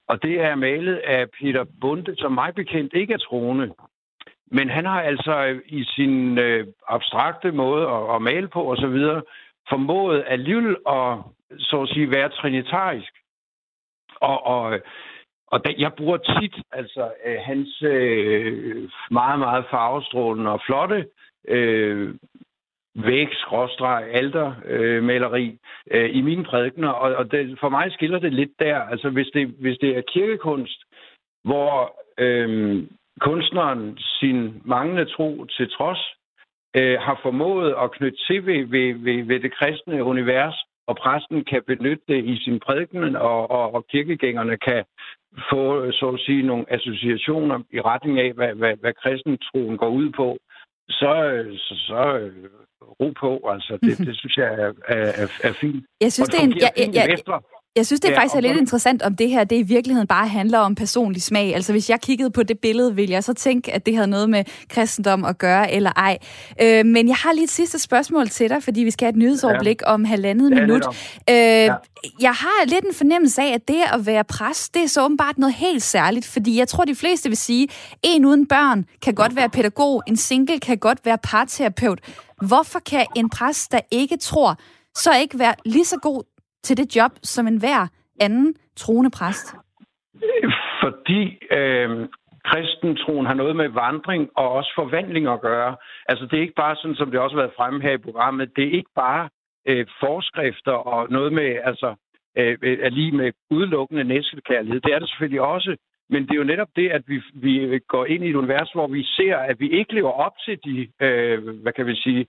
Og 0.09 0.23
det 0.23 0.41
er 0.41 0.55
malet 0.55 0.97
af 0.97 1.27
Peter 1.41 1.65
Bunde, 1.81 2.17
som 2.17 2.33
mig 2.33 2.55
bekendt 2.55 2.93
ikke 2.95 3.15
er 3.15 3.19
troende. 3.19 3.73
Men 4.57 4.71
han 4.71 4.85
har 4.85 5.03
altså 5.03 5.35
øh, 5.47 5.61
i 5.67 5.85
sin 5.85 6.39
øh, 6.39 6.67
abstrakte 6.89 7.53
måde 7.53 7.89
at, 7.89 8.15
at 8.15 8.23
male 8.23 8.49
på 8.49 8.63
og 8.63 8.77
så 8.77 8.87
videre 8.87 9.23
formået 9.69 10.25
alligevel 10.27 10.77
at 10.89 11.19
så 11.59 11.83
at 11.83 11.89
sige, 11.89 12.11
være 12.11 12.29
trinitarisk. 12.29 13.13
Og, 14.21 14.47
og, 14.47 14.81
og 15.47 15.65
da, 15.65 15.75
jeg 15.79 15.93
bruger 15.95 16.17
tit 16.17 16.55
altså 16.73 17.13
øh, 17.25 17.39
hans 17.43 17.83
øh, 17.83 18.89
meget, 19.11 19.39
meget 19.39 19.65
farvestrålende 19.71 20.51
og 20.51 20.61
flotte 20.67 21.07
øh, 21.49 22.15
væg, 22.95 23.29
skråstreg, 23.33 24.09
alter, 24.13 24.55
øh, 24.65 25.03
maleri 25.03 25.59
øh, 25.91 26.17
i 26.17 26.21
mine 26.21 26.45
prædikner, 26.45 26.89
og, 26.89 27.17
og 27.17 27.31
det, 27.33 27.59
for 27.61 27.69
mig 27.69 27.93
skiller 27.93 28.19
det 28.19 28.33
lidt 28.33 28.59
der. 28.59 28.79
Altså 28.79 29.11
hvis 29.11 29.29
det, 29.35 29.49
hvis 29.49 29.79
det 29.79 29.97
er 29.97 30.03
kirkekunst, 30.13 30.85
hvor 31.45 32.01
øh, 32.19 32.85
kunstneren 33.21 33.99
sin 33.99 34.63
manglende 34.65 35.05
tro 35.05 35.45
til 35.45 35.71
trods 35.71 35.99
øh, 36.77 36.99
har 37.01 37.21
formået 37.23 37.75
at 37.83 37.91
knytte 37.91 38.19
til 38.27 38.47
ved, 38.47 38.67
ved, 38.67 38.95
ved, 38.95 39.25
ved 39.25 39.41
det 39.41 39.55
kristne 39.55 40.05
univers, 40.05 40.57
og 40.87 40.97
præsten 40.97 41.45
kan 41.45 41.63
benytte 41.67 42.05
det 42.09 42.25
i 42.25 42.45
sin 42.45 42.61
prædiken, 42.61 43.17
og, 43.17 43.51
og, 43.51 43.75
og 43.75 43.87
kirkegængerne 43.87 44.57
kan 44.57 44.85
få, 45.51 45.93
så 45.93 46.09
at 46.15 46.21
sige, 46.21 46.43
nogle 46.43 46.65
associationer 46.69 47.59
i 47.73 47.81
retning 47.81 48.21
af, 48.21 48.33
hvad, 48.33 48.55
hvad, 48.55 48.75
hvad 48.81 48.93
kristentroen 49.03 49.77
går 49.79 49.89
ud 49.89 50.11
på, 50.11 50.39
så, 50.89 51.13
så, 51.57 51.75
så 51.87 52.19
øh, 52.19 52.51
ro 53.01 53.13
på. 53.21 53.49
Altså, 53.49 53.79
det, 53.83 53.99
det 54.07 54.17
synes 54.19 54.37
jeg 54.37 54.55
er, 54.55 54.73
er, 54.89 55.27
er 55.43 55.53
fint. 55.53 55.85
Jeg 56.01 56.13
synes, 56.13 56.29
det, 56.29 56.41
det 56.41 56.41
er 56.41 56.47
en... 56.47 56.53
Jeg, 56.61 56.73
jeg, 56.77 57.19
jeg, 57.29 57.41
jeg 57.77 57.87
synes, 57.87 58.01
det 58.01 58.11
er 58.11 58.15
faktisk 58.15 58.35
er 58.35 58.41
lidt 58.41 58.57
interessant, 58.57 59.03
om 59.03 59.15
det 59.15 59.31
her 59.31 59.45
det 59.45 59.57
i 59.57 59.63
virkeligheden 59.63 60.07
bare 60.07 60.29
handler 60.29 60.59
om 60.59 60.75
personlig 60.75 61.23
smag. 61.23 61.55
Altså, 61.55 61.73
hvis 61.73 61.91
jeg 61.91 62.01
kiggede 62.01 62.31
på 62.31 62.43
det 62.43 62.59
billede, 62.59 62.95
ville 62.95 63.13
jeg 63.13 63.25
så 63.25 63.33
tænke, 63.33 63.73
at 63.73 63.87
det 63.87 63.95
havde 63.95 64.09
noget 64.09 64.31
med 64.31 64.45
kristendom 64.69 65.25
at 65.25 65.39
gøre, 65.39 65.73
eller 65.73 65.93
ej. 65.97 66.19
Øh, 66.63 66.87
men 66.87 67.09
jeg 67.09 67.17
har 67.17 67.33
lige 67.33 67.45
et 67.45 67.51
sidste 67.51 67.79
spørgsmål 67.79 68.29
til 68.29 68.51
dig, 68.51 68.63
fordi 68.63 68.81
vi 68.81 68.91
skal 68.91 69.05
have 69.07 69.11
et 69.11 69.17
nyhedsoverblik 69.17 69.81
ja. 69.83 69.93
om 69.93 70.05
halvandet 70.05 70.51
ja, 70.51 70.61
minut. 70.61 70.87
Øh, 71.31 71.37
ja. 71.37 71.75
Jeg 72.21 72.33
har 72.33 72.67
lidt 72.67 72.85
en 72.85 72.95
fornemmelse 72.95 73.43
af, 73.43 73.55
at 73.55 73.69
det 73.69 73.83
at 73.93 74.07
være 74.07 74.25
præst, 74.25 74.75
det 74.75 74.83
er 74.83 74.87
så 74.87 75.05
åbenbart 75.05 75.39
noget 75.39 75.55
helt 75.55 75.83
særligt, 75.83 76.27
fordi 76.27 76.59
jeg 76.59 76.69
tror, 76.69 76.85
de 76.85 76.95
fleste 76.95 77.29
vil 77.29 77.39
sige, 77.39 77.69
en 78.03 78.25
uden 78.25 78.47
børn 78.47 78.85
kan 79.03 79.15
godt 79.15 79.37
være 79.37 79.49
pædagog, 79.49 80.03
en 80.07 80.17
single 80.17 80.61
kan 80.61 80.79
godt 80.79 80.99
være 81.05 81.19
parterapeut. 81.23 81.99
Hvorfor 82.47 82.79
kan 82.79 83.07
en 83.17 83.31
præst, 83.31 83.73
der 83.73 83.81
ikke 83.91 84.17
tror, 84.17 84.59
så 84.95 85.11
ikke 85.21 85.39
være 85.39 85.55
lige 85.65 85.85
så 85.85 85.97
god 86.03 86.23
til 86.67 86.77
det 86.77 86.97
job 86.97 87.13
som 87.23 87.47
enhver 87.47 87.81
anden 88.21 88.55
troende 88.77 89.11
præst? 89.11 89.57
Fordi 90.83 91.21
øh, 91.59 92.09
kristentroen 92.45 93.27
har 93.27 93.35
noget 93.35 93.57
med 93.57 93.69
vandring 93.69 94.31
og 94.37 94.49
også 94.59 94.73
forvandling 94.75 95.27
at 95.29 95.41
gøre. 95.41 95.77
Altså 96.09 96.25
det 96.27 96.37
er 96.37 96.43
ikke 96.47 96.63
bare 96.65 96.77
sådan, 96.77 96.97
som 96.97 97.11
det 97.11 97.21
også 97.21 97.37
har 97.37 97.43
været 97.43 97.57
fremme 97.57 97.83
her 97.83 97.93
i 97.93 98.05
programmet, 98.07 98.57
det 98.57 98.65
er 98.65 98.77
ikke 98.79 98.95
bare 98.95 99.29
øh, 99.69 99.87
forskrifter 100.01 100.73
og 100.73 101.11
noget 101.11 101.33
med, 101.33 101.59
altså, 101.65 101.95
øh, 102.39 102.59
øh 102.63 102.79
er 102.87 102.91
lige 102.91 103.13
med 103.13 103.33
udelukkende 103.51 104.05
næstekærlighed. 104.05 104.81
Det 104.81 104.95
er 104.95 104.99
det 104.99 105.09
selvfølgelig 105.09 105.41
også, 105.41 105.77
men 106.11 106.23
det 106.23 106.31
er 106.31 106.43
jo 106.43 106.53
netop 106.53 106.69
det, 106.77 106.89
at 106.89 107.03
vi, 107.07 107.23
vi 107.35 107.81
går 107.89 108.05
ind 108.07 108.25
i 108.25 108.31
et 108.31 108.35
univers, 108.35 108.71
hvor 108.73 108.87
vi 108.87 109.03
ser, 109.03 109.37
at 109.37 109.61
vi 109.61 109.69
ikke 109.71 109.95
lever 109.95 110.11
op 110.11 110.33
til 110.45 110.59
de, 110.65 110.89
øh, 111.07 111.61
hvad 111.63 111.73
kan 111.73 111.87
vi 111.87 111.95
sige, 111.95 112.27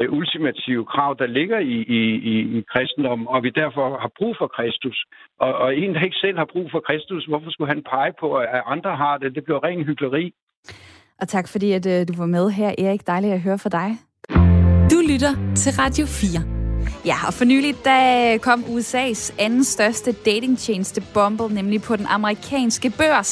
Øh, 0.00 0.12
ultimative 0.12 0.84
krav, 0.92 1.16
der 1.18 1.26
ligger 1.26 1.58
i, 1.58 1.76
i, 1.98 2.00
i, 2.32 2.34
i 2.58 2.64
kristendommen, 2.72 3.26
og 3.28 3.42
vi 3.42 3.50
derfor 3.50 3.98
har 4.04 4.10
brug 4.18 4.34
for 4.40 4.48
Kristus. 4.56 4.98
Og, 5.40 5.54
og 5.54 5.76
en, 5.76 5.94
der 5.94 6.00
ikke 6.00 6.22
selv 6.24 6.38
har 6.38 6.48
brug 6.52 6.66
for 6.70 6.80
Kristus, 6.88 7.24
hvorfor 7.24 7.50
skulle 7.50 7.74
han 7.74 7.82
pege 7.94 8.12
på, 8.20 8.28
at 8.36 8.62
andre 8.66 8.96
har 8.96 9.18
det? 9.18 9.34
Det 9.34 9.44
bliver 9.44 9.64
ren 9.64 9.84
hyggeleri. 9.84 10.34
Og 11.20 11.28
tak 11.28 11.48
fordi, 11.48 11.72
at 11.72 11.86
uh, 11.86 12.08
du 12.08 12.12
var 12.22 12.26
med 12.26 12.50
her, 12.50 12.70
Erik. 12.78 13.06
Dejligt 13.06 13.32
at 13.34 13.40
høre 13.40 13.58
fra 13.58 13.70
dig. 13.80 13.88
Du 14.92 14.98
lytter 15.12 15.32
til 15.54 15.72
Radio 15.82 16.04
4. 16.06 16.58
Ja, 17.04 17.16
og 17.26 17.32
for 17.34 17.44
nylig 17.44 17.74
der 17.84 18.38
kom 18.38 18.60
USA's 18.60 19.34
anden 19.44 19.64
største 19.64 20.12
datingtjeneste 20.12 21.00
Bumble, 21.14 21.54
nemlig 21.54 21.82
på 21.82 21.96
den 21.96 22.06
amerikanske 22.06 22.90
børs. 22.98 23.30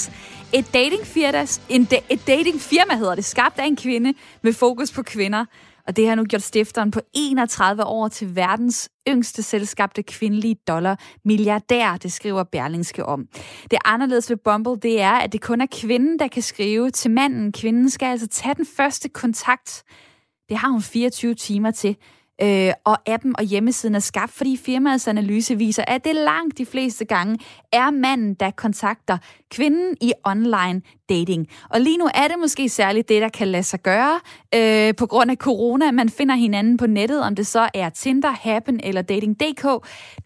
Et 0.59 0.67
datingfirma, 0.75 1.43
en 1.69 1.85
da, 1.85 1.97
et 2.11 2.23
datingfirma 2.27 2.95
hedder 2.97 3.15
det, 3.15 3.25
skabt 3.25 3.59
af 3.59 3.67
en 3.67 3.77
kvinde 3.77 4.15
med 4.43 4.53
fokus 4.53 4.93
på 4.97 5.03
kvinder. 5.03 5.45
Og 5.87 5.97
det 5.97 6.09
har 6.09 6.15
nu 6.15 6.25
gjort 6.25 6.43
stifteren 6.43 6.91
på 6.91 7.01
31 7.15 7.85
år 7.85 8.09
til 8.09 8.37
verdens 8.37 8.89
yngste 9.09 9.43
selskabte 9.43 10.03
kvindelige 10.03 10.57
dollar 10.69 11.01
milliardær, 11.25 11.97
det 11.97 12.13
skriver 12.13 12.43
Berlingske 12.43 13.07
om. 13.07 13.27
Det 13.71 13.79
anderledes 13.85 14.31
ved 14.31 14.37
Bumble, 14.37 14.77
det 14.77 15.01
er, 15.01 15.13
at 15.13 15.33
det 15.33 15.41
kun 15.41 15.61
er 15.61 15.67
kvinden, 15.73 16.19
der 16.19 16.29
kan 16.29 16.43
skrive 16.43 16.91
til 16.91 17.11
manden. 17.11 17.53
Kvinden 17.53 17.91
skal 17.91 18.07
altså 18.07 18.27
tage 18.27 18.55
den 18.55 18.67
første 18.77 19.09
kontakt. 19.09 19.83
Det 20.49 20.57
har 20.57 20.69
hun 20.69 20.83
24 20.83 21.35
timer 21.35 21.71
til 21.71 21.97
øh, 22.43 22.73
og 22.85 22.99
appen 23.07 23.37
og 23.39 23.45
hjemmesiden 23.45 23.95
er 23.95 24.01
skabt, 24.01 24.33
fordi 24.33 24.57
firmaets 24.57 25.09
analyse 25.09 25.59
viser, 25.59 25.85
at 25.87 26.05
det 26.05 26.15
langt 26.15 26.59
de 26.59 26.67
fleste 26.67 27.05
gange 27.05 27.39
er 27.73 27.91
manden, 27.91 28.35
der 28.35 28.51
kontakter 28.51 29.19
kvinden 29.51 29.97
i 30.01 30.13
online 30.25 30.83
dating. 31.09 31.47
Og 31.71 31.81
lige 31.81 31.99
nu 31.99 32.09
er 32.15 32.29
det 32.29 32.37
måske 32.41 32.69
særligt 32.69 33.09
det, 33.09 33.23
der 33.23 33.29
kan 33.29 33.49
lade 33.49 33.63
sig 33.63 33.81
gøre 33.83 34.21
øh, 34.55 34.95
på 34.95 35.07
grund 35.07 35.31
af 35.31 35.37
corona. 35.37 35.91
Man 35.91 36.09
finder 36.09 36.35
hinanden 36.35 36.77
på 36.77 36.87
nettet, 36.87 37.23
om 37.23 37.37
det 37.37 37.47
så 37.47 37.69
er 37.75 37.89
Tinder, 37.89 38.31
Happen 38.31 38.81
eller 38.85 39.03
Dating.dk. 39.03 39.63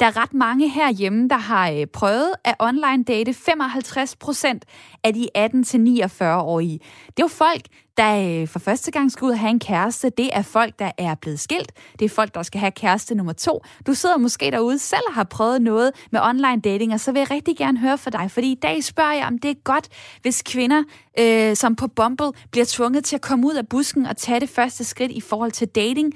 Der 0.00 0.06
er 0.06 0.22
ret 0.22 0.34
mange 0.34 0.68
herhjemme, 0.68 1.28
der 1.28 1.36
har 1.36 1.70
øh, 1.70 1.86
prøvet 1.86 2.32
at 2.44 2.54
online 2.58 3.04
date. 3.04 3.34
55 3.34 4.16
procent 4.16 4.64
af 5.04 5.14
de 5.14 5.28
18-49-årige. 5.38 6.78
Det 7.06 7.18
er 7.18 7.24
jo 7.24 7.28
folk, 7.28 7.62
der 7.96 8.40
øh, 8.42 8.48
for 8.48 8.58
første 8.58 8.90
gang 8.90 9.12
skal 9.12 9.24
ud 9.24 9.30
og 9.30 9.38
have 9.38 9.50
en 9.50 9.58
kæreste. 9.58 10.10
Det 10.10 10.30
er 10.32 10.42
folk, 10.42 10.78
der 10.78 10.90
er 10.98 11.14
blevet 11.14 11.40
skilt. 11.40 11.72
Det 11.98 12.04
er 12.04 12.08
folk, 12.08 12.34
der 12.34 12.42
skal 12.42 12.60
have 12.60 12.70
kæreste 12.72 13.14
nummer 13.14 13.32
to. 13.32 13.64
Du 13.86 13.94
sidder 13.94 14.16
måske 14.16 14.50
derude 14.50 14.78
selv 14.78 15.02
og 15.08 15.14
har 15.14 15.24
prøvet 15.24 15.62
noget 15.62 15.92
med 16.12 16.20
online 16.20 16.60
dating, 16.60 16.92
og 16.92 17.00
så 17.00 17.12
vil 17.12 17.20
jeg 17.20 17.30
rigtig 17.30 17.56
gerne 17.56 17.78
høre 17.78 17.98
fra 17.98 18.10
dig, 18.10 18.30
fordi 18.30 18.52
i 18.52 18.58
dag 18.62 18.84
spørger 18.84 19.12
jeg, 19.12 19.26
om 19.26 19.38
det 19.38 19.50
er 19.50 19.54
godt, 19.64 19.88
hvis 20.22 20.42
kvinder, 20.42 20.69
øh, 21.18 21.56
som 21.56 21.76
på 21.76 21.86
Bumble, 21.88 22.32
bliver 22.52 22.64
tvunget 22.68 23.04
til 23.04 23.16
at 23.16 23.22
komme 23.22 23.46
ud 23.46 23.54
af 23.54 23.68
busken 23.68 24.06
og 24.06 24.16
tage 24.16 24.40
det 24.40 24.48
første 24.48 24.84
skridt 24.84 25.12
i 25.12 25.20
forhold 25.20 25.52
til 25.52 25.68
dating, 25.68 26.14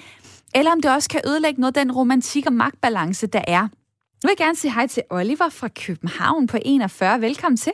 eller 0.54 0.72
om 0.72 0.80
det 0.80 0.90
også 0.90 1.08
kan 1.08 1.20
ødelægge 1.26 1.60
noget 1.60 1.76
af 1.76 1.84
den 1.84 1.92
romantik 1.92 2.46
og 2.46 2.52
magtbalance, 2.52 3.26
der 3.26 3.44
er. 3.48 3.62
Nu 3.62 4.28
vil 4.28 4.34
jeg 4.38 4.46
gerne 4.46 4.56
sige 4.56 4.72
hej 4.72 4.86
til 4.86 5.02
Oliver 5.10 5.48
fra 5.48 5.68
København 5.68 6.46
på 6.46 6.56
41. 6.64 7.20
Velkommen 7.20 7.56
til. 7.56 7.72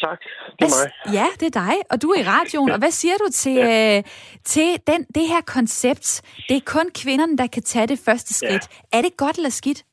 Tak, 0.00 0.20
det 0.58 0.64
er 0.66 0.72
mig. 0.78 1.14
Ja, 1.14 1.26
det 1.40 1.46
er 1.56 1.60
dig, 1.60 1.74
og 1.90 2.02
du 2.02 2.08
er 2.10 2.20
i 2.20 2.22
radioen. 2.22 2.70
Og 2.70 2.78
hvad 2.78 2.90
siger 2.90 3.16
du 3.16 3.28
til, 3.32 3.54
ja. 3.54 3.98
øh, 3.98 4.02
til 4.44 4.68
den, 4.86 5.06
det 5.14 5.28
her 5.28 5.40
koncept? 5.40 6.22
Det 6.48 6.56
er 6.56 6.60
kun 6.66 6.90
kvinderne, 7.02 7.38
der 7.38 7.46
kan 7.46 7.62
tage 7.62 7.86
det 7.86 7.98
første 7.98 8.34
skridt. 8.34 8.68
Ja. 8.92 8.98
Er 8.98 9.02
det 9.02 9.16
godt 9.16 9.36
eller 9.36 9.50
skidt? 9.50 9.84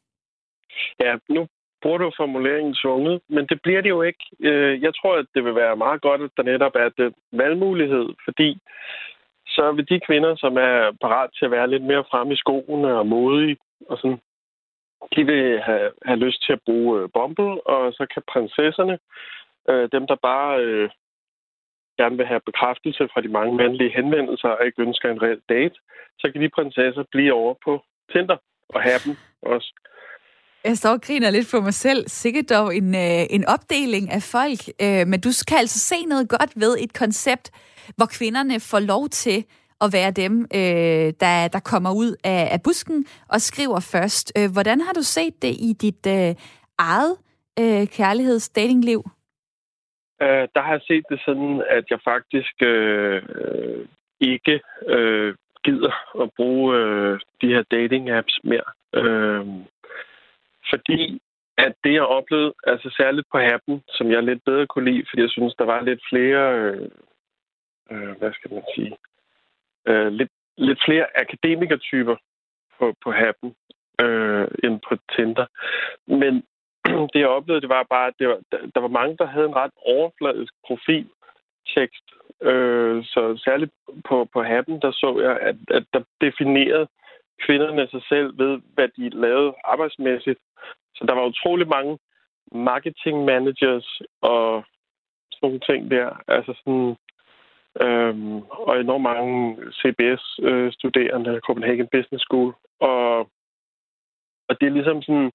Ja, 0.99 1.11
nu 1.29 1.41
burde 1.81 2.11
formuleringen 2.17 2.73
tvunget, 2.73 3.21
men 3.29 3.47
det 3.47 3.61
bliver 3.61 3.81
det 3.81 3.89
jo 3.89 4.01
ikke. 4.01 4.23
Øh, 4.39 4.81
jeg 4.81 4.93
tror, 4.95 5.15
at 5.15 5.25
det 5.35 5.43
vil 5.45 5.55
være 5.55 5.75
meget 5.75 6.01
godt, 6.01 6.21
at 6.21 6.31
der 6.37 6.43
netop 6.43 6.75
er 6.75 6.89
den 6.89 7.13
valgmulighed, 7.31 8.09
fordi 8.25 8.59
så 9.47 9.71
vil 9.71 9.89
de 9.89 9.99
kvinder, 9.99 10.35
som 10.35 10.57
er 10.57 10.91
parat 11.01 11.29
til 11.37 11.45
at 11.45 11.51
være 11.51 11.69
lidt 11.69 11.83
mere 11.83 12.03
frem 12.11 12.31
i 12.31 12.35
skoene 12.35 12.97
og 12.97 13.07
modige, 13.07 13.57
og 13.89 13.97
sådan, 13.97 14.21
de 15.15 15.25
vil 15.25 15.59
have, 15.61 15.91
have 16.05 16.19
lyst 16.19 16.45
til 16.45 16.53
at 16.53 16.61
bruge 16.65 17.01
øh, 17.01 17.09
Bumble, 17.13 17.67
og 17.67 17.93
så 17.93 18.05
kan 18.13 18.23
prinsesserne 18.31 18.99
øh, 19.69 19.89
dem, 19.91 20.07
der 20.07 20.15
bare 20.15 20.89
gerne 21.99 22.17
vil 22.17 22.31
have 22.31 22.47
bekræftelse 22.49 23.03
fra 23.11 23.21
de 23.21 23.31
mange 23.37 23.53
mandlige 23.61 23.95
henvendelser, 23.99 24.49
og 24.49 24.65
ikke 24.65 24.81
ønsker 24.87 25.07
en 25.09 25.21
reel 25.21 25.41
date, 25.49 25.77
så 26.19 26.25
kan 26.31 26.41
de 26.41 26.55
prinsesser 26.57 27.03
blive 27.11 27.33
over 27.33 27.53
på 27.65 27.73
Tinder 28.11 28.37
og 28.73 28.79
have 28.81 28.99
dem 29.05 29.13
også. 29.41 29.69
Jeg 30.63 30.77
står 30.77 30.89
og 30.89 31.01
griner 31.01 31.29
lidt 31.29 31.47
for 31.51 31.61
mig 31.61 31.73
selv. 31.73 32.03
Sikkert 32.07 32.49
dog 32.49 32.75
en, 32.75 32.95
øh, 32.95 33.23
en 33.29 33.45
opdeling 33.45 34.11
af 34.11 34.21
folk. 34.35 34.61
Øh, 34.83 35.07
men 35.07 35.21
du 35.21 35.31
skal 35.31 35.57
altså 35.57 35.79
se 35.79 36.05
noget 36.05 36.29
godt 36.29 36.51
ved 36.55 36.77
et 36.79 36.93
koncept, 36.93 37.51
hvor 37.97 38.05
kvinderne 38.17 38.59
får 38.59 38.79
lov 38.79 39.09
til 39.09 39.45
at 39.81 39.89
være 39.93 40.11
dem, 40.11 40.33
øh, 40.41 41.07
der, 41.23 41.47
der 41.55 41.61
kommer 41.71 41.91
ud 42.03 42.15
af, 42.23 42.49
af 42.51 42.59
busken 42.63 43.05
og 43.29 43.41
skriver 43.41 43.79
først. 43.93 44.25
Øh, 44.37 44.49
hvordan 44.53 44.81
har 44.81 44.93
du 44.93 45.03
set 45.03 45.41
det 45.41 45.53
i 45.69 45.73
dit 45.81 46.03
øh, 46.07 46.35
eget 46.77 47.15
øh, 47.59 47.87
kærlighedsdatingliv? 47.97 49.01
Øh, 50.21 50.47
der 50.55 50.61
har 50.61 50.71
jeg 50.71 50.81
set 50.87 51.05
det 51.11 51.19
sådan, 51.25 51.63
at 51.69 51.85
jeg 51.89 51.99
faktisk 52.03 52.55
øh, 52.61 53.21
øh, 53.35 53.85
ikke 54.19 54.61
øh, 54.87 55.35
gider 55.63 56.21
at 56.23 56.29
bruge 56.37 56.77
øh, 56.77 57.19
de 57.41 57.47
her 57.47 57.63
dating-apps 57.73 58.39
mere. 58.43 58.69
Øh, 58.93 59.45
fordi 60.69 61.21
at 61.65 61.73
det, 61.83 61.93
jeg 61.93 62.03
oplevede, 62.17 62.53
altså 62.67 62.89
særligt 62.97 63.27
på 63.31 63.37
Happen, 63.39 63.83
som 63.87 64.11
jeg 64.11 64.23
lidt 64.23 64.43
bedre 64.45 64.67
kunne 64.67 64.91
lide, 64.91 65.05
fordi 65.09 65.21
jeg 65.21 65.29
synes, 65.29 65.53
der 65.55 65.65
var 65.65 65.81
lidt 65.81 66.01
flere, 66.09 66.43
øh, 66.59 66.89
øh, 67.91 68.17
hvad 68.17 68.31
skal 68.33 68.53
man 68.53 68.63
sige, 68.75 68.97
øh, 69.87 70.11
lidt, 70.11 70.31
lidt 70.57 70.79
flere 70.85 71.05
akademikertyper 71.15 72.15
på, 72.77 72.93
på 73.03 73.11
Happen 73.11 73.55
øh, 74.01 74.47
end 74.63 74.79
på 74.89 74.97
Tinder. 75.15 75.45
Men 76.07 76.33
det, 77.11 77.19
jeg 77.19 77.27
oplevede, 77.27 77.61
det 77.61 77.69
var 77.69 77.85
bare, 77.89 78.07
at 78.07 78.13
det 78.19 78.27
var, 78.27 78.39
der 78.75 78.79
var 78.79 78.97
mange, 78.99 79.17
der 79.17 79.25
havde 79.25 79.45
en 79.45 79.55
ret 79.55 79.75
overfladisk 79.85 80.53
profil 80.67 81.09
tekst. 81.75 82.05
Øh, 82.41 83.03
så 83.03 83.41
særligt 83.45 83.71
på, 84.09 84.29
på 84.33 84.43
Happen, 84.43 84.81
der 84.81 84.91
så 84.91 85.19
jeg, 85.21 85.39
at, 85.49 85.55
at 85.77 85.83
der 85.93 86.01
definerede 86.21 86.87
kvinderne 87.45 87.87
sig 87.87 88.01
selv 88.09 88.37
ved, 88.37 88.61
hvad 88.73 88.87
de 88.97 89.09
lavede 89.09 89.53
arbejdsmæssigt. 89.63 90.39
Så 90.95 91.05
der 91.07 91.13
var 91.13 91.25
utrolig 91.25 91.67
mange 91.67 91.99
marketing 92.51 93.25
managers 93.25 94.01
og 94.21 94.63
sådan 95.31 95.43
nogle 95.43 95.59
ting 95.59 95.91
der. 95.91 96.23
Altså 96.27 96.53
sådan, 96.59 96.95
øhm, 97.81 98.37
og 98.49 98.79
enormt 98.79 99.03
mange 99.03 99.57
CBS-studerende, 99.79 101.31
øh, 101.31 101.41
Copenhagen 101.41 101.87
Business 101.91 102.23
School. 102.23 102.53
Og, 102.79 103.19
og 104.49 104.53
det 104.59 104.67
er 104.67 104.77
ligesom 104.77 105.01
sådan, 105.01 105.31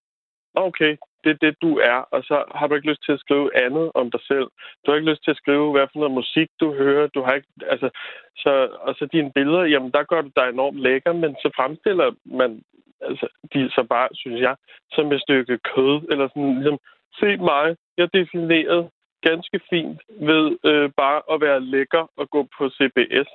okay, 0.55 0.97
det 1.25 1.31
er 1.31 1.39
det, 1.47 1.63
du 1.63 1.79
er, 1.79 1.99
og 2.15 2.25
så 2.25 2.45
har 2.55 2.67
du 2.67 2.75
ikke 2.75 2.91
lyst 2.91 3.05
til 3.05 3.13
at 3.13 3.21
skrive 3.21 3.57
andet 3.65 3.91
om 3.95 4.11
dig 4.11 4.21
selv. 4.31 4.49
Du 4.83 4.87
har 4.91 4.95
ikke 4.95 5.11
lyst 5.11 5.25
til 5.25 5.31
at 5.31 5.37
skrive, 5.37 5.73
hvad 5.73 5.87
for 5.93 5.99
noget 5.99 6.15
musik 6.21 6.49
du 6.61 6.75
hører. 6.75 7.07
Du 7.07 7.23
har 7.23 7.33
ikke, 7.33 7.49
altså, 7.67 7.89
så, 8.37 8.69
og 8.81 8.95
så 8.95 9.09
dine 9.13 9.33
billeder, 9.33 9.65
jamen 9.65 9.91
der 9.91 10.03
gør 10.03 10.21
du 10.23 10.31
dig 10.37 10.49
enormt 10.49 10.79
lækker, 10.79 11.13
men 11.13 11.37
så 11.43 11.51
fremstiller 11.57 12.11
man 12.25 12.63
altså, 13.01 13.27
de 13.53 13.71
så 13.71 13.83
bare, 13.91 14.09
synes 14.13 14.41
jeg, 14.41 14.57
som 14.93 15.13
et 15.13 15.21
stykke 15.21 15.59
kød, 15.59 15.97
eller 16.13 16.29
sådan 16.29 16.55
ligesom, 16.55 16.79
se 17.21 17.37
mig, 17.37 17.77
jeg 17.99 18.15
defineret 18.15 18.91
ganske 19.23 19.61
fint 19.71 20.01
ved 20.31 20.47
øh, 20.71 20.91
bare 20.97 21.23
at 21.33 21.41
være 21.41 21.61
lækker 21.61 22.05
og 22.17 22.31
gå 22.31 22.49
på 22.59 22.71
CBS. 22.77 23.29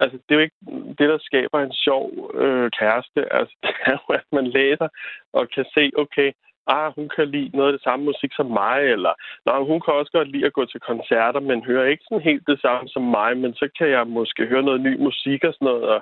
Altså, 0.00 0.16
det 0.24 0.30
er 0.30 0.38
jo 0.40 0.46
ikke 0.46 0.62
det, 0.98 1.08
der 1.12 1.18
skaber 1.18 1.58
en 1.60 1.72
sjov 1.72 2.04
øh, 2.34 2.70
kæreste. 2.78 3.20
Altså, 3.38 3.54
det 3.62 3.74
er 3.86 3.92
jo, 3.92 4.14
at 4.14 4.26
man 4.32 4.46
læser 4.46 4.88
og 5.32 5.48
kan 5.54 5.64
se, 5.74 5.90
okay, 5.96 6.32
ah, 6.66 6.92
hun 6.96 7.08
kan 7.16 7.28
lide 7.28 7.56
noget 7.56 7.72
af 7.72 7.76
det 7.78 7.82
samme 7.82 8.04
musik 8.04 8.32
som 8.34 8.46
mig, 8.46 8.78
eller 8.94 9.12
nej, 9.46 9.58
hun 9.70 9.80
kan 9.80 9.94
også 9.94 10.12
godt 10.12 10.32
lide 10.32 10.46
at 10.46 10.52
gå 10.52 10.64
til 10.64 10.80
koncerter, 10.80 11.40
men 11.40 11.64
hører 11.70 11.86
ikke 11.86 12.04
sådan 12.08 12.28
helt 12.30 12.44
det 12.46 12.60
samme 12.60 12.88
som 12.88 13.02
mig, 13.02 13.36
men 13.36 13.54
så 13.54 13.68
kan 13.78 13.88
jeg 13.90 14.06
måske 14.06 14.46
høre 14.46 14.62
noget 14.62 14.80
ny 14.80 14.94
musik 15.06 15.44
og 15.44 15.52
sådan 15.54 15.66
noget, 15.70 15.84
og, 15.94 16.00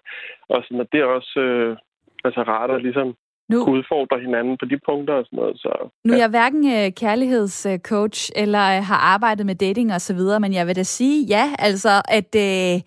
og, 0.48 0.58
sådan, 0.64 0.80
og 0.80 0.88
det 0.92 1.00
er 1.00 1.04
også 1.04 1.40
øh, 1.40 1.76
altså 2.24 2.40
rart 2.42 2.70
at 2.70 2.82
ligesom 2.82 3.14
nu, 3.48 3.58
udfordre 3.74 4.20
hinanden 4.20 4.56
på 4.60 4.64
de 4.64 4.78
punkter 4.88 5.14
og 5.14 5.24
sådan 5.24 5.36
noget. 5.36 5.56
Så, 5.58 5.72
nu 6.04 6.12
er 6.12 6.18
jeg 6.18 6.28
hverken 6.28 6.64
øh, 6.76 6.92
kærlighedscoach 7.02 8.30
eller 8.36 8.64
øh, 8.76 8.82
har 8.90 9.00
arbejdet 9.14 9.46
med 9.46 9.54
dating 9.54 9.94
og 9.94 10.00
så 10.00 10.14
videre, 10.14 10.40
men 10.40 10.52
jeg 10.54 10.66
vil 10.66 10.76
da 10.76 10.82
sige 10.82 11.26
ja, 11.26 11.44
altså 11.58 11.92
at... 12.08 12.30
Øh, 12.46 12.80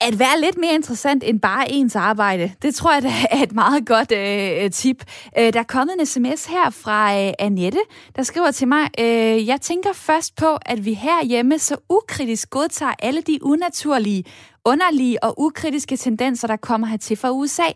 at 0.00 0.18
være 0.18 0.40
lidt 0.40 0.58
mere 0.58 0.74
interessant 0.74 1.24
end 1.26 1.40
bare 1.40 1.72
ens 1.72 1.96
arbejde. 1.96 2.52
Det 2.62 2.74
tror 2.74 2.92
jeg 2.92 3.02
da 3.02 3.12
er 3.30 3.42
et 3.42 3.52
meget 3.52 3.86
godt 3.86 4.12
øh, 4.12 4.64
øh 4.64 4.70
tip. 4.70 5.04
Øh, 5.38 5.52
der 5.52 5.58
er 5.58 5.64
kommet 5.64 5.94
en 5.98 6.06
sms 6.06 6.44
her 6.46 6.70
fra 6.70 7.26
øh, 7.26 7.32
Annette, 7.38 7.78
der 8.16 8.22
skriver 8.22 8.50
til 8.50 8.68
mig, 8.68 8.88
øh, 8.98 9.46
jeg 9.46 9.60
tænker 9.60 9.92
først 9.92 10.36
på, 10.36 10.58
at 10.66 10.84
vi 10.84 10.92
herhjemme 10.92 11.58
så 11.58 11.76
ukritisk 11.88 12.50
godtager 12.50 12.94
alle 12.98 13.20
de 13.20 13.38
unaturlige, 13.42 14.24
underlige 14.64 15.22
og 15.24 15.40
ukritiske 15.40 15.96
tendenser, 15.96 16.48
der 16.48 16.56
kommer 16.56 16.86
hertil 16.86 17.16
fra 17.16 17.30
USA. 17.30 17.68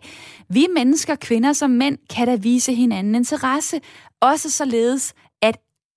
Vi 0.48 0.66
mennesker, 0.74 1.14
kvinder 1.14 1.52
som 1.52 1.70
mænd, 1.70 1.98
kan 2.10 2.26
da 2.26 2.34
vise 2.34 2.74
hinanden 2.74 3.14
interesse, 3.14 3.80
også 4.20 4.50
således, 4.50 5.14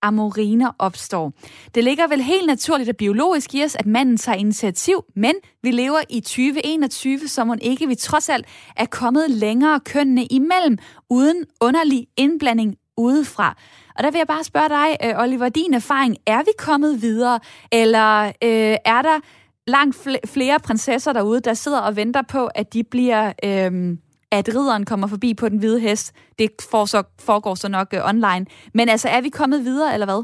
amoriner 0.02 0.70
opstår. 0.78 1.32
Det 1.74 1.84
ligger 1.84 2.06
vel 2.06 2.22
helt 2.22 2.46
naturligt 2.46 2.90
og 2.90 2.96
biologisk 2.96 3.54
i 3.54 3.64
os, 3.64 3.74
at 3.74 3.86
manden 3.86 4.16
tager 4.16 4.38
initiativ, 4.38 5.04
men 5.16 5.34
vi 5.62 5.70
lever 5.70 6.00
i 6.10 6.20
2021, 6.20 7.28
som 7.28 7.46
man 7.46 7.58
ikke 7.62 7.86
vi 7.86 7.94
trods 7.94 8.28
alt 8.28 8.46
er 8.76 8.86
kommet 8.86 9.30
længere 9.30 9.80
kønnene 9.80 10.24
imellem, 10.24 10.78
uden 11.10 11.44
underlig 11.60 12.06
indblanding 12.16 12.76
udefra. 12.96 13.56
Og 13.96 14.04
der 14.04 14.10
vil 14.10 14.18
jeg 14.18 14.26
bare 14.26 14.44
spørge 14.44 14.68
dig, 14.68 14.96
øh, 15.04 15.22
Oliver, 15.22 15.48
din 15.48 15.74
erfaring, 15.74 16.16
er 16.26 16.38
vi 16.38 16.50
kommet 16.58 17.02
videre, 17.02 17.40
eller 17.72 18.24
øh, 18.24 18.76
er 18.84 19.02
der 19.02 19.20
langt 19.66 20.08
flere 20.26 20.60
prinsesser 20.60 21.12
derude, 21.12 21.40
der 21.40 21.54
sidder 21.54 21.80
og 21.80 21.96
venter 21.96 22.22
på, 22.22 22.46
at 22.46 22.72
de 22.72 22.84
bliver 22.84 23.32
øh, 23.44 23.96
at 24.38 24.48
ridderen 24.48 24.84
kommer 24.84 25.08
forbi 25.14 25.30
på 25.40 25.48
den 25.48 25.58
hvide 25.58 25.80
hest. 25.80 26.06
Det 26.38 26.50
for, 26.70 26.84
så, 26.84 26.98
foregår 27.26 27.54
så 27.54 27.68
nok 27.68 27.88
uh, 27.96 28.08
online. 28.12 28.44
Men 28.74 28.88
altså, 28.88 29.08
er 29.08 29.20
vi 29.22 29.28
kommet 29.28 29.60
videre, 29.68 29.94
eller 29.94 30.06
hvad? 30.06 30.22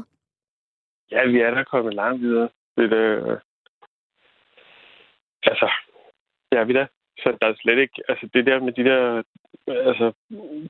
Ja, 1.11 1.21
vi 1.33 1.39
er 1.39 1.51
da 1.53 1.63
kommet 1.63 1.93
langt 1.93 2.21
videre. 2.21 2.49
Det, 2.77 2.93
øh, 2.93 3.37
Altså, 5.43 5.71
ja, 6.51 6.63
vi 6.63 6.73
da. 6.73 6.85
Så 7.17 7.37
der 7.41 7.47
er 7.47 7.53
slet 7.61 7.79
ikke... 7.79 8.01
Altså, 8.09 8.29
det 8.33 8.45
der 8.45 8.59
med 8.59 8.73
de 8.73 8.83
der 8.83 9.23
altså, 9.67 10.11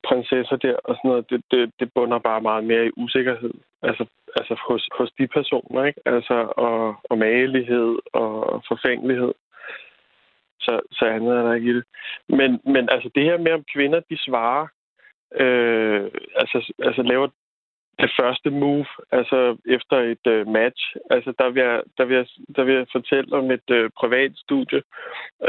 prinsesser 0.08 0.56
der 0.56 0.76
og 0.84 0.96
sådan 0.96 1.08
noget, 1.10 1.30
det, 1.30 1.42
det, 1.50 1.72
det 1.80 1.92
bunder 1.94 2.18
bare 2.18 2.40
meget 2.40 2.64
mere 2.64 2.86
i 2.86 2.90
usikkerhed. 2.96 3.54
Altså, 3.82 4.04
altså 4.36 4.54
hos, 4.68 4.88
hos 4.98 5.10
de 5.18 5.26
personer, 5.26 5.84
ikke? 5.84 6.00
Altså, 6.06 6.52
og, 6.56 6.96
og 7.10 7.18
magelighed 7.18 7.98
og 8.12 8.62
forfængelighed 8.68 9.32
så, 10.60 10.80
så 10.92 11.04
andet 11.04 11.36
er 11.36 11.42
der 11.42 11.54
ikke 11.54 11.70
i 11.70 11.74
det. 11.74 11.84
Men, 12.28 12.60
men 12.64 12.88
altså 12.92 13.10
det 13.14 13.24
her 13.24 13.38
med, 13.38 13.52
om 13.52 13.64
kvinder 13.74 14.00
de 14.10 14.16
svarer, 14.18 14.66
øh, 15.34 16.10
altså, 16.34 16.72
altså 16.78 17.02
laver 17.02 17.28
det 17.98 18.10
første 18.20 18.50
move, 18.50 18.86
altså 19.12 19.56
efter 19.66 19.96
et 19.96 20.26
øh, 20.26 20.46
match. 20.46 20.96
Altså 21.10 21.32
der 21.38 21.50
vil, 21.50 21.62
jeg, 21.62 21.82
der, 21.98 22.04
vil 22.04 22.16
jeg, 22.16 22.26
der 22.56 22.64
vil 22.64 22.74
jeg 22.74 22.86
fortælle 22.92 23.36
om 23.36 23.50
et 23.50 23.70
øh, 23.70 23.90
privat 24.00 24.32
studie, 24.36 24.82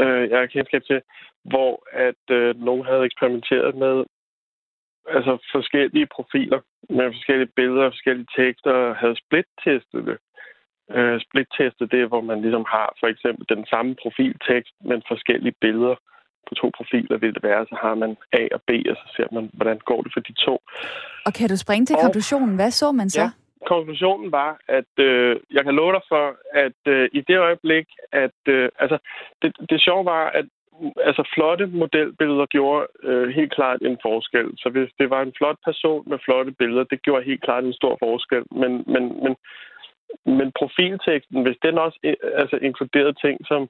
øh, 0.00 0.30
jeg 0.30 0.38
har 0.38 0.46
kendskab 0.46 0.82
til, 0.84 1.00
hvor 1.44 1.82
at 1.92 2.24
øh, 2.30 2.60
nogen 2.60 2.84
havde 2.86 3.04
eksperimenteret 3.04 3.74
med 3.74 4.04
altså 5.08 5.32
forskellige 5.52 6.06
profiler 6.06 6.60
med 6.88 7.12
forskellige 7.12 7.52
billeder 7.56 7.84
og 7.84 7.92
forskellige 7.92 8.32
tekster 8.36 8.70
og 8.70 8.96
havde 8.96 9.16
split-testet 9.16 10.06
det. 10.06 10.18
Øh, 10.98 11.20
split-testet, 11.24 11.92
det 11.92 12.00
er, 12.00 12.06
hvor 12.12 12.20
man 12.30 12.40
ligesom 12.40 12.64
har 12.68 12.88
for 13.00 13.06
eksempel 13.06 13.44
den 13.56 13.66
samme 13.72 13.94
profiltekst, 14.02 14.74
men 14.88 15.02
forskellige 15.08 15.56
billeder 15.60 15.96
på 16.48 16.54
to 16.54 16.70
profiler 16.76 17.16
vil 17.18 17.34
det 17.34 17.42
være, 17.42 17.66
så 17.70 17.76
har 17.84 17.94
man 17.94 18.16
A 18.32 18.44
og 18.56 18.60
B, 18.68 18.70
og 18.90 18.96
så 19.00 19.06
ser 19.16 19.28
man, 19.32 19.50
hvordan 19.52 19.78
går 19.90 20.00
det 20.02 20.12
for 20.14 20.20
de 20.20 20.32
to. 20.46 20.54
Og 21.26 21.32
kan 21.38 21.48
du 21.48 21.56
springe 21.56 21.86
til 21.86 21.96
og, 21.96 22.02
konklusionen? 22.02 22.54
Hvad 22.54 22.70
så 22.70 22.92
man 22.92 23.10
så? 23.10 23.20
Ja, 23.20 23.30
konklusionen 23.66 24.32
var, 24.32 24.52
at 24.68 24.92
øh, 24.98 25.36
jeg 25.56 25.64
kan 25.64 25.74
love 25.74 25.92
dig 25.92 26.02
for, 26.08 26.26
at 26.66 26.80
øh, 26.86 27.08
i 27.12 27.20
det 27.20 27.38
øjeblik, 27.38 27.86
at 28.12 28.38
øh, 28.48 28.68
altså, 28.78 28.98
det, 29.42 29.50
det 29.70 29.80
sjove 29.80 30.04
var, 30.04 30.24
at 30.30 30.46
altså 31.08 31.22
flotte 31.34 31.66
modelbilleder 31.66 32.46
gjorde 32.46 32.86
øh, 33.02 33.28
helt 33.28 33.54
klart 33.54 33.80
en 33.82 33.98
forskel. 34.02 34.48
Så 34.56 34.68
hvis 34.68 34.90
det 34.98 35.10
var 35.10 35.22
en 35.22 35.34
flot 35.38 35.58
person 35.64 36.02
med 36.06 36.18
flotte 36.24 36.52
billeder, 36.52 36.84
det 36.84 37.02
gjorde 37.02 37.24
helt 37.24 37.42
klart 37.42 37.64
en 37.64 37.80
stor 37.80 37.96
forskel. 38.04 38.44
Men, 38.50 38.72
men, 38.86 39.04
men 39.24 39.34
men 40.26 40.48
profilteksten, 40.60 41.42
hvis 41.42 41.58
den 41.62 41.78
også 41.78 41.98
øh, 42.04 42.14
altså, 42.40 42.56
inkluderede 42.56 43.14
ting 43.24 43.36
som 43.50 43.68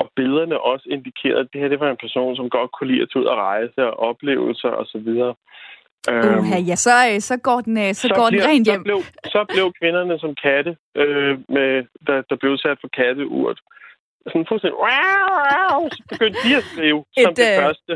og 0.00 0.10
billederne 0.16 0.60
også 0.60 0.86
indikerede, 0.90 1.40
at 1.40 1.48
det 1.52 1.60
her 1.60 1.68
det 1.68 1.80
var 1.80 1.90
en 1.90 2.04
person, 2.06 2.36
som 2.36 2.50
godt 2.50 2.70
kunne 2.72 2.90
lide 2.90 3.02
at 3.02 3.08
tage 3.12 3.22
ud 3.22 3.26
og 3.32 3.36
rejse 3.36 3.80
og 3.86 3.94
oplevelser 4.10 4.70
osv. 4.82 5.08
Uh, 6.12 6.68
ja, 6.70 6.76
så, 6.86 6.94
øh, 7.10 7.20
så 7.20 7.36
går 7.48 7.60
den, 7.60 7.94
så, 7.94 8.08
så 8.08 8.14
går 8.14 8.28
bliver, 8.28 8.42
den 8.42 8.50
rent 8.50 8.66
hjem. 8.68 8.80
Så 8.80 8.84
blev, 8.88 9.00
så 9.34 9.40
blev 9.52 9.64
kvinderne 9.80 10.18
som 10.18 10.32
katte, 10.44 10.72
øh, 11.02 11.34
med, 11.56 11.70
der, 12.06 12.16
der 12.30 12.36
blev 12.42 12.52
sat 12.64 12.78
for 12.80 12.88
katteurt. 12.98 13.58
Sådan 14.26 14.46
fuldstændig... 14.48 14.78
Så 15.96 16.02
begyndte 16.12 16.38
de 16.46 16.56
at 16.60 16.64
skrive 16.72 17.00
Et, 17.16 17.24
som 17.24 17.34
det 17.34 17.48
øh, 17.52 17.62
første. 17.62 17.92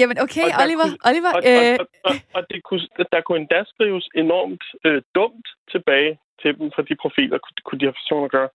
Jamen 0.00 0.16
okay, 0.24 0.46
og 0.54 0.62
Oliver. 0.64 0.86
Kunne, 0.88 1.02
Oliver 1.10 1.32
og, 1.36 1.42
øh... 1.50 1.76
og, 1.80 1.86
og, 2.08 2.14
og 2.36 2.42
det 2.50 2.58
kunne, 2.66 2.84
der 3.12 3.20
kunne 3.20 3.40
endda 3.42 3.60
skrives 3.72 4.06
enormt 4.22 4.64
øh, 4.86 5.02
dumt 5.14 5.46
tilbage 5.72 6.12
til 6.42 6.58
dem 6.58 6.70
fra 6.74 6.82
de 6.82 6.94
profiler, 7.02 7.38
kunne, 7.64 7.78
de 7.80 7.84
her 7.88 7.96
personer 8.00 8.28
gøre. 8.36 8.50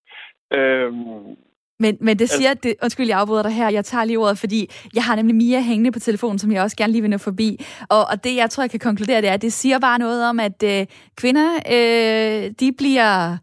Øhm, 0.58 1.36
Men, 1.80 1.98
men 2.02 2.20
det 2.20 2.30
siger, 2.30 2.54
det, 2.54 2.76
undskyld, 2.84 3.08
jeg 3.08 3.20
afbryder 3.20 3.44
dig 3.44 3.52
her, 3.52 3.70
jeg 3.70 3.86
tager 3.86 4.06
lige 4.06 4.20
ordet, 4.20 4.38
fordi 4.38 4.70
jeg 4.96 5.04
har 5.04 5.16
nemlig 5.16 5.36
Mia 5.36 5.62
hængende 5.62 5.92
på 5.92 6.00
telefonen, 6.00 6.40
som 6.40 6.52
jeg 6.52 6.62
også 6.64 6.78
gerne 6.78 6.92
lige 6.92 7.02
vil 7.02 7.10
nå 7.10 7.18
forbi. 7.18 7.66
Og, 7.90 8.04
og 8.12 8.24
det, 8.24 8.36
jeg 8.36 8.50
tror, 8.50 8.64
jeg 8.64 8.72
kan 8.72 8.80
konkludere, 8.80 9.22
det 9.22 9.30
er, 9.30 9.34
at 9.34 9.42
det 9.42 9.54
siger 9.54 9.80
bare 9.80 10.00
noget 10.00 10.30
om, 10.30 10.40
at 10.40 10.64
øh, 10.64 10.86
kvinder, 11.16 11.50
øh, 11.76 12.52
de 12.60 12.72
bliver 12.72 13.38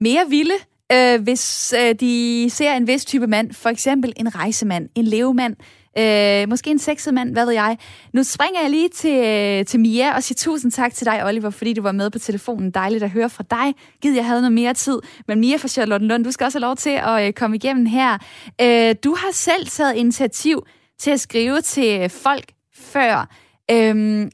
mere 0.00 0.24
vilde, 0.30 0.58
øh, 0.92 1.22
hvis 1.22 1.74
øh, 1.80 1.94
de 1.94 2.46
ser 2.50 2.72
en 2.72 2.86
vis 2.86 3.04
type 3.04 3.26
mand, 3.26 3.52
for 3.52 3.68
eksempel 3.68 4.12
en 4.16 4.34
rejsemand, 4.34 4.88
en 4.94 5.04
levemand, 5.04 5.56
Øh, 5.98 6.48
måske 6.48 6.70
en 6.70 6.78
sexet 6.78 7.14
mand, 7.14 7.32
hvad 7.32 7.44
ved 7.44 7.52
jeg. 7.52 7.78
Nu 8.12 8.22
springer 8.22 8.60
jeg 8.60 8.70
lige 8.70 8.88
til, 8.88 9.66
til 9.66 9.80
Mia 9.80 10.14
og 10.14 10.22
siger 10.22 10.36
tusind 10.36 10.72
tak 10.72 10.94
til 10.94 11.06
dig, 11.06 11.24
Oliver, 11.24 11.50
fordi 11.50 11.72
du 11.72 11.82
var 11.82 11.92
med 11.92 12.10
på 12.10 12.18
telefonen. 12.18 12.70
Dejligt 12.70 13.02
at 13.02 13.10
høre 13.10 13.30
fra 13.30 13.44
dig. 13.50 13.74
Gid, 14.02 14.14
jeg 14.14 14.26
havde 14.26 14.40
noget 14.40 14.52
mere 14.52 14.74
tid. 14.74 14.98
Men 15.28 15.40
Mia 15.40 15.56
fra 15.56 15.68
Charlotte 15.68 16.06
Lund, 16.06 16.24
du 16.24 16.30
skal 16.30 16.44
også 16.44 16.58
have 16.58 16.66
lov 16.66 16.76
til 16.76 16.90
at 16.90 17.26
øh, 17.26 17.32
komme 17.32 17.56
igennem 17.56 17.86
her. 17.86 18.18
Øh, 18.60 18.94
du 19.04 19.14
har 19.14 19.32
selv 19.32 19.66
taget 19.66 19.96
initiativ 19.96 20.66
til 20.98 21.10
at 21.10 21.20
skrive 21.20 21.60
til 21.60 22.08
folk 22.08 22.52
før. 22.74 23.28
Øh, 23.70 24.30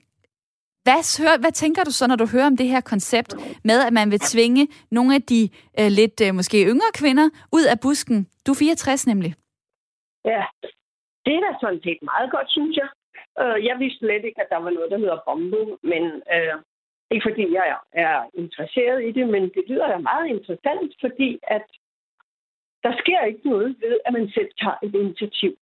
hvad, 0.82 1.22
hør, 1.22 1.38
hvad 1.38 1.52
tænker 1.52 1.84
du 1.84 1.90
så, 1.90 2.06
når 2.06 2.16
du 2.16 2.26
hører 2.26 2.46
om 2.46 2.56
det 2.56 2.68
her 2.68 2.80
koncept 2.80 3.34
med, 3.64 3.80
at 3.80 3.92
man 3.92 4.10
vil 4.10 4.18
tvinge 4.18 4.68
nogle 4.90 5.14
af 5.14 5.22
de 5.22 5.48
øh, 5.80 5.86
lidt 5.86 6.20
øh, 6.20 6.34
måske 6.34 6.64
yngre 6.64 6.90
kvinder 6.94 7.28
ud 7.52 7.64
af 7.64 7.80
busken? 7.80 8.26
Du 8.46 8.52
er 8.52 8.56
64 8.56 9.06
nemlig. 9.06 9.34
Ja, 10.24 10.42
det 11.24 11.34
er 11.34 11.40
da 11.40 11.52
sådan 11.60 11.82
set 11.84 11.98
meget 12.02 12.30
godt, 12.30 12.50
synes 12.50 12.76
jeg. 12.76 12.88
Øh, 13.42 13.58
jeg 13.68 13.76
vidste 13.78 13.98
slet 13.98 14.24
ikke, 14.24 14.40
at 14.40 14.50
der 14.50 14.56
var 14.64 14.70
noget, 14.70 14.90
der 14.90 14.98
hedder 14.98 15.24
bombe, 15.26 15.62
men 15.82 16.04
øh, 16.34 16.56
ikke 17.10 17.26
fordi 17.28 17.44
jeg 17.52 17.76
er 17.92 18.16
interesseret 18.34 19.04
i 19.08 19.12
det, 19.12 19.28
men 19.28 19.42
det 19.42 19.64
lyder 19.68 19.88
da 19.88 19.98
meget 19.98 20.26
interessant, 20.26 20.90
fordi 21.00 21.38
at 21.42 21.66
der 22.84 22.92
sker 22.98 23.20
ikke 23.24 23.48
noget 23.48 23.76
ved, 23.80 24.00
at 24.06 24.12
man 24.12 24.30
selv 24.30 24.50
tager 24.60 24.78
et 24.82 24.94
initiativ. 24.94 25.52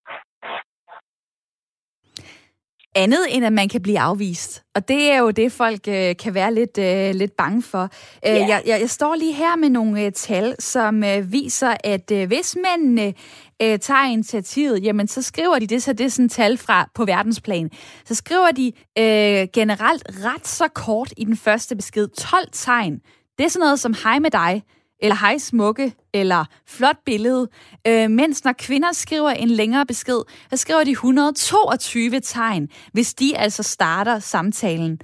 Andet 2.99 3.25
end 3.29 3.45
at 3.45 3.53
man 3.53 3.69
kan 3.69 3.81
blive 3.81 3.99
afvist. 3.99 4.63
Og 4.75 4.87
det 4.87 5.11
er 5.11 5.17
jo 5.17 5.31
det, 5.31 5.51
folk 5.51 5.87
øh, 5.87 6.15
kan 6.15 6.33
være 6.33 6.53
lidt, 6.53 6.77
øh, 6.77 7.15
lidt 7.15 7.37
bange 7.37 7.61
for. 7.61 7.83
Øh, 8.27 8.33
yeah. 8.33 8.49
jeg, 8.49 8.61
jeg, 8.65 8.79
jeg 8.81 8.89
står 8.89 9.15
lige 9.15 9.33
her 9.33 9.55
med 9.55 9.69
nogle 9.69 10.01
øh, 10.01 10.11
tal, 10.11 10.55
som 10.59 11.03
øh, 11.03 11.31
viser, 11.31 11.75
at 11.83 12.11
øh, 12.11 12.27
hvis 12.27 12.57
mændene 12.67 13.13
øh, 13.61 13.79
tager 13.79 14.05
initiativet, 14.05 14.83
jamen 14.83 15.07
så 15.07 15.21
skriver 15.21 15.59
de 15.59 15.67
det, 15.67 15.83
så 15.83 15.93
det 15.93 16.05
er 16.05 16.09
sådan 16.09 16.29
tal 16.29 16.57
fra 16.57 16.89
på 16.95 17.05
verdensplan. 17.05 17.69
Så 18.05 18.15
skriver 18.15 18.51
de 18.51 18.71
øh, 18.97 19.47
generelt 19.53 20.03
ret 20.25 20.47
så 20.47 20.67
kort 20.67 21.13
i 21.17 21.25
den 21.25 21.37
første 21.37 21.75
besked. 21.75 22.07
12 22.07 22.47
tegn. 22.51 22.99
Det 23.37 23.45
er 23.45 23.49
sådan 23.49 23.65
noget 23.65 23.79
som 23.79 23.95
hej 24.03 24.19
med 24.19 24.31
dig, 24.31 24.63
eller 25.01 25.15
hej 25.15 25.37
smukke, 25.37 25.93
eller 26.13 26.45
flot 26.67 26.97
billede. 27.05 27.47
Øh, 27.87 28.09
mens 28.09 28.43
når 28.43 28.53
kvinder 28.53 28.91
skriver 28.91 29.29
en 29.29 29.49
længere 29.49 29.85
besked, 29.85 30.21
så 30.49 30.57
skriver 30.57 30.83
de 30.83 30.91
122 30.91 32.19
tegn, 32.19 32.69
hvis 32.93 33.13
de 33.13 33.37
altså 33.37 33.63
starter 33.63 34.19
samtalen. 34.19 34.99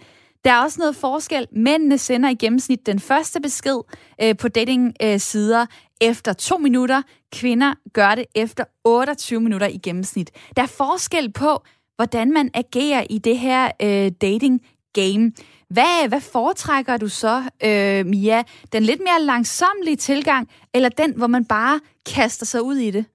Der 0.46 0.52
er 0.52 0.62
også 0.62 0.80
noget 0.80 0.96
forskel. 0.96 1.48
Mændene 1.52 1.98
sender 1.98 2.30
i 2.30 2.36
gennemsnit 2.36 2.86
den 2.86 3.00
første 3.00 3.42
besked 3.42 3.80
øh, 4.22 4.38
på 4.38 4.48
dating-sider 4.48 5.62
øh, 5.62 5.68
efter 6.02 6.34
to 6.34 6.58
minutter. 6.58 7.02
Kvinder 7.34 7.74
gør 7.94 8.16
det 8.16 8.26
efter 8.36 8.64
28 8.84 9.42
minutter 9.42 9.68
i 9.68 9.78
gennemsnit. 9.78 10.32
Der 10.56 10.62
er 10.62 10.68
forskel 10.68 11.32
på, 11.32 11.64
hvordan 11.96 12.34
man 12.34 12.50
agerer 12.54 13.06
i 13.10 13.18
det 13.18 13.38
her 13.38 13.72
øh, 13.82 14.12
dating-game. 14.22 15.32
Hvad, 15.70 16.10
hvad 16.10 16.22
foretrækker 16.34 16.98
du 16.98 17.08
så, 17.08 17.36
øh, 17.68 18.06
Mia? 18.06 18.40
Den 18.74 18.84
lidt 18.84 19.02
mere 19.08 19.22
langsomlige 19.22 19.96
tilgang, 19.96 20.50
eller 20.74 20.90
den, 20.90 21.18
hvor 21.18 21.28
man 21.28 21.46
bare 21.46 21.80
kaster 22.16 22.46
sig 22.46 22.62
ud 22.62 22.76
i 22.76 22.92
det? 22.92 23.06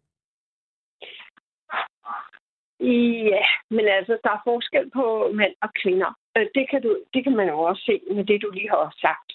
Ja, 3.31 3.45
men 3.71 3.85
altså, 3.99 4.19
der 4.25 4.31
er 4.31 4.43
forskel 4.45 4.91
på 4.91 5.31
mænd 5.35 5.55
og 5.63 5.71
kvinder. 5.83 6.11
Øh, 6.37 6.47
det 6.55 6.71
kan, 6.71 6.83
du, 6.83 6.91
det 7.15 7.25
kan 7.25 7.37
man 7.37 7.49
jo 7.49 7.61
også 7.61 7.83
se 7.87 8.15
med 8.15 8.25
det, 8.25 8.43
du 8.43 8.51
lige 8.51 8.71
har 8.71 8.95
sagt. 9.01 9.29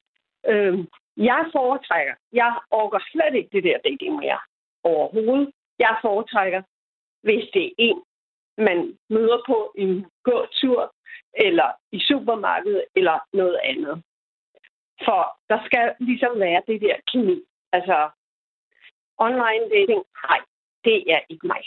Øh, 0.48 0.86
jeg 1.18 1.50
foretrækker, 1.52 2.16
jeg 2.34 2.60
orker 2.72 3.00
slet 3.12 3.36
ikke 3.36 3.50
det 3.52 3.64
der 3.64 3.78
dating 3.86 4.16
mere 4.16 4.40
overhovedet. 4.84 5.52
Jeg 5.80 5.98
foretrækker, 6.02 6.62
hvis 7.24 7.46
det 7.54 7.66
er 7.66 7.72
en, 7.78 8.02
man 8.58 8.98
møder 9.10 9.40
på 9.48 9.72
en 9.78 10.06
gåtur, 10.24 10.95
eller 11.46 11.70
i 11.92 12.00
supermarkedet, 12.00 12.84
eller 12.96 13.20
noget 13.34 13.60
andet. 13.64 14.04
For 15.06 15.22
der 15.50 15.60
skal 15.66 15.86
ligesom 16.00 16.40
være 16.40 16.62
det 16.68 16.82
der 16.82 16.96
kemi. 17.12 17.38
Altså, 17.72 17.98
online 19.18 19.66
dating, 19.76 20.02
nej, 20.24 20.40
det 20.84 20.98
er 21.14 21.20
ikke 21.30 21.48
mig. 21.48 21.64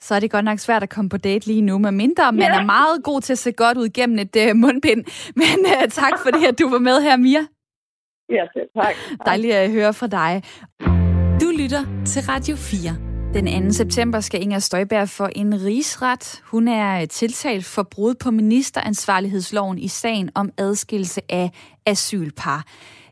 Så 0.00 0.14
er 0.14 0.20
det 0.20 0.30
godt 0.30 0.44
nok 0.44 0.58
svært 0.58 0.82
at 0.82 0.90
komme 0.90 1.10
på 1.10 1.16
date 1.16 1.46
lige 1.46 1.62
nu, 1.62 1.78
med 1.78 1.92
mindre 1.92 2.32
man 2.32 2.52
ja. 2.52 2.60
er 2.60 2.64
meget 2.64 3.04
god 3.04 3.20
til 3.20 3.32
at 3.32 3.38
se 3.38 3.52
godt 3.52 3.78
ud 3.78 3.88
gennem 3.88 4.18
et 4.18 4.36
uh, 4.36 4.56
mundbind. 4.56 5.02
Men 5.40 5.58
uh, 5.72 5.88
tak 5.88 6.12
for 6.22 6.30
det, 6.30 6.46
at 6.48 6.58
du 6.58 6.68
var 6.68 6.78
med 6.78 7.02
her, 7.02 7.16
Mia. 7.16 7.46
Ja, 8.28 8.46
selv 8.52 8.68
tak. 8.76 8.94
Dejligt 9.26 9.54
at 9.54 9.70
høre 9.70 9.92
fra 9.94 10.06
dig. 10.06 10.42
Du 11.40 11.48
lytter 11.60 12.04
til 12.06 12.22
Radio 12.28 12.56
4. 12.56 13.11
Den 13.34 13.64
2. 13.64 13.72
september 13.72 14.20
skal 14.20 14.42
Inger 14.42 14.58
Støjberg 14.58 15.08
for 15.08 15.26
en 15.26 15.62
rigsret. 15.64 16.40
Hun 16.44 16.68
er 16.68 17.00
øh, 17.00 17.08
tiltalt 17.08 17.64
for 17.64 17.82
brud 17.82 18.14
på 18.14 18.30
ministeransvarlighedsloven 18.30 19.78
i 19.78 19.88
sagen 19.88 20.30
om 20.34 20.50
adskillelse 20.58 21.20
af 21.28 21.50
asylpar. 21.86 22.64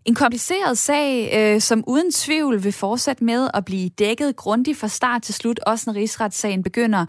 En 0.04 0.14
kompliceret 0.14 0.78
sag, 0.78 1.30
øh, 1.36 1.60
som 1.60 1.84
uden 1.86 2.12
tvivl 2.12 2.64
vil 2.64 2.72
fortsætte 2.72 3.24
med 3.24 3.50
at 3.54 3.64
blive 3.64 3.88
dækket 3.88 4.36
grundigt 4.36 4.78
fra 4.78 4.88
start 4.88 5.22
til 5.22 5.34
slut, 5.34 5.58
også 5.58 5.90
når 5.90 6.00
rigsretssagen 6.00 6.62
begynder 6.62 7.06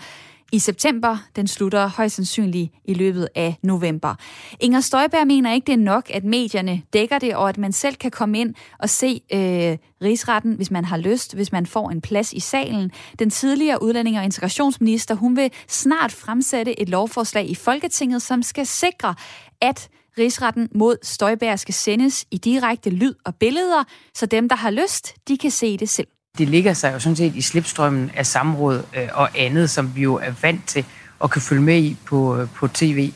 i 0.51 0.59
september. 0.59 1.17
Den 1.35 1.47
slutter 1.47 1.87
højst 1.87 2.15
sandsynligt 2.15 2.71
i 2.85 2.93
løbet 2.93 3.27
af 3.35 3.55
november. 3.63 4.15
Inger 4.59 4.79
Støjberg 4.79 5.27
mener 5.27 5.53
ikke, 5.53 5.65
det 5.65 5.73
er 5.73 5.77
nok, 5.77 6.09
at 6.09 6.23
medierne 6.23 6.81
dækker 6.93 7.19
det, 7.19 7.35
og 7.35 7.49
at 7.49 7.57
man 7.57 7.71
selv 7.71 7.95
kan 7.95 8.11
komme 8.11 8.39
ind 8.39 8.55
og 8.79 8.89
se 8.89 9.21
øh, 9.33 9.77
rigsretten, 10.01 10.53
hvis 10.53 10.71
man 10.71 10.85
har 10.85 10.97
lyst, 10.97 11.35
hvis 11.35 11.51
man 11.51 11.65
får 11.65 11.89
en 11.89 12.01
plads 12.01 12.33
i 12.33 12.39
salen. 12.39 12.91
Den 13.19 13.29
tidligere 13.29 13.83
udlænding- 13.83 14.17
og 14.17 14.23
integrationsminister, 14.23 15.15
hun 15.15 15.35
vil 15.35 15.51
snart 15.67 16.11
fremsætte 16.11 16.79
et 16.79 16.89
lovforslag 16.89 17.49
i 17.49 17.55
Folketinget, 17.55 18.21
som 18.21 18.43
skal 18.43 18.65
sikre, 18.65 19.15
at 19.61 19.89
Rigsretten 20.17 20.69
mod 20.75 20.97
Støjberg 21.03 21.59
skal 21.59 21.73
sendes 21.73 22.25
i 22.31 22.37
direkte 22.37 22.89
lyd 22.89 23.13
og 23.25 23.35
billeder, 23.35 23.83
så 24.13 24.25
dem, 24.25 24.49
der 24.49 24.55
har 24.55 24.71
lyst, 24.71 25.13
de 25.27 25.37
kan 25.37 25.51
se 25.51 25.77
det 25.77 25.89
selv. 25.89 26.07
Det 26.37 26.49
ligger 26.49 26.73
sig 26.73 26.93
jo 26.93 26.99
sådan 26.99 27.15
set 27.15 27.35
i 27.35 27.41
slipstrømmen 27.41 28.11
af 28.15 28.25
samråd 28.25 28.83
øh, 28.97 29.09
og 29.13 29.29
andet, 29.37 29.69
som 29.69 29.95
vi 29.95 30.01
jo 30.01 30.15
er 30.15 30.31
vant 30.41 30.67
til 30.67 30.85
at 31.23 31.31
kan 31.31 31.41
følge 31.41 31.61
med 31.61 31.77
i 31.77 31.97
på, 32.05 32.37
øh, 32.37 32.47
på 32.55 32.67
tv. 32.67 33.11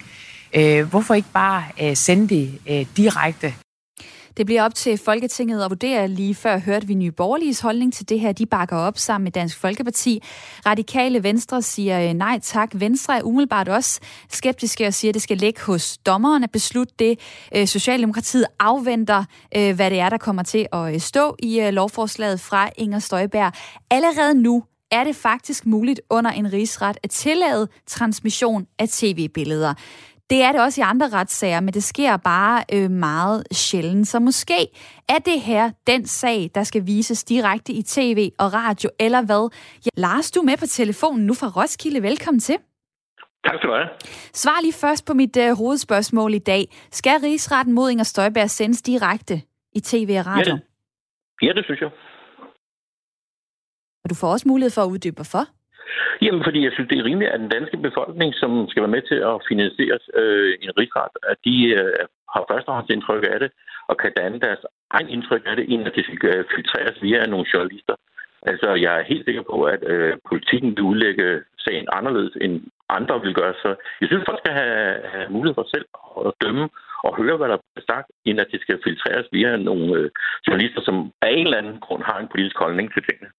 Øh, 0.53 0.89
hvorfor 0.89 1.13
ikke 1.13 1.31
bare 1.33 1.95
sende 1.95 2.29
det 2.35 2.59
direkte 2.97 3.53
det 4.37 4.45
bliver 4.45 4.63
op 4.63 4.75
til 4.75 4.97
Folketinget 4.97 5.63
at 5.63 5.69
vurdere. 5.71 6.07
Lige 6.07 6.35
før 6.35 6.57
hørte 6.57 6.87
vi 6.87 6.93
Nye 6.93 7.11
Borgerliges 7.11 7.59
holdning 7.59 7.93
til 7.93 8.09
det 8.09 8.19
her. 8.19 8.31
De 8.31 8.45
bakker 8.45 8.77
op 8.77 8.97
sammen 8.97 9.23
med 9.23 9.31
Dansk 9.31 9.57
Folkeparti. 9.57 10.23
Radikale 10.65 11.23
Venstre 11.23 11.61
siger 11.61 12.09
øh, 12.09 12.13
nej 12.13 12.39
tak. 12.43 12.69
Venstre 12.73 13.17
er 13.17 13.23
umiddelbart 13.23 13.69
også 13.69 13.99
skeptiske 14.29 14.87
og 14.87 14.93
siger, 14.93 15.09
at 15.09 15.13
det 15.13 15.21
skal 15.21 15.37
ligge 15.37 15.61
hos 15.61 15.97
dommeren 15.97 16.43
at 16.43 16.51
beslutte 16.51 16.93
det. 16.99 17.19
Øh, 17.55 17.67
Socialdemokratiet 17.67 18.45
afventer, 18.59 19.23
øh, 19.57 19.75
hvad 19.75 19.89
det 19.89 19.99
er, 19.99 20.09
der 20.09 20.17
kommer 20.17 20.43
til 20.43 20.67
at 20.73 21.01
stå 21.01 21.35
i 21.39 21.69
lovforslaget 21.71 22.39
fra 22.39 22.69
Inger 22.77 22.99
Støjberg. 22.99 23.51
Allerede 23.91 24.41
nu 24.41 24.63
er 24.91 25.03
det 25.03 25.15
faktisk 25.15 25.65
muligt 25.65 26.01
under 26.09 26.31
en 26.31 26.53
rigsret 26.53 26.97
at 27.03 27.09
tillade 27.09 27.67
transmission 27.87 28.67
af 28.79 28.89
tv-billeder. 28.89 29.73
Det 30.29 30.41
er 30.41 30.51
det 30.51 30.61
også 30.61 30.81
i 30.81 30.83
andre 30.83 31.09
retssager, 31.09 31.59
men 31.59 31.73
det 31.73 31.83
sker 31.83 32.17
bare 32.17 32.63
øh, 32.73 32.91
meget 32.91 33.43
sjældent. 33.51 34.07
Så 34.07 34.19
måske 34.19 34.67
er 35.09 35.19
det 35.25 35.41
her 35.41 35.71
den 35.87 36.05
sag, 36.05 36.51
der 36.55 36.63
skal 36.63 36.85
vises 36.85 37.23
direkte 37.23 37.73
i 37.73 37.81
tv 37.81 38.31
og 38.39 38.53
radio, 38.53 38.89
eller 38.99 39.21
hvad? 39.25 39.49
Ja, 39.85 39.89
Lars, 40.01 40.31
du 40.31 40.39
er 40.39 40.43
med 40.43 40.57
på 40.57 40.65
telefonen 40.65 41.25
nu 41.25 41.33
fra 41.33 41.47
Roskilde. 41.47 42.01
Velkommen 42.01 42.39
til. 42.39 42.57
Tak 43.45 43.55
skal 43.57 43.69
du 43.69 43.73
have. 43.73 43.89
Svar 44.33 44.61
lige 44.61 44.73
først 44.73 45.05
på 45.05 45.13
mit 45.13 45.37
øh, 45.37 45.57
hovedspørgsmål 45.57 46.33
i 46.33 46.39
dag. 46.39 46.63
Skal 46.91 47.19
rigsretten 47.19 47.73
mod 47.73 47.89
Inger 47.89 48.03
Støjberg 48.03 48.49
sendes 48.49 48.81
direkte 48.81 49.41
i 49.75 49.79
tv 49.79 50.15
og 50.19 50.25
radio? 50.25 50.53
Ja, 50.53 50.59
det, 50.59 51.47
ja, 51.47 51.53
det 51.53 51.65
synes 51.65 51.81
jeg. 51.81 51.89
Og 54.03 54.09
du 54.09 54.15
får 54.15 54.31
også 54.31 54.47
mulighed 54.47 54.71
for 54.71 54.81
at 54.81 54.87
uddybe, 54.89 55.15
hvorfor? 55.15 55.45
Jamen, 56.21 56.43
fordi 56.43 56.59
jeg 56.63 56.71
synes, 56.73 56.89
det 56.89 56.97
er 56.99 57.05
rimeligt, 57.05 57.31
at 57.31 57.39
den 57.39 57.55
danske 57.57 57.77
befolkning, 57.77 58.29
som 58.41 58.51
skal 58.69 58.81
være 58.83 58.95
med 58.95 59.03
til 59.11 59.19
at 59.31 59.35
finansiere 59.49 59.99
øh, 60.21 60.53
en 60.61 60.71
rigsret, 60.79 61.15
at 61.31 61.37
de 61.45 61.55
øh, 61.79 62.05
har 62.33 62.43
førstehåndsindtryk 62.51 63.23
af 63.33 63.39
det, 63.39 63.51
og 63.89 63.97
kan 63.97 64.11
danne 64.17 64.39
deres 64.39 64.61
egen 64.89 65.09
indtryk 65.09 65.43
af 65.45 65.55
det, 65.55 65.65
inden 65.69 65.87
at 65.87 65.95
det 65.95 66.05
skal 66.05 66.17
øh, 66.35 66.45
filtreres 66.55 66.97
via 67.01 67.25
nogle 67.25 67.45
journalister. 67.53 67.95
Altså, 68.51 68.69
jeg 68.85 68.93
er 68.99 69.09
helt 69.11 69.25
sikker 69.25 69.43
på, 69.51 69.57
at 69.63 69.81
øh, 69.93 70.13
politikken 70.29 70.69
vil 70.75 70.89
udlægge 70.91 71.43
sagen 71.65 71.87
anderledes, 71.97 72.35
end 72.41 72.53
andre 72.89 73.21
vil 73.21 73.33
gøre. 73.33 73.53
Så 73.63 73.69
jeg 74.01 74.07
synes, 74.07 74.23
folk 74.29 74.39
skal 74.39 74.53
have, 74.61 74.95
have 75.13 75.29
mulighed 75.29 75.55
for 75.55 75.67
selv 75.73 75.85
at 76.27 76.33
dømme 76.43 76.69
og 77.07 77.11
høre, 77.19 77.37
hvad 77.37 77.49
der 77.49 77.57
bliver 77.57 77.85
sagt, 77.93 78.07
inden 78.25 78.45
at 78.45 78.51
det 78.51 78.61
skal 78.61 78.83
filtreres 78.83 79.27
via 79.31 79.57
nogle 79.57 79.85
øh, 79.99 80.09
journalister, 80.47 80.81
som 80.81 80.95
af 81.21 81.31
en 81.31 81.45
eller 81.45 81.57
anden 81.57 81.79
grund 81.79 82.03
har 82.03 82.17
en 82.19 82.31
politisk 82.33 82.57
holdning 82.63 82.87
til 82.93 83.03
tingene. 83.07 83.29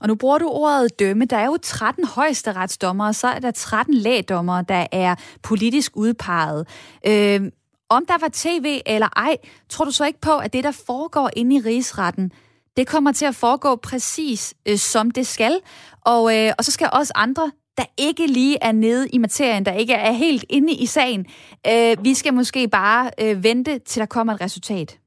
Og 0.00 0.08
nu 0.08 0.14
bruger 0.14 0.38
du 0.38 0.48
ordet 0.48 0.98
dømme. 0.98 1.24
Der 1.24 1.36
er 1.36 1.46
jo 1.46 1.58
13 1.62 2.04
højesteretsdommere, 2.06 3.08
og 3.08 3.14
så 3.14 3.28
er 3.28 3.38
der 3.38 3.50
13 3.50 3.94
lægdommere, 3.94 4.64
der 4.68 4.86
er 4.92 5.14
politisk 5.42 5.96
udpeget. 5.96 6.68
Øh, 7.06 7.40
om 7.88 8.06
der 8.06 8.18
var 8.20 8.30
tv 8.32 8.80
eller 8.86 9.08
ej, 9.16 9.36
tror 9.68 9.84
du 9.84 9.90
så 9.90 10.04
ikke 10.04 10.20
på, 10.20 10.36
at 10.36 10.52
det, 10.52 10.64
der 10.64 10.70
foregår 10.86 11.30
inde 11.36 11.56
i 11.56 11.60
rigsretten, 11.60 12.32
det 12.76 12.86
kommer 12.86 13.12
til 13.12 13.24
at 13.24 13.34
foregå 13.34 13.76
præcis 13.76 14.54
øh, 14.66 14.78
som 14.78 15.10
det 15.10 15.26
skal. 15.26 15.60
Og, 16.00 16.38
øh, 16.38 16.52
og 16.58 16.64
så 16.64 16.72
skal 16.72 16.88
også 16.92 17.12
andre, 17.16 17.50
der 17.76 17.84
ikke 17.98 18.26
lige 18.26 18.58
er 18.62 18.72
nede 18.72 19.08
i 19.08 19.18
materien, 19.18 19.64
der 19.64 19.72
ikke 19.72 19.92
er 19.92 20.12
helt 20.12 20.44
inde 20.48 20.72
i 20.72 20.86
sagen, 20.86 21.26
øh, 21.66 21.96
vi 22.04 22.14
skal 22.14 22.34
måske 22.34 22.68
bare 22.68 23.10
øh, 23.20 23.44
vente, 23.44 23.78
til 23.78 24.00
der 24.00 24.06
kommer 24.06 24.34
et 24.34 24.40
resultat. 24.40 24.98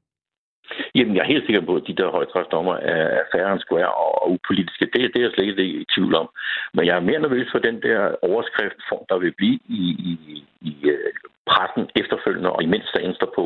Jamen, 0.94 1.14
jeg 1.14 1.22
er 1.22 1.32
helt 1.34 1.46
sikker 1.46 1.60
på, 1.60 1.76
at 1.76 1.86
de 1.86 1.94
der 2.00 2.10
højtrætsdommer 2.10 2.74
er 2.76 3.22
færre 3.32 3.52
end 3.52 3.60
square 3.60 3.92
og 4.22 4.30
upolitiske. 4.30 4.86
Det, 4.92 5.00
det 5.12 5.16
er 5.16 5.26
jeg 5.26 5.32
slet 5.34 5.46
ikke 5.46 5.80
i 5.80 5.86
tvivl 5.94 6.14
om. 6.14 6.28
Men 6.74 6.86
jeg 6.86 6.96
er 6.96 7.08
mere 7.08 7.20
nervøs 7.20 7.48
for 7.52 7.58
den 7.58 7.82
der 7.82 8.14
overskrift, 8.22 8.78
der 9.08 9.18
vil 9.18 9.32
blive 9.32 9.58
i, 9.68 9.84
i, 10.10 10.12
i 10.60 10.72
øh, 10.90 11.12
pressen 11.50 11.84
efterfølgende, 12.00 12.50
og 12.52 12.62
imens 12.62 12.86
sagen 12.94 13.14
står 13.14 13.32
på. 13.38 13.44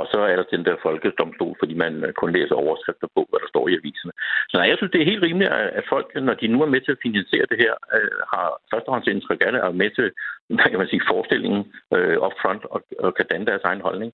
Og 0.00 0.04
så 0.12 0.18
er 0.30 0.36
der 0.36 0.52
den 0.54 0.64
der 0.64 0.76
folkedomstol, 0.82 1.54
fordi 1.58 1.74
man 1.84 1.92
øh, 2.04 2.12
kun 2.12 2.32
læser 2.32 2.54
overskrifter 2.54 3.08
på, 3.16 3.20
hvad 3.30 3.40
der 3.40 3.48
står 3.54 3.64
i 3.68 3.76
aviserne. 3.78 4.12
Så 4.50 4.54
nej, 4.56 4.66
jeg 4.68 4.76
synes, 4.76 4.92
det 4.92 5.00
er 5.00 5.10
helt 5.12 5.24
rimeligt, 5.24 5.50
at 5.78 5.84
folk, 5.88 6.06
når 6.28 6.34
de 6.34 6.46
nu 6.46 6.58
er 6.62 6.74
med 6.74 6.80
til 6.80 6.92
at 6.92 7.02
finansiere 7.02 7.46
det 7.50 7.58
her, 7.64 7.74
øh, 7.96 8.20
har 8.32 8.46
førstehåndsindtryk 8.70 9.40
af 9.46 9.52
det, 9.52 9.60
er 9.60 9.80
med 9.82 9.90
til 9.98 10.06
hvad 10.48 10.70
kan 10.70 10.78
man 10.82 10.90
sige, 10.92 11.08
forestillingen 11.12 11.62
øh, 11.96 12.16
up 12.26 12.36
front 12.42 12.62
og, 12.74 12.80
og 12.98 13.14
kan 13.14 13.26
danne 13.30 13.46
deres 13.46 13.64
egen 13.70 13.80
holdning. 13.80 14.12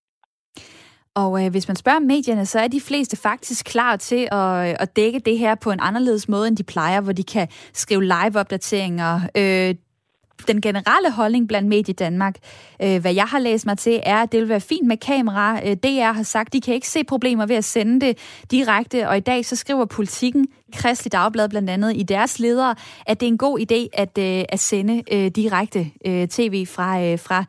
Og 1.14 1.44
øh, 1.44 1.50
hvis 1.50 1.68
man 1.68 1.76
spørger 1.76 1.98
medierne, 2.00 2.46
så 2.46 2.60
er 2.60 2.68
de 2.68 2.80
fleste 2.80 3.16
faktisk 3.16 3.64
klar 3.64 3.96
til 3.96 4.28
at, 4.32 4.68
øh, 4.68 4.76
at 4.80 4.96
dække 4.96 5.18
det 5.18 5.38
her 5.38 5.54
på 5.54 5.70
en 5.70 5.80
anderledes 5.82 6.28
måde, 6.28 6.48
end 6.48 6.56
de 6.56 6.62
plejer, 6.62 7.00
hvor 7.00 7.12
de 7.12 7.24
kan 7.24 7.48
skrive 7.72 8.04
live-opdateringer. 8.04 9.20
Øh, 9.36 9.74
den 10.48 10.60
generelle 10.60 11.10
holdning 11.10 11.48
blandt 11.48 11.68
Medie 11.68 11.94
Danmark, 11.94 12.36
øh, 12.82 13.00
hvad 13.00 13.14
jeg 13.14 13.24
har 13.24 13.38
læst 13.38 13.66
mig 13.66 13.78
til, 13.78 14.00
er, 14.02 14.22
at 14.22 14.32
det 14.32 14.40
vil 14.40 14.48
være 14.48 14.60
fint 14.60 14.86
med 14.86 14.96
kamera. 14.96 15.60
Øh, 15.66 15.76
DR 15.76 16.12
har 16.12 16.22
sagt, 16.22 16.52
de 16.52 16.60
kan 16.60 16.74
ikke 16.74 16.88
se 16.88 17.04
problemer 17.04 17.46
ved 17.46 17.56
at 17.56 17.64
sende 17.64 18.06
det 18.06 18.18
direkte, 18.50 19.08
og 19.08 19.16
i 19.16 19.20
dag 19.20 19.44
så 19.44 19.56
skriver 19.56 19.84
politikken, 19.84 20.48
Kristelig 20.74 21.12
Dagblad 21.12 21.48
blandt 21.48 21.70
andet, 21.70 21.96
i 21.96 22.02
deres 22.02 22.38
ledere, 22.38 22.74
at 23.06 23.20
det 23.20 23.26
er 23.26 23.30
en 23.30 23.38
god 23.38 23.58
idé 23.60 23.88
at, 23.92 24.18
øh, 24.18 24.44
at 24.48 24.60
sende 24.60 25.02
øh, 25.12 25.30
direkte 25.30 25.90
øh, 26.06 26.28
tv 26.28 26.66
fra, 26.66 27.02
øh, 27.02 27.18
fra 27.18 27.44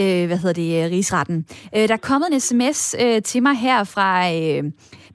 øh, 0.00 0.26
hvad 0.26 0.36
hedder 0.36 0.52
det, 0.52 0.84
øh, 0.84 0.90
rigsretten. 0.90 1.46
Øh, 1.76 1.88
der 1.88 1.94
er 1.94 1.98
kommet 1.98 2.28
en 2.32 2.40
sms 2.40 2.94
øh, 3.00 3.22
til 3.22 3.42
mig 3.42 3.56
her 3.56 3.84
fra 3.84 4.34
øh, 4.34 4.64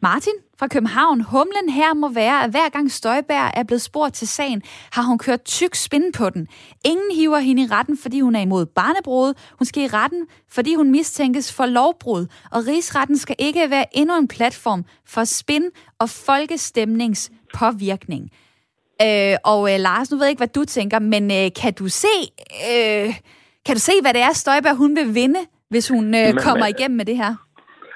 Martin 0.01 0.33
fra 0.61 0.67
København. 0.67 1.21
Humlen 1.21 1.69
her 1.69 1.93
må 1.93 2.09
være, 2.09 2.43
at 2.43 2.49
hver 2.49 2.69
gang 2.69 2.91
Støjbær 2.91 3.51
er 3.53 3.63
blevet 3.63 3.81
spurgt 3.81 4.13
til 4.13 4.27
sagen, 4.27 4.61
har 4.91 5.03
hun 5.03 5.17
kørt 5.17 5.45
tyk 5.45 5.75
spinde 5.75 6.11
på 6.11 6.29
den. 6.29 6.47
Ingen 6.85 7.15
hiver 7.15 7.39
hende 7.39 7.63
i 7.63 7.65
retten, 7.65 7.97
fordi 7.97 8.19
hun 8.19 8.35
er 8.35 8.39
imod 8.39 8.65
barnebrud. 8.65 9.33
Hun 9.59 9.65
skal 9.65 9.83
i 9.83 9.87
retten, 9.87 10.27
fordi 10.49 10.75
hun 10.75 10.91
mistænkes 10.91 11.53
for 11.53 11.65
lovbrud. 11.65 12.25
Og 12.51 12.67
rigsretten 12.67 13.17
skal 13.17 13.35
ikke 13.39 13.69
være 13.69 13.97
endnu 13.97 14.17
en 14.17 14.27
platform 14.27 14.85
for 15.05 15.23
spin 15.23 15.63
og 15.99 16.09
folkestemningspåvirkning. 16.09 18.29
Øh, 19.01 19.35
og 19.43 19.73
øh, 19.73 19.79
Lars, 19.79 20.11
nu 20.11 20.17
ved 20.17 20.25
jeg 20.25 20.29
ikke, 20.29 20.39
hvad 20.39 20.47
du 20.47 20.65
tænker, 20.65 20.99
men 20.99 21.31
øh, 21.31 21.49
kan 21.55 21.73
du 21.73 21.89
se... 21.89 22.07
Øh, 22.71 23.15
kan 23.65 23.73
du 23.77 23.81
se, 23.89 23.95
hvad 24.03 24.13
det 24.17 24.23
er, 24.27 24.33
Støjberg 24.33 24.77
hun 24.83 24.91
vil 24.99 25.09
vinde, 25.21 25.41
hvis 25.73 25.87
hun 25.95 26.05
øh, 26.21 26.27
kommer 26.45 26.67
men, 26.67 26.73
igennem 26.75 26.97
med 27.01 27.07
det 27.11 27.17
her? 27.23 27.31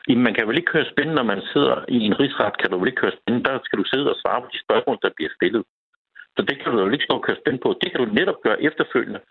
Jamen, 0.07 0.23
man 0.27 0.33
kan 0.35 0.47
vel 0.47 0.57
ikke 0.59 0.73
køre 0.75 0.91
spændende, 0.93 1.19
når 1.19 1.27
man 1.33 1.41
sidder 1.53 1.75
i 1.95 1.97
en 2.07 2.15
rigsret, 2.21 2.55
kan 2.61 2.69
du 2.69 2.75
vel 2.79 2.89
ikke 2.91 3.01
køre 3.03 3.17
spændende. 3.19 3.45
Der 3.49 3.55
skal 3.65 3.79
du 3.81 3.85
sidde 3.91 4.07
og 4.13 4.17
svare 4.21 4.41
på 4.41 4.47
de 4.53 4.59
spørgsmål, 4.65 4.97
der 5.05 5.11
bliver 5.17 5.31
stillet. 5.37 5.63
Så 6.35 6.41
det 6.49 6.55
kan 6.59 6.69
du 6.71 6.77
jo 6.79 6.89
ikke 6.95 7.07
stå 7.07 7.15
og 7.19 7.25
køre 7.27 7.41
spændende 7.41 7.63
på. 7.65 7.69
Det 7.81 7.87
kan 7.91 7.99
du 8.01 8.07
netop 8.19 8.39
gøre 8.45 8.63
efterfølgende. 8.67 9.21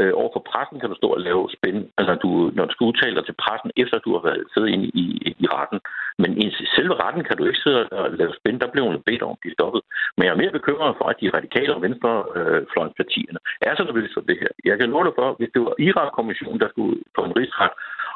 Øh, 0.00 0.12
over 0.20 0.30
for 0.32 0.42
pressen 0.50 0.80
kan 0.80 0.90
du 0.90 0.96
stå 0.98 1.08
og 1.16 1.20
lave 1.28 1.42
spænd, 1.56 1.78
altså 1.98 2.14
du, 2.24 2.28
når 2.56 2.64
du 2.66 2.72
skal 2.72 2.88
udtale 2.90 3.16
dig 3.16 3.24
til 3.26 3.40
pressen, 3.42 3.70
efter 3.82 3.98
du 3.98 4.10
har 4.16 4.22
været 4.28 4.44
siddet 4.52 4.70
inde 4.74 4.86
i, 5.02 5.06
i 5.44 5.46
retten. 5.56 5.80
Men 6.22 6.30
i 6.42 6.46
selve 6.76 6.94
retten 7.04 7.24
kan 7.24 7.36
du 7.36 7.44
ikke 7.44 7.64
sidde 7.64 7.88
og 7.88 8.10
lave 8.20 8.32
spænd, 8.40 8.60
der 8.60 8.72
bliver 8.72 8.86
hun 8.86 9.06
bedt 9.08 9.22
om 9.22 9.34
at 9.36 9.42
blive 9.42 9.56
stoppet. 9.58 9.82
Men 10.16 10.24
jeg 10.24 10.32
er 10.32 10.42
mere 10.42 10.58
bekymret 10.58 10.94
for, 10.98 11.06
at 11.12 11.20
de 11.20 11.34
radikale 11.36 11.74
og 11.74 11.82
venstrefløjenspartierne 11.86 13.40
øh, 13.42 13.68
er 13.68 13.72
så 13.74 13.84
nervøse 13.84 14.14
for 14.14 14.24
det 14.30 14.38
her. 14.42 14.52
Jeg 14.70 14.76
kan 14.78 14.90
love 14.90 15.04
dig 15.08 15.14
for, 15.20 15.28
hvis 15.38 15.52
det 15.54 15.62
var 15.66 15.74
Irak-kommissionen, 15.88 16.60
der 16.60 16.68
skulle 16.68 16.96
på 17.16 17.20
en 17.24 17.36
rigsret, 17.38 17.74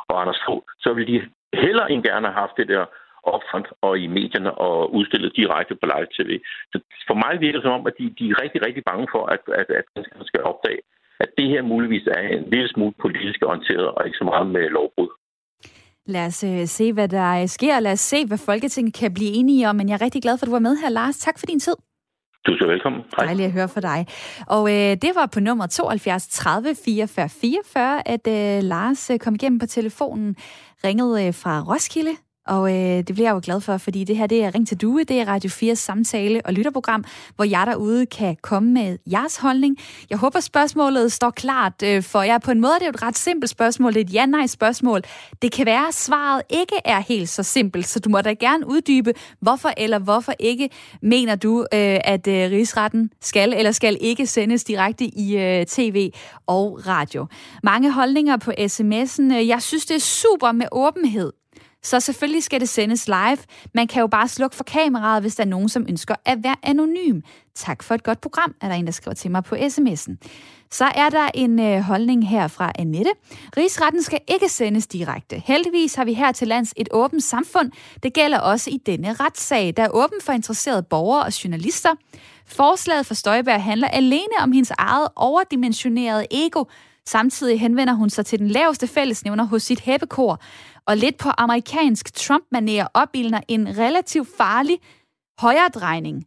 og 0.09 0.21
Anders 0.21 0.43
Fogh, 0.47 0.63
så 0.85 0.89
ville 0.93 1.11
de 1.13 1.19
heller 1.65 1.85
end 1.87 2.03
gerne 2.09 2.27
have 2.27 2.41
haft 2.43 2.57
det 2.61 2.69
der 2.69 2.85
opfront 3.35 3.69
og 3.87 3.99
i 3.99 4.07
medierne 4.07 4.53
og 4.67 4.95
udstillet 4.95 5.37
direkte 5.37 5.75
på 5.75 5.87
live-tv. 5.93 6.31
Så 6.73 6.77
for 7.09 7.17
mig 7.23 7.33
virker 7.41 7.59
det 7.59 7.67
som 7.67 7.79
om, 7.79 7.87
at 7.87 7.95
de, 7.99 8.05
de 8.19 8.25
er 8.31 8.43
rigtig, 8.43 8.61
rigtig 8.67 8.83
bange 8.91 9.07
for, 9.15 9.23
at, 9.35 9.43
at, 9.61 9.69
at 9.79 9.85
skal 10.31 10.43
opdage, 10.43 10.81
at 11.21 11.29
det 11.39 11.47
her 11.49 11.63
muligvis 11.63 12.07
er 12.07 12.21
en 12.21 12.45
lille 12.53 12.69
smule 12.69 12.95
politisk 13.05 13.39
orienteret 13.49 13.89
og 13.95 14.07
ikke 14.07 14.19
så 14.19 14.25
meget 14.25 14.47
med 14.47 14.65
lovbrud. 14.79 15.11
Lad 16.07 16.27
os 16.27 16.45
uh, 16.45 16.65
se, 16.65 16.93
hvad 16.93 17.09
der 17.09 17.47
sker. 17.47 17.81
Lad 17.81 17.93
os 17.93 18.01
se, 18.01 18.27
hvad 18.27 18.39
Folketinget 18.39 18.95
kan 18.95 19.15
blive 19.15 19.31
enige 19.31 19.69
om. 19.69 19.77
Men 19.77 19.89
jeg 19.89 19.95
er 19.95 20.03
rigtig 20.03 20.23
glad 20.23 20.39
for, 20.39 20.45
at 20.45 20.47
du 20.47 20.53
var 20.53 20.67
med 20.69 20.77
her, 20.77 20.89
Lars. 20.89 21.19
Tak 21.19 21.39
for 21.39 21.47
din 21.47 21.61
tid. 21.61 21.77
Du 22.47 22.53
er 22.53 22.59
så 22.61 22.67
velkommen. 22.67 23.01
Hej. 23.17 23.25
Dejligt 23.27 23.47
at 23.47 23.53
høre 23.53 23.69
fra 23.69 23.81
dig. 23.81 24.07
Og 24.49 24.63
øh, 24.75 24.91
det 25.05 25.13
var 25.15 25.27
på 25.35 25.41
nummer 25.41 25.67
72 25.67 26.29
30 26.29 26.75
44 26.85 27.29
44, 27.29 28.09
at 28.09 28.27
øh, 28.29 28.63
Lars 28.63 29.11
øh, 29.11 29.19
kom 29.19 29.35
igennem 29.35 29.59
på 29.59 29.67
telefonen, 29.67 30.37
ringede 30.85 31.27
øh, 31.27 31.35
fra 31.35 31.55
Roskilde, 31.69 32.11
og 32.47 32.71
øh, 32.71 32.97
det 32.97 33.15
bliver 33.15 33.29
jeg 33.29 33.35
jo 33.35 33.41
glad 33.45 33.61
for, 33.61 33.77
fordi 33.77 34.05
det 34.05 34.17
her 34.17 34.27
det 34.27 34.45
er 34.45 34.55
Ring 34.55 34.69
til 34.69 34.81
Due, 34.81 35.05
det 35.05 35.21
er 35.21 35.29
Radio 35.29 35.51
4's 35.51 35.75
samtale- 35.75 36.41
og 36.45 36.53
lytterprogram, 36.53 37.05
hvor 37.37 37.45
jeg 37.45 37.65
derude 37.67 38.07
kan 38.07 38.37
komme 38.43 38.73
med 38.73 38.99
jeres 39.13 39.37
holdning. 39.37 39.77
Jeg 40.11 40.19
håber, 40.19 40.41
spørgsmålet 40.41 41.13
står 41.13 41.31
klart 41.31 41.83
øh, 41.85 42.03
for 42.03 42.23
jer. 42.23 42.39
På 42.39 42.51
en 42.51 42.61
måde 42.61 42.75
det 42.75 42.83
er 42.83 42.87
jo 42.87 42.91
et 42.91 43.03
ret 43.03 43.19
simpelt 43.19 43.51
spørgsmål, 43.51 43.95
det 43.95 44.01
er 44.01 44.05
et 44.05 44.15
ja-nej-spørgsmål. 44.15 45.03
Det 45.43 45.53
kan 45.53 45.67
være, 45.67 45.89
at 45.89 45.95
svaret 45.95 46.43
ikke 46.51 46.77
er 46.85 47.01
helt 47.01 47.29
så 47.29 47.43
simpelt, 47.43 47.87
så 47.87 48.01
du 48.01 48.09
må 48.09 48.21
da 48.21 48.33
gerne 48.33 48.67
uddybe, 48.69 49.15
hvorfor 49.41 49.71
eller 49.77 49.99
hvorfor 49.99 50.33
ikke 50.41 50.71
mener 51.03 51.35
du, 51.35 51.61
øh, 51.61 51.99
at 52.05 52.27
øh, 52.27 52.51
rigsretten 52.51 53.11
skal 53.21 53.53
eller 53.53 53.73
skal 53.73 53.97
ikke 54.01 54.27
sendes 54.27 54.65
direkte 54.65 55.05
i 55.05 55.37
øh, 55.37 55.67
tv 55.67 56.11
og 56.47 56.81
radio. 56.87 57.27
Mange 57.63 57.93
holdninger 57.93 58.37
på 58.37 58.51
sms'en. 58.51 59.35
Jeg 59.35 59.63
synes, 59.63 59.87
det 59.87 59.95
er 59.95 60.01
super 60.01 60.53
med 60.53 60.67
åbenhed. 60.73 61.33
Så 61.87 62.01
selvfølgelig 62.01 62.43
skal 62.43 62.61
det 62.61 62.69
sendes 62.69 63.09
live. 63.09 63.39
Man 63.75 63.87
kan 63.87 64.01
jo 64.01 64.07
bare 64.07 64.29
slukke 64.29 64.57
for 64.57 64.65
kameraet, 64.65 65.23
hvis 65.23 65.35
der 65.35 65.45
er 65.45 65.49
nogen, 65.49 65.69
som 65.69 65.87
ønsker 65.89 66.15
at 66.25 66.39
være 66.43 66.57
anonym. 66.63 67.21
Tak 67.55 67.83
for 67.83 67.95
et 67.95 68.03
godt 68.03 68.21
program, 68.21 68.55
er 68.61 68.69
der 68.69 68.75
en, 68.75 68.87
der 68.87 68.93
skriver 68.93 69.15
til 69.15 69.31
mig 69.31 69.45
på 69.45 69.55
sms'en. 69.55 70.17
Så 70.71 70.85
er 70.85 71.09
der 71.09 71.29
en 71.35 71.61
øh, 71.61 71.81
holdning 71.81 72.29
her 72.29 72.49
fra 72.49 72.73
Annette. 72.79 73.11
Rigsretten 73.57 74.03
skal 74.03 74.21
ikke 74.29 74.49
sendes 74.49 74.87
direkte. 74.87 75.43
Heldigvis 75.47 75.95
har 75.95 76.05
vi 76.05 76.13
her 76.13 76.33
til 76.33 76.49
lands 76.49 76.73
et 76.77 76.89
åbent 76.93 77.23
samfund. 77.23 77.71
Det 78.03 78.13
gælder 78.13 78.39
også 78.39 78.71
i 78.71 78.79
denne 78.87 79.13
retssag, 79.13 79.75
der 79.77 79.83
er 79.83 79.89
åben 79.91 80.19
for 80.23 80.33
interesserede 80.33 80.83
borgere 80.83 81.25
og 81.25 81.45
journalister. 81.45 81.91
Forslaget 82.47 83.07
for 83.07 83.15
Støjberg 83.15 83.63
handler 83.63 83.89
alene 83.89 84.37
om 84.41 84.53
hendes 84.53 84.73
eget 84.79 85.09
overdimensionerede 85.17 86.27
ego. 86.31 86.65
Samtidig 87.09 87.61
henvender 87.61 87.95
hun 87.95 88.11
sig 88.11 88.27
til 88.27 88.39
den 88.39 88.49
laveste 88.49 88.87
fællesnævner 88.87 89.45
hos 89.45 89.63
sit 89.63 89.81
hæppekor 89.81 90.41
og 90.87 90.97
lidt 90.97 91.17
på 91.17 91.29
amerikansk 91.39 92.09
Trump-manér 92.17 92.87
opildner 92.95 93.41
en 93.49 93.79
relativt 93.79 94.29
farlig 94.37 94.79
højredrejning. 95.39 96.27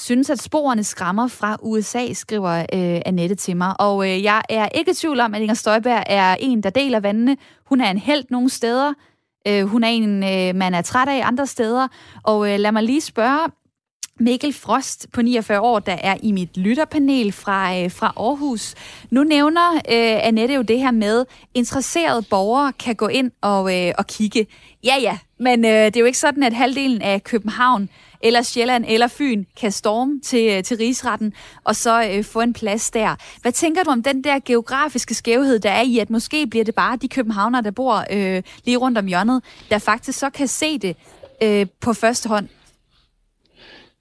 Synes, 0.00 0.30
at 0.30 0.42
sporene 0.42 0.84
skræmmer 0.84 1.28
fra 1.28 1.56
USA, 1.62 2.12
skriver 2.12 2.58
øh, 2.58 3.00
Annette 3.06 3.34
til 3.34 3.56
mig. 3.56 3.80
Og 3.80 4.10
øh, 4.10 4.22
jeg 4.22 4.42
er 4.48 4.68
ikke 4.68 4.90
i 4.90 4.94
tvivl 4.94 5.20
om, 5.20 5.34
at 5.34 5.40
Inger 5.42 5.54
Støjberg 5.54 6.02
er 6.06 6.36
en, 6.40 6.62
der 6.62 6.70
deler 6.70 7.00
vandene. 7.00 7.36
Hun 7.66 7.80
er 7.80 7.90
en 7.90 7.98
held 7.98 8.24
nogle 8.30 8.50
steder. 8.50 8.92
Øh, 9.48 9.64
hun 9.64 9.84
er 9.84 9.88
en, 9.88 10.22
øh, 10.22 10.54
man 10.56 10.74
er 10.74 10.82
træt 10.82 11.08
af 11.08 11.26
andre 11.26 11.46
steder. 11.46 11.88
Og 12.22 12.52
øh, 12.52 12.58
lad 12.58 12.72
mig 12.72 12.82
lige 12.82 13.00
spørge 13.00 13.48
Mikkel 14.20 14.52
Frost 14.52 15.06
på 15.12 15.22
49 15.22 15.60
år, 15.60 15.78
der 15.78 15.92
er 15.92 16.16
i 16.22 16.32
mit 16.32 16.56
lytterpanel 16.56 17.32
fra, 17.32 17.78
øh, 17.78 17.90
fra 17.90 18.12
Aarhus. 18.16 18.74
Nu 19.10 19.24
nævner 19.24 19.74
øh, 19.74 20.26
Annette 20.26 20.54
jo 20.54 20.62
det 20.62 20.78
her 20.78 20.90
med, 20.90 21.24
interesserede 21.54 22.22
borgere 22.22 22.72
kan 22.72 22.94
gå 22.94 23.08
ind 23.08 23.30
og, 23.40 23.78
øh, 23.78 23.92
og 23.98 24.06
kigge. 24.06 24.46
Ja, 24.84 24.94
ja, 25.00 25.18
men 25.38 25.64
øh, 25.64 25.70
det 25.70 25.96
er 25.96 26.00
jo 26.00 26.06
ikke 26.06 26.18
sådan, 26.18 26.42
at 26.42 26.52
halvdelen 26.52 27.02
af 27.02 27.24
København 27.24 27.88
eller 28.22 28.42
Sjælland 28.42 28.84
eller 28.88 29.08
Fyn 29.08 29.44
kan 29.60 29.72
storme 29.72 30.20
til, 30.20 30.50
øh, 30.50 30.64
til 30.64 30.76
rigsretten 30.76 31.32
og 31.64 31.76
så 31.76 32.10
øh, 32.12 32.24
få 32.24 32.40
en 32.40 32.52
plads 32.52 32.90
der. 32.90 33.16
Hvad 33.42 33.52
tænker 33.52 33.82
du 33.82 33.90
om 33.90 34.02
den 34.02 34.24
der 34.24 34.38
geografiske 34.44 35.14
skævhed, 35.14 35.58
der 35.58 35.70
er 35.70 35.82
i, 35.82 35.98
at 35.98 36.10
måske 36.10 36.46
bliver 36.46 36.64
det 36.64 36.74
bare 36.74 36.96
de 36.96 37.08
københavnere, 37.08 37.62
der 37.62 37.70
bor 37.70 38.04
øh, 38.10 38.42
lige 38.64 38.76
rundt 38.76 38.98
om 38.98 39.06
hjørnet, 39.06 39.42
der 39.70 39.78
faktisk 39.78 40.18
så 40.18 40.30
kan 40.30 40.48
se 40.48 40.78
det 40.78 40.96
øh, 41.42 41.66
på 41.80 41.92
første 41.92 42.28
hånd? 42.28 42.48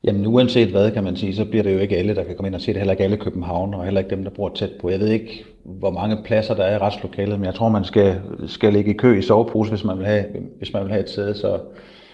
Jamen 0.04 0.26
uanset 0.28 0.70
hvad, 0.70 0.92
kan 0.92 1.04
man 1.04 1.16
sige, 1.16 1.36
så 1.36 1.46
bliver 1.46 1.64
det 1.64 1.74
jo 1.74 1.80
ikke 1.80 1.98
alle, 1.98 2.16
der 2.16 2.24
kan 2.24 2.36
komme 2.36 2.48
ind 2.48 2.56
og 2.56 2.62
se 2.62 2.68
det. 2.68 2.78
Heller 2.78 2.92
ikke 2.92 3.04
alle 3.04 3.18
København, 3.18 3.74
og 3.74 3.84
heller 3.84 4.02
ikke 4.02 4.16
dem, 4.16 4.24
der 4.24 4.32
bor 4.32 4.50
tæt 4.50 4.72
på. 4.82 4.90
Jeg 4.90 5.00
ved 5.00 5.08
ikke, 5.08 5.46
hvor 5.64 5.92
mange 5.92 6.18
pladser 6.26 6.56
der 6.56 6.64
er 6.64 6.76
i 6.76 6.78
retslokalet, 6.78 7.40
men 7.40 7.46
jeg 7.46 7.56
tror, 7.56 7.70
man 7.70 7.84
skal, 7.84 8.22
skal 8.48 8.74
ligge 8.74 8.92
i 8.92 8.98
kø 8.98 9.20
i 9.20 9.22
sovepose, 9.22 9.72
hvis 9.72 9.84
man 9.84 9.98
vil 9.98 10.06
have, 10.06 10.26
hvis 10.58 10.74
man 10.74 10.84
vil 10.84 10.92
have 10.92 11.04
et 11.04 11.10
sæde. 11.10 11.36
Så, 11.36 11.60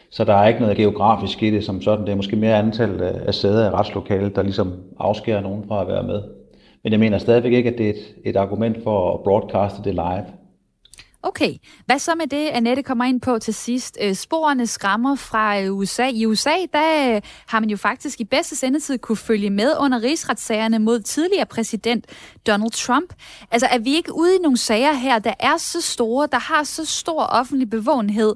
Så 0.09 0.23
der 0.23 0.33
er 0.33 0.47
ikke 0.47 0.59
noget 0.59 0.77
geografisk 0.77 1.43
i 1.43 1.51
det 1.51 1.63
som 1.63 1.81
sådan. 1.81 2.05
Det 2.05 2.11
er 2.11 2.15
måske 2.15 2.35
mere 2.35 2.57
antal 2.57 3.01
af 3.01 3.33
sæder 3.33 3.67
i 3.67 3.69
retslokalet, 3.69 4.35
der 4.35 4.43
ligesom 4.43 4.73
afskærer 4.99 5.41
nogen 5.41 5.63
fra 5.67 5.81
at 5.81 5.87
være 5.87 6.03
med. 6.03 6.21
Men 6.83 6.91
jeg 6.91 6.99
mener 6.99 7.17
stadigvæk 7.17 7.53
ikke, 7.53 7.69
at 7.69 7.77
det 7.77 7.85
er 7.85 7.89
et, 7.89 8.15
et 8.25 8.35
argument 8.35 8.83
for 8.83 9.13
at 9.13 9.19
broadcaste 9.23 9.83
det 9.83 9.93
live. 9.93 10.25
Okay, 11.25 11.53
hvad 11.85 11.99
så 11.99 12.15
med 12.15 12.27
det, 12.27 12.47
Annette 12.47 12.83
kommer 12.83 13.05
ind 13.05 13.21
på 13.21 13.39
til 13.39 13.53
sidst? 13.53 13.97
Øh, 14.01 14.15
sporene 14.15 14.67
skræmmer 14.67 15.15
fra 15.15 15.61
øh, 15.61 15.73
USA. 15.73 16.07
I 16.07 16.25
USA, 16.25 16.53
der 16.73 17.15
øh, 17.15 17.21
har 17.47 17.59
man 17.59 17.69
jo 17.69 17.77
faktisk 17.77 18.21
i 18.21 18.23
bedste 18.23 18.55
sendetid 18.55 18.97
kunne 18.97 19.15
følge 19.15 19.49
med 19.49 19.73
under 19.79 20.01
rigsretssagerne 20.01 20.79
mod 20.79 20.99
tidligere 20.99 21.45
præsident 21.45 22.05
Donald 22.47 22.71
Trump. 22.71 23.13
Altså 23.51 23.67
er 23.67 23.79
vi 23.79 23.95
ikke 23.95 24.15
ude 24.15 24.35
i 24.35 24.39
nogle 24.39 24.57
sager 24.57 24.93
her, 24.93 25.19
der 25.19 25.33
er 25.39 25.57
så 25.57 25.81
store, 25.81 26.27
der 26.31 26.39
har 26.39 26.63
så 26.63 26.85
stor 26.85 27.23
offentlig 27.23 27.69
bevågenhed, 27.69 28.35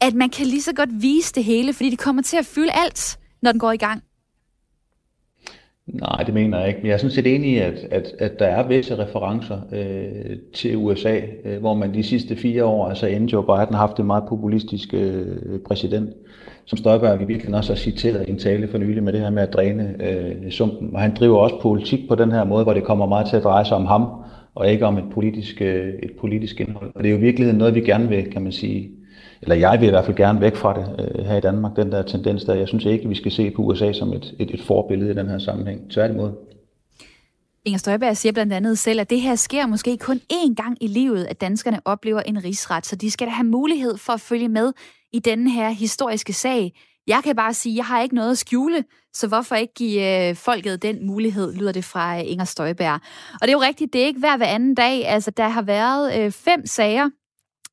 at 0.00 0.14
man 0.14 0.30
kan 0.30 0.46
lige 0.46 0.62
så 0.62 0.72
godt 0.72 1.02
vise 1.02 1.34
det 1.34 1.44
hele, 1.44 1.72
fordi 1.72 1.90
det 1.90 1.98
kommer 1.98 2.22
til 2.22 2.36
at 2.36 2.46
fylde 2.46 2.72
alt, 2.72 3.18
når 3.42 3.52
den 3.52 3.58
går 3.60 3.72
i 3.72 3.76
gang? 3.76 4.02
Nej, 5.86 6.22
det 6.26 6.34
mener 6.34 6.58
jeg 6.58 6.68
ikke. 6.68 6.80
Men 6.80 6.86
jeg 6.86 6.94
er 6.94 6.98
sådan 6.98 7.10
set 7.10 7.34
enig 7.34 7.50
i, 7.50 7.58
at, 7.58 7.78
at, 7.90 8.12
at 8.18 8.38
der 8.38 8.46
er 8.46 8.68
visse 8.68 8.98
referencer 8.98 9.60
øh, 9.72 10.36
til 10.54 10.76
USA, 10.76 11.20
øh, 11.44 11.60
hvor 11.60 11.74
man 11.74 11.94
de 11.94 12.02
sidste 12.02 12.36
fire 12.36 12.64
år, 12.64 12.88
altså 12.88 13.06
inden 13.06 13.28
Joe 13.28 13.42
Biden 13.42 13.74
har 13.74 13.86
haft 13.86 14.00
en 14.00 14.06
meget 14.06 14.24
populistisk 14.28 14.94
øh, 14.94 15.60
præsident, 15.66 16.10
som 16.64 16.78
Støjberg 16.78 17.20
vi 17.20 17.24
virkelig 17.24 17.54
også 17.54 17.72
har 17.72 17.76
citeret 17.76 18.28
i 18.28 18.30
en 18.30 18.38
tale 18.38 18.68
for 18.68 18.78
nylig 18.78 19.02
med 19.02 19.12
det 19.12 19.20
her 19.20 19.30
med 19.30 19.42
at 19.42 19.52
dræne 19.52 19.94
øh, 20.00 20.50
sumpen. 20.50 20.90
Og 20.94 21.00
han 21.00 21.14
driver 21.14 21.38
også 21.38 21.60
politik 21.62 22.08
på 22.08 22.14
den 22.14 22.32
her 22.32 22.44
måde, 22.44 22.64
hvor 22.64 22.74
det 22.74 22.84
kommer 22.84 23.06
meget 23.06 23.26
til 23.26 23.36
at 23.36 23.44
dreje 23.44 23.64
sig 23.64 23.76
om 23.76 23.86
ham, 23.86 24.08
og 24.54 24.70
ikke 24.70 24.86
om 24.86 24.98
et 24.98 25.10
politisk, 25.12 25.62
øh, 25.62 25.94
et 26.02 26.12
politisk 26.20 26.60
indhold. 26.60 26.92
Og 26.94 27.02
det 27.02 27.08
er 27.08 27.12
jo 27.12 27.18
i 27.18 27.22
virkeligheden 27.22 27.58
noget, 27.58 27.74
vi 27.74 27.80
gerne 27.80 28.08
vil, 28.08 28.30
kan 28.30 28.42
man 28.42 28.52
sige, 28.52 28.90
eller 29.42 29.56
jeg 29.56 29.80
vil 29.80 29.86
i 29.86 29.90
hvert 29.90 30.04
fald 30.04 30.16
gerne 30.16 30.40
væk 30.40 30.56
fra 30.56 30.80
det 30.80 31.14
øh, 31.18 31.24
her 31.24 31.36
i 31.36 31.40
Danmark, 31.40 31.76
den 31.76 31.92
der 31.92 32.02
tendens 32.02 32.44
der. 32.44 32.54
Jeg 32.54 32.68
synes 32.68 32.84
ikke, 32.84 33.08
vi 33.08 33.14
skal 33.14 33.32
se 33.32 33.50
på 33.50 33.62
USA 33.62 33.92
som 33.92 34.12
et, 34.12 34.34
et, 34.38 34.54
et 34.54 34.62
forbillede 34.62 35.10
i 35.10 35.14
den 35.14 35.28
her 35.28 35.38
sammenhæng. 35.38 35.90
Tværtimod. 35.90 36.32
Inger 37.64 37.78
Støjberg 37.78 38.16
siger 38.16 38.32
blandt 38.32 38.52
andet 38.52 38.78
selv, 38.78 39.00
at 39.00 39.10
det 39.10 39.20
her 39.20 39.34
sker 39.34 39.66
måske 39.66 39.98
kun 39.98 40.20
én 40.32 40.54
gang 40.54 40.76
i 40.80 40.86
livet, 40.86 41.24
at 41.24 41.40
danskerne 41.40 41.80
oplever 41.84 42.20
en 42.20 42.44
rigsret, 42.44 42.86
så 42.86 42.96
de 42.96 43.10
skal 43.10 43.26
da 43.26 43.32
have 43.32 43.46
mulighed 43.46 43.96
for 43.96 44.12
at 44.12 44.20
følge 44.20 44.48
med 44.48 44.72
i 45.12 45.18
denne 45.18 45.50
her 45.50 45.70
historiske 45.70 46.32
sag. 46.32 46.72
Jeg 47.06 47.20
kan 47.24 47.36
bare 47.36 47.54
sige, 47.54 47.72
at 47.72 47.76
jeg 47.76 47.84
har 47.84 48.02
ikke 48.02 48.14
noget 48.14 48.30
at 48.30 48.38
skjule, 48.38 48.84
så 49.12 49.28
hvorfor 49.28 49.54
ikke 49.54 49.74
give 49.74 50.28
øh, 50.28 50.36
folket 50.36 50.82
den 50.82 51.06
mulighed, 51.06 51.54
lyder 51.54 51.72
det 51.72 51.84
fra 51.84 52.18
øh, 52.18 52.22
Inger 52.26 52.44
Støjberg. 52.44 52.94
Og 53.34 53.40
det 53.40 53.48
er 53.48 53.52
jo 53.52 53.62
rigtigt, 53.62 53.92
det 53.92 54.02
er 54.02 54.06
ikke 54.06 54.20
hver 54.20 54.36
hver 54.36 54.46
anden 54.46 54.74
dag. 54.74 55.06
Altså, 55.06 55.30
der 55.30 55.48
har 55.48 55.62
været 55.62 56.20
øh, 56.20 56.30
fem 56.30 56.66
sager 56.66 57.08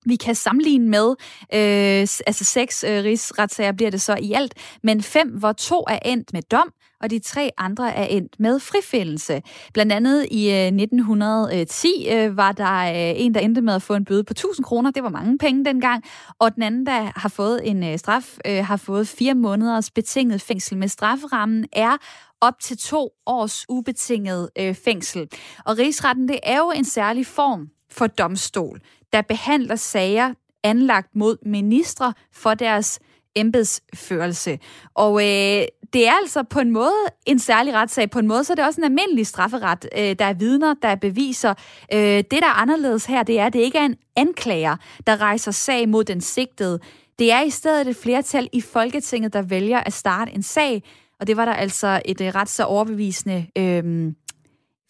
vi 0.05 0.15
kan 0.15 0.35
sammenligne 0.35 0.87
med, 0.87 1.09
øh, 1.53 2.07
altså 2.27 2.43
seks 2.43 2.83
øh, 2.83 3.03
rigsretssager 3.03 3.71
bliver 3.71 3.91
det 3.91 4.01
så 4.01 4.15
i 4.21 4.33
alt, 4.33 4.53
men 4.83 5.01
fem, 5.01 5.29
hvor 5.29 5.51
to 5.51 5.83
er 5.87 5.99
endt 6.05 6.33
med 6.33 6.41
dom, 6.41 6.73
og 7.01 7.09
de 7.09 7.19
tre 7.19 7.51
andre 7.57 7.95
er 7.95 8.03
endt 8.05 8.39
med 8.39 8.59
frifindelse. 8.59 9.41
Blandt 9.73 9.91
andet 9.91 10.27
i 10.31 10.49
øh, 10.51 10.67
1910 10.67 11.87
øh, 12.11 12.37
var 12.37 12.51
der 12.51 12.79
øh, 12.79 13.21
en, 13.21 13.33
der 13.33 13.39
endte 13.39 13.61
med 13.61 13.73
at 13.73 13.81
få 13.81 13.93
en 13.93 14.05
bøde 14.05 14.23
på 14.23 14.33
1000 14.33 14.63
kroner. 14.63 14.91
Det 14.91 15.03
var 15.03 15.09
mange 15.09 15.37
penge 15.37 15.65
dengang. 15.65 16.03
Og 16.39 16.55
den 16.55 16.63
anden, 16.63 16.85
der 16.85 17.19
har 17.19 17.29
fået 17.29 17.69
en 17.69 17.83
øh, 17.83 17.99
straf, 17.99 18.37
øh, 18.45 18.65
har 18.65 18.77
fået 18.77 19.07
fire 19.07 19.35
måneders 19.35 19.91
betinget 19.91 20.41
fængsel. 20.41 20.77
Med 20.77 20.87
strafferammen 20.87 21.65
er 21.73 21.97
op 22.41 22.59
til 22.61 22.77
to 22.77 23.09
års 23.25 23.65
ubetinget 23.69 24.49
øh, 24.59 24.75
fængsel. 24.75 25.27
Og 25.65 25.77
rigsretten, 25.77 26.27
det 26.27 26.39
er 26.43 26.57
jo 26.57 26.71
en 26.75 26.85
særlig 26.85 27.25
form 27.25 27.69
for 27.91 28.07
domstol 28.07 28.81
der 29.13 29.21
behandler 29.21 29.75
sager 29.75 30.33
anlagt 30.63 31.15
mod 31.15 31.37
ministre 31.45 32.13
for 32.33 32.53
deres 32.53 32.99
embedsførelse. 33.35 34.59
Og 34.93 35.21
øh, 35.21 35.63
det 35.93 36.07
er 36.07 36.11
altså 36.21 36.43
på 36.43 36.59
en 36.59 36.71
måde 36.71 36.93
en 37.25 37.39
særlig 37.39 37.73
retssag. 37.73 38.09
På 38.09 38.19
en 38.19 38.27
måde 38.27 38.43
så 38.43 38.53
er 38.53 38.55
det 38.55 38.65
også 38.65 38.81
en 38.81 38.85
almindelig 38.85 39.27
strafferet. 39.27 39.89
Øh, 39.97 40.15
der 40.19 40.25
er 40.25 40.33
vidner, 40.33 40.73
der 40.81 40.87
er 40.87 40.95
beviser. 40.95 41.53
Øh, 41.93 41.99
det, 41.99 42.31
der 42.31 42.47
er 42.47 42.61
anderledes 42.61 43.05
her, 43.05 43.23
det 43.23 43.39
er, 43.39 43.45
at 43.45 43.53
det 43.53 43.59
ikke 43.59 43.77
er 43.77 43.85
en 43.85 43.95
anklager, 44.15 44.75
der 45.07 45.21
rejser 45.21 45.51
sag 45.51 45.89
mod 45.89 46.03
den 46.03 46.21
sigtede. 46.21 46.79
Det 47.19 47.31
er 47.31 47.41
i 47.41 47.49
stedet 47.49 47.87
et 47.87 47.95
flertal 47.95 48.49
i 48.53 48.61
Folketinget, 48.61 49.33
der 49.33 49.41
vælger 49.41 49.79
at 49.79 49.93
starte 49.93 50.31
en 50.31 50.43
sag. 50.43 50.83
Og 51.19 51.27
det 51.27 51.37
var 51.37 51.45
der 51.45 51.53
altså 51.53 52.01
et 52.05 52.21
øh, 52.21 52.27
ret 52.27 52.49
så 52.49 52.63
overbevisende 52.63 53.47
øh, 53.57 54.13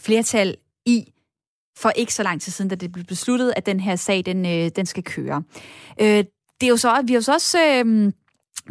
flertal 0.02 0.56
i 0.86 1.14
for 1.78 1.91
ikke 1.95 2.13
så 2.13 2.24
lang 2.24 2.41
tid 2.41 2.51
siden, 2.51 2.70
da 2.70 2.76
det 2.76 2.91
blev 2.91 3.05
besluttet, 3.05 3.53
at 3.55 3.65
den 3.65 3.80
her 3.80 3.95
sag, 3.95 4.26
den, 4.26 4.45
øh, 4.45 4.72
den 4.76 4.86
skal 4.86 5.03
køre. 5.03 5.43
Øh, 6.01 6.24
det 6.61 6.63
er 6.63 6.70
jo 6.70 6.78
så, 6.78 7.03
vi 7.07 7.13
har 7.13 7.17
jo 7.17 7.22
så 7.22 7.34
også 7.34 7.57
øh, 7.57 8.11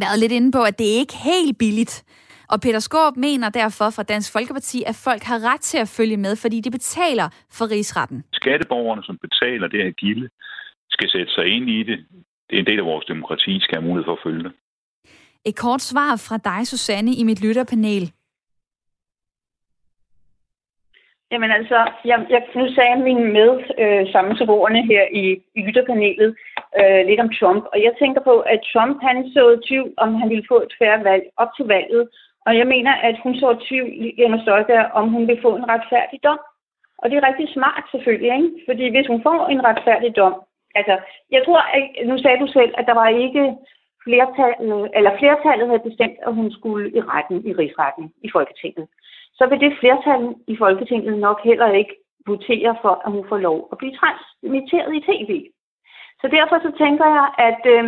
været 0.01 0.19
lidt 0.19 0.33
inde 0.33 0.53
på, 0.53 0.63
at 0.63 0.79
det 0.79 0.87
er 0.87 0.99
ikke 0.99 1.17
helt 1.17 1.59
billigt. 1.59 2.05
Og 2.53 2.61
Peter 2.61 2.79
Skåb 2.79 3.17
mener 3.17 3.49
derfor 3.49 3.91
fra 3.91 4.03
Dansk 4.03 4.33
Folkeparti, 4.33 4.83
at 4.87 4.97
folk 5.05 5.23
har 5.23 5.39
ret 5.53 5.61
til 5.61 5.79
at 5.79 5.89
følge 5.89 6.17
med, 6.17 6.37
fordi 6.37 6.61
de 6.61 6.71
betaler 6.71 7.29
for 7.53 7.71
rigsretten. 7.71 8.25
Skatteborgerne, 8.33 9.03
som 9.03 9.19
betaler 9.27 9.69
det 9.69 9.85
her 9.85 9.91
gilde, 9.91 10.29
skal 10.91 11.09
sætte 11.11 11.33
sig 11.33 11.47
ind 11.47 11.71
i 11.71 11.83
det. 11.83 11.99
Det 12.51 12.57
er 12.57 12.61
en 12.61 12.67
del 12.67 12.79
af 12.79 12.85
vores 12.85 13.07
demokrati, 13.07 13.61
skal 13.61 13.75
have 13.79 13.89
mulighed 13.89 14.05
for 14.05 14.13
at 14.13 14.25
følge 14.25 14.43
det. 14.45 14.53
Et 15.45 15.57
kort 15.57 15.83
svar 15.83 16.17
fra 16.29 16.37
dig, 16.51 16.67
Susanne, 16.67 17.15
i 17.15 17.23
mit 17.25 17.43
lytterpanel. 17.45 18.13
Jamen 21.33 21.51
altså, 21.51 21.79
jeg, 22.05 22.27
jeg, 22.31 22.43
nu 22.55 22.75
sagde 22.75 22.97
min 22.97 23.33
med 23.33 23.51
øh, 23.83 24.13
sammensvorene 24.13 24.83
her 24.91 25.05
i, 25.13 25.25
i 25.59 25.61
ytterpanelet 25.69 26.37
øh, 26.81 27.07
lidt 27.09 27.21
om 27.21 27.31
Trump, 27.39 27.65
og 27.73 27.79
jeg 27.87 27.93
tænker 27.99 28.21
på, 28.21 28.35
at 28.41 28.61
Trump 28.73 28.97
han 29.03 29.17
så 29.35 29.61
tvivl, 29.69 29.91
om 29.97 30.15
han 30.15 30.29
ville 30.29 30.49
få 30.49 30.57
et 30.67 30.75
færre 30.79 31.05
valg 31.05 31.25
op 31.37 31.51
til 31.57 31.67
valget, 31.67 32.09
og 32.47 32.53
jeg 32.59 32.67
mener, 32.67 32.93
at 33.09 33.17
hun 33.23 33.35
så 33.35 33.49
tvivl 33.69 33.91
Jenna 34.19 34.39
Støjberg, 34.43 34.91
om 35.01 35.09
hun 35.09 35.29
vil 35.29 35.39
få 35.43 35.57
en 35.57 35.69
retfærdig 35.69 36.19
dom. 36.25 36.41
Og 36.99 37.11
det 37.11 37.17
er 37.17 37.29
rigtig 37.29 37.49
smart 37.53 37.85
selvfølgelig, 37.93 38.33
ikke? 38.37 38.51
Fordi 38.69 38.85
hvis 38.91 39.07
hun 39.13 39.23
får 39.23 39.47
en 39.47 39.65
retfærdig 39.65 40.17
dom, 40.17 40.35
altså, 40.75 40.95
jeg 41.31 41.43
tror, 41.45 41.61
at, 41.77 42.07
nu 42.09 42.19
sagde 42.19 42.39
du 42.41 42.47
selv, 42.47 42.73
at 42.79 42.87
der 42.87 42.95
var 42.95 43.09
ikke 43.09 43.45
flertallet, 44.05 44.91
eller 44.97 45.19
flertallet 45.19 45.69
havde 45.69 45.89
bestemt, 45.89 46.19
at 46.27 46.35
hun 46.35 46.53
skulle 46.53 46.85
i 46.99 47.01
retten, 47.01 47.39
i 47.49 47.53
rigsretten, 47.53 48.13
i 48.27 48.29
Folketinget 48.37 48.87
så 49.39 49.45
vil 49.51 49.61
det 49.65 49.79
flertal 49.81 50.23
i 50.53 50.55
Folketinget 50.63 51.19
nok 51.27 51.39
heller 51.49 51.71
ikke 51.81 51.95
votere 52.27 52.73
for, 52.83 52.95
at 53.05 53.11
hun 53.17 53.25
får 53.31 53.39
lov 53.49 53.59
at 53.73 53.79
blive 53.79 53.97
transmitteret 54.01 54.93
i 54.99 55.05
tv. 55.11 55.33
Så 56.23 56.27
derfor 56.37 56.57
så 56.67 56.71
tænker 56.83 57.07
jeg, 57.17 57.27
at 57.49 57.63
øh, 57.75 57.85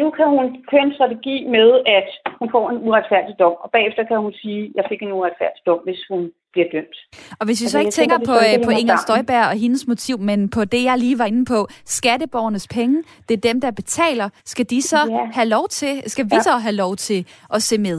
nu 0.00 0.06
kan 0.16 0.26
hun 0.34 0.46
køre 0.70 0.84
en 0.88 0.96
strategi 0.98 1.36
med, 1.56 1.68
at 1.98 2.08
hun 2.40 2.48
får 2.54 2.64
en 2.70 2.78
uretfærdig 2.86 3.34
dom, 3.42 3.54
og 3.64 3.68
bagefter 3.76 4.02
kan 4.10 4.18
hun 4.24 4.32
sige, 4.42 4.62
at 4.64 4.72
jeg 4.76 4.84
fik 4.90 5.00
en 5.02 5.12
uretfærdig 5.18 5.62
dom, 5.66 5.80
hvis 5.86 6.00
hun 6.10 6.20
bliver 6.52 6.68
dømt. 6.74 6.96
Og 7.40 7.44
hvis 7.46 7.62
vi 7.62 7.66
så 7.66 7.78
ikke 7.78 7.90
tænker, 7.90 8.16
tænker 8.16 8.32
på, 8.32 8.36
øh, 8.46 8.64
på 8.66 8.70
Inger 8.80 8.96
Støjberg 9.04 9.46
og 9.52 9.56
hendes 9.64 9.86
motiv, 9.92 10.16
men 10.30 10.38
på 10.56 10.64
det, 10.64 10.82
jeg 10.84 10.98
lige 10.98 11.18
var 11.18 11.28
inde 11.32 11.44
på, 11.54 11.58
skatteborgernes 11.96 12.66
penge, 12.76 12.96
det 13.28 13.34
er 13.36 13.42
dem, 13.50 13.60
der 13.60 13.70
betaler. 13.70 14.28
Skal 14.44 14.66
de 14.70 14.82
så 14.82 15.00
ja. 15.10 15.24
have 15.36 15.48
lov 15.48 15.68
til, 15.68 15.92
skal 16.06 16.24
vi 16.24 16.36
ja. 16.38 16.40
så 16.40 16.52
have 16.66 16.76
lov 16.84 16.96
til 16.96 17.20
at 17.54 17.62
se 17.62 17.78
med? 17.78 17.98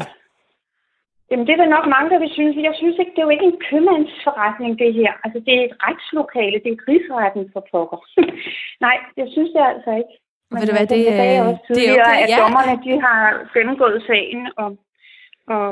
Jamen, 1.32 1.46
det 1.48 1.54
er 1.54 1.62
der 1.64 1.76
nok 1.76 1.86
mange, 1.96 2.10
der 2.14 2.20
vil 2.20 2.32
synes. 2.38 2.56
Jeg 2.70 2.76
synes 2.82 2.98
ikke, 3.00 3.14
det 3.16 3.22
er 3.22 3.28
jo 3.28 3.36
ikke 3.36 3.50
en 3.52 3.62
købmandsforretning, 3.70 4.72
det 4.84 4.94
her. 5.00 5.12
Altså, 5.24 5.40
det 5.46 5.54
er 5.56 5.64
et 5.70 5.76
retslokale. 5.86 6.58
Det 6.64 6.70
er 6.70 6.78
et 6.78 6.88
rigsretten 6.90 7.44
for 7.54 7.62
pokker. 7.72 8.00
Nej, 8.86 8.98
jeg 9.20 9.28
synes 9.36 9.52
det 9.56 9.64
altså 9.74 9.92
ikke. 10.02 10.14
Men 10.52 10.58
ved 10.60 10.68
du 10.70 10.76
hvad, 10.78 10.88
det, 10.94 11.02
det, 11.22 11.42
også 11.50 11.72
det 11.78 11.84
er 11.90 11.94
okay, 11.94 12.18
at 12.24 12.30
ja. 12.32 12.38
dommerne, 12.42 12.74
de 12.86 12.94
har 13.06 13.20
gennemgået 13.56 14.00
sagen 14.10 14.42
og, 14.62 14.70
og, 15.56 15.68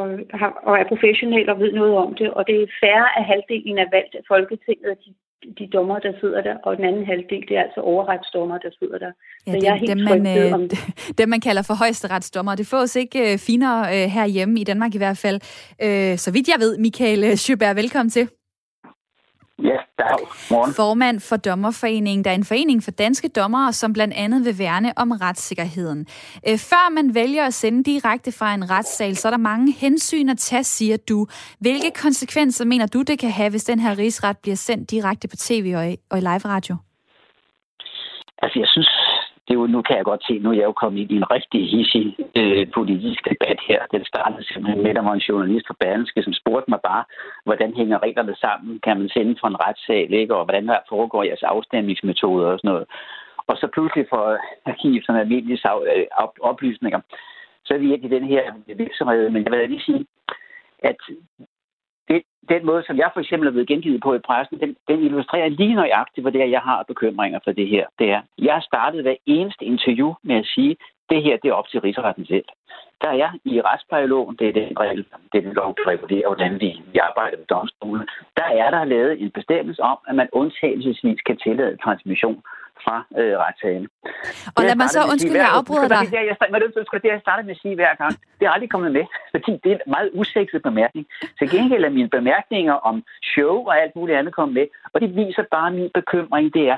og 0.67 0.73
er 0.81 0.85
professionelle 0.91 1.51
og 1.53 1.59
ved 1.63 1.71
noget 1.79 1.95
om 2.05 2.11
det. 2.19 2.29
Og 2.37 2.41
det 2.49 2.55
er 2.59 2.75
færre 2.83 3.07
af 3.17 3.23
halvdelen 3.31 3.77
af 3.83 3.87
valgt 3.95 4.15
af 4.19 4.23
Folketinget, 4.33 4.97
de 5.03 5.09
de 5.59 5.67
dommer, 5.73 5.99
der 5.99 6.13
sidder 6.19 6.41
der, 6.41 6.55
og 6.63 6.77
den 6.77 6.85
anden 6.85 7.05
halvdel, 7.05 7.43
det 7.49 7.57
er 7.57 7.63
altså 7.63 7.81
overretsdommer, 7.81 8.57
der 8.57 8.69
sidder 8.79 8.97
der. 8.97 9.11
Ja, 9.47 9.51
så 9.51 9.55
det, 9.55 9.63
jeg 9.63 9.71
er 9.71 9.75
helt 9.75 9.89
dem, 9.89 9.97
man, 9.97 10.37
øh, 10.37 10.53
om 10.53 10.61
det. 10.71 10.79
Dem, 11.17 11.29
man 11.29 11.41
kalder 11.41 11.61
for 11.61 11.73
højesteretsdommer. 11.73 12.55
Det 12.55 12.67
fås 12.67 12.95
ikke 12.95 13.33
øh, 13.33 13.37
finere 13.37 13.79
øh, 13.79 14.09
herhjemme, 14.09 14.59
i 14.59 14.63
Danmark 14.63 14.95
i 14.95 14.97
hvert 14.97 15.17
fald. 15.17 15.39
Så 16.17 16.31
vidt 16.31 16.47
jeg 16.47 16.59
ved, 16.59 16.77
Michael 16.77 17.37
Sjøberg, 17.37 17.75
velkommen 17.75 18.09
til. 18.09 18.29
Ja, 19.63 19.77
dag. 19.99 20.19
Morgen. 20.51 20.73
Formand 20.73 21.19
for 21.19 21.37
Dommerforeningen, 21.37 22.23
der 22.23 22.31
er 22.31 22.35
en 22.35 22.45
forening 22.45 22.83
for 22.83 22.91
danske 22.91 23.27
dommere, 23.27 23.73
som 23.73 23.93
blandt 23.93 24.13
andet 24.13 24.45
vil 24.45 24.59
værne 24.59 24.93
om 24.97 25.11
retssikkerheden. 25.11 26.07
Øh, 26.47 26.57
før 26.57 26.89
man 26.89 27.15
vælger 27.15 27.45
at 27.45 27.53
sende 27.53 27.83
direkte 27.83 28.31
fra 28.31 28.53
en 28.53 28.69
retssal, 28.69 29.15
så 29.15 29.27
er 29.27 29.29
der 29.29 29.37
mange 29.37 29.71
hensyn 29.71 30.29
at 30.29 30.37
tage, 30.37 30.63
siger 30.63 30.97
du. 30.97 31.27
Hvilke 31.59 31.91
konsekvenser 32.03 32.65
mener 32.65 32.87
du, 32.87 33.01
det 33.01 33.19
kan 33.19 33.31
have, 33.31 33.49
hvis 33.49 33.63
den 33.63 33.79
her 33.79 33.97
rigsret 33.97 34.37
bliver 34.37 34.55
sendt 34.55 34.91
direkte 34.91 35.27
på 35.27 35.35
tv 35.35 35.73
og 35.77 35.91
i, 35.91 35.97
og 36.11 36.17
i 36.17 36.21
live 36.21 36.45
radio? 36.45 36.75
Altså, 38.41 38.59
jeg 38.59 38.67
synes, 38.67 38.89
det 39.49 39.55
er 39.55 39.61
jo, 39.61 39.67
nu 39.67 39.81
kan 39.81 39.97
jeg 39.97 40.05
godt 40.05 40.23
se, 40.27 40.39
nu 40.39 40.49
er 40.49 40.59
jeg 40.59 40.69
jo 40.71 40.81
kommet 40.81 41.01
ind 41.01 41.11
i 41.11 41.15
en 41.15 41.31
rigtig 41.31 41.61
hissig 41.71 42.05
øh, 42.39 42.67
politisk 42.77 43.21
debat 43.29 43.59
her. 43.67 43.79
Den 43.95 44.05
startede 44.05 44.43
simpelthen 44.43 44.83
med, 44.83 44.89
at 44.89 44.95
der 44.95 45.01
var 45.01 45.13
en 45.13 45.27
journalist 45.29 45.67
fra 45.67 45.79
Berlingske, 45.79 46.23
som 46.23 46.33
spurgte 46.33 46.71
mig 46.71 46.79
bare, 46.89 47.03
hvordan 47.45 47.73
hænger 47.73 48.03
reglerne 48.03 48.35
sammen? 48.35 48.79
Kan 48.85 48.97
man 48.99 49.09
sende 49.09 49.35
fra 49.39 49.47
en 49.47 49.61
retssal, 49.65 50.13
ikke? 50.13 50.35
og 50.35 50.43
hvordan 50.45 50.67
der 50.67 50.77
foregår 50.89 51.23
jeres 51.23 51.43
afstemningsmetoder 51.43 52.47
og 52.51 52.59
sådan 52.59 52.71
noget. 52.71 52.85
Og 53.47 53.55
så 53.57 53.67
pludselig 53.73 54.05
for 54.09 54.23
at 54.65 54.77
give 54.81 55.01
sådan 55.01 55.21
almindelige 55.21 55.61
øh, 55.95 56.05
oplysninger, 56.51 56.99
så 57.65 57.73
er 57.73 57.77
vi 57.77 57.93
ikke 57.93 58.07
i 58.07 58.15
den 58.17 58.23
her 58.23 58.43
virksomhed. 58.75 59.29
Men 59.29 59.43
jeg 59.43 59.51
vil 59.51 59.69
lige 59.69 59.87
sige, 59.89 60.05
at 60.79 60.99
det, 62.09 62.21
den 62.49 62.65
måde, 62.65 62.83
som 62.87 62.97
jeg 62.97 63.09
for 63.13 63.19
eksempel 63.19 63.47
er 63.47 63.51
blevet 63.51 63.67
gengivet 63.67 64.01
på 64.03 64.13
i 64.15 64.19
pressen, 64.19 64.59
den, 64.59 64.75
den 64.87 64.99
illustrerer 64.99 65.49
lige 65.49 65.75
nøjagtigt, 65.75 66.23
hvor 66.23 66.31
det 66.31 66.41
er, 66.41 66.45
jeg 66.45 66.61
har 66.61 66.83
bekymringer 66.87 67.39
for 67.43 67.51
det 67.51 67.67
her. 67.67 67.85
Det 67.99 68.11
er, 68.11 68.21
jeg 68.37 68.53
har 68.53 68.61
startet 68.61 69.01
hver 69.01 69.15
eneste 69.25 69.65
interview 69.65 70.13
med 70.23 70.35
at 70.35 70.45
sige, 70.45 70.75
det 71.09 71.23
her 71.23 71.37
det 71.37 71.49
er 71.49 71.53
op 71.53 71.67
til 71.67 71.81
rigsretten 71.81 72.25
selv. 72.25 72.45
Der 73.01 73.09
er 73.09 73.29
i 73.45 73.61
retsplejeloven, 73.61 74.35
det 74.39 74.47
er 74.47 74.53
den 74.53 74.79
regel, 74.79 75.05
det 75.31 75.37
er 75.37 75.41
den 75.41 75.53
lov, 75.53 75.75
der 75.77 75.87
regulerer, 75.87 76.27
hvordan 76.27 76.53
vi, 76.61 76.81
vi 76.93 76.97
arbejder 76.97 77.37
med 77.37 77.45
domstolen. 77.45 78.07
Der 78.37 78.43
er 78.43 78.69
der 78.69 78.83
lavet 78.83 79.21
en 79.21 79.31
bestemmelse 79.31 79.81
om, 79.81 79.97
at 80.07 80.15
man 80.15 80.29
undtagelsesvis 80.31 81.21
kan 81.21 81.37
tillade 81.37 81.77
transmission 81.83 82.41
fra 82.85 82.97
øh, 83.19 83.33
retssagen. 83.43 83.85
Og 84.55 84.61
lad 84.67 84.75
mig 84.81 84.89
så, 84.89 85.01
undskyld, 85.11 85.35
jeg 85.45 85.51
afbryder 85.59 85.87
dig. 85.95 86.03
Det, 86.05 86.13
jeg, 86.13 86.37
det, 86.93 87.03
det, 87.03 87.09
jeg 87.15 87.21
starter 87.25 87.43
med 87.43 87.55
at 87.57 87.61
sige 87.61 87.75
hver 87.75 87.93
gang. 88.01 88.13
Det 88.39 88.45
er 88.45 88.51
aldrig 88.55 88.69
kommet 88.69 88.91
med, 88.97 89.05
fordi 89.33 89.51
det 89.63 89.69
er 89.71 89.75
en 89.75 89.91
meget 89.95 90.09
usekset 90.13 90.61
bemærkning. 90.61 91.05
Til 91.39 91.49
gengæld 91.55 91.83
er 91.85 91.89
mine 91.89 92.09
bemærkninger 92.09 92.73
om 92.73 92.95
show 93.33 93.55
og 93.69 93.81
alt 93.81 93.95
muligt 93.95 94.17
andet 94.17 94.33
kommet 94.35 94.53
med, 94.53 94.67
og 94.93 95.01
det 95.01 95.15
viser 95.15 95.43
bare 95.51 95.71
min 95.71 95.89
bekymring, 95.93 96.53
det 96.53 96.69
er, 96.69 96.77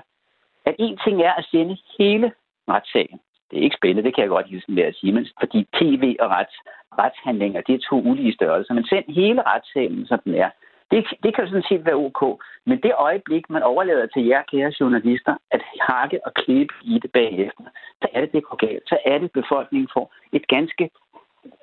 at 0.65 0.75
en 0.79 0.97
ting 1.05 1.21
er 1.21 1.33
at 1.33 1.45
sende 1.51 1.77
hele 1.97 2.31
retssagen. 2.69 3.19
Det 3.51 3.59
er 3.59 3.63
ikke 3.63 3.79
spændende, 3.79 4.03
det 4.03 4.15
kan 4.15 4.21
jeg 4.21 4.29
godt 4.29 4.47
hilse 4.47 4.71
med 4.71 4.83
at 4.83 4.95
sige, 4.95 5.13
men 5.13 5.27
fordi 5.39 5.67
tv 5.79 6.15
og 6.19 6.29
rets, 6.29 6.55
retshandlinger, 6.99 7.61
det 7.61 7.75
er 7.75 7.87
to 7.89 8.01
ulige 8.09 8.33
størrelser. 8.33 8.73
Men 8.73 8.85
send 8.85 9.05
hele 9.07 9.41
retssagen, 9.41 10.07
som 10.07 10.19
den 10.25 10.35
er. 10.35 10.49
Det, 10.91 11.05
det 11.23 11.35
kan 11.35 11.47
sådan 11.47 11.69
set 11.69 11.85
være 11.85 11.95
ok. 11.95 12.21
Men 12.65 12.81
det 12.83 12.93
øjeblik, 12.97 13.49
man 13.49 13.63
overlader 13.63 14.05
til 14.05 14.25
jer, 14.25 14.43
kære 14.51 14.73
journalister, 14.79 15.35
at 15.51 15.61
hakke 15.89 16.19
og 16.25 16.33
klippe 16.33 16.73
i 16.83 16.99
det 16.99 17.11
bagefter, 17.11 17.63
så 18.01 18.07
er 18.13 18.21
det, 18.21 18.31
det 18.33 18.43
går 18.43 18.55
galt. 18.65 18.83
Så 18.89 18.97
er 19.05 19.17
det, 19.17 19.31
befolkningen 19.31 19.89
får 19.93 20.13
et 20.33 20.47
ganske, 20.47 20.89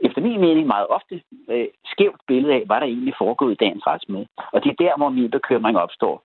efter 0.00 0.20
min 0.20 0.40
mening 0.40 0.66
meget 0.66 0.86
ofte, 0.86 1.22
øh, 1.50 1.66
skævt 1.84 2.20
billede 2.26 2.54
af, 2.54 2.62
hvad 2.66 2.76
der 2.76 2.86
egentlig 2.86 3.14
foregået 3.18 3.52
i 3.52 3.62
dagens 3.64 3.86
retsmøde. 3.86 4.26
Og 4.52 4.64
det 4.64 4.70
er 4.70 4.84
der, 4.84 4.96
hvor 4.96 5.08
min 5.08 5.30
bekymring 5.30 5.78
opstår. 5.78 6.22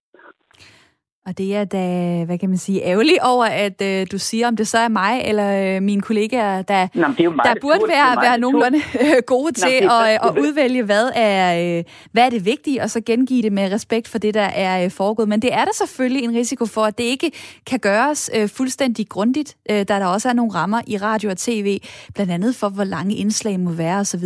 Og 1.26 1.38
det 1.38 1.56
er 1.56 1.64
da, 1.64 2.24
hvad 2.26 2.38
kan 2.38 2.50
man 2.50 2.58
sige, 2.58 2.84
ærgerligt 2.84 3.20
over, 3.22 3.46
at 3.46 3.82
øh, 3.82 4.08
du 4.12 4.18
siger, 4.18 4.48
om 4.48 4.56
det 4.56 4.68
så 4.68 4.78
er 4.78 4.88
mig 4.88 5.22
eller 5.26 5.76
øh, 5.76 5.82
mine 5.82 6.02
kollegaer, 6.02 6.62
der, 6.62 6.88
Nå, 6.94 7.08
det 7.18 7.26
er 7.26 7.30
meget 7.30 7.56
der 7.56 7.62
burde 7.62 7.84
være, 7.88 8.22
være 8.22 8.38
nogenlunde 8.38 8.78
øh, 9.02 9.22
gode 9.28 9.54
til 9.54 9.84
Nå, 9.84 9.90
at, 9.90 10.20
at 10.24 10.38
udvælge, 10.40 10.84
hvad 10.84 11.10
er, 11.16 11.78
øh, 11.78 11.84
hvad 12.12 12.26
er 12.26 12.30
det 12.30 12.46
vigtige, 12.46 12.82
og 12.82 12.90
så 12.90 13.02
gengive 13.02 13.42
det 13.42 13.54
med 13.54 13.72
respekt 13.72 14.08
for 14.08 14.18
det, 14.18 14.34
der 14.34 14.42
er 14.42 14.86
øh, 14.86 14.92
foregået. 14.92 15.30
Men 15.30 15.42
det 15.42 15.54
er 15.54 15.66
der 15.66 15.72
selvfølgelig 15.74 16.24
en 16.24 16.36
risiko 16.36 16.66
for, 16.66 16.84
at 16.84 16.98
det 16.98 17.04
ikke 17.04 17.32
kan 17.66 17.80
gøres 17.80 18.30
øh, 18.36 18.50
fuldstændig 18.50 19.10
grundigt, 19.10 19.58
øh, 19.70 19.78
da 19.78 19.84
der 19.84 20.06
også 20.06 20.30
er 20.30 20.34
nogle 20.34 20.54
rammer 20.54 20.82
i 20.88 20.98
radio 20.98 21.30
og 21.30 21.38
tv, 21.38 21.82
blandt 22.14 22.32
andet 22.32 22.56
for, 22.56 22.70
hvor 22.70 22.84
lange 22.84 23.16
indslag 23.16 23.60
må 23.60 23.72
være 23.72 24.00
osv. 24.00 24.26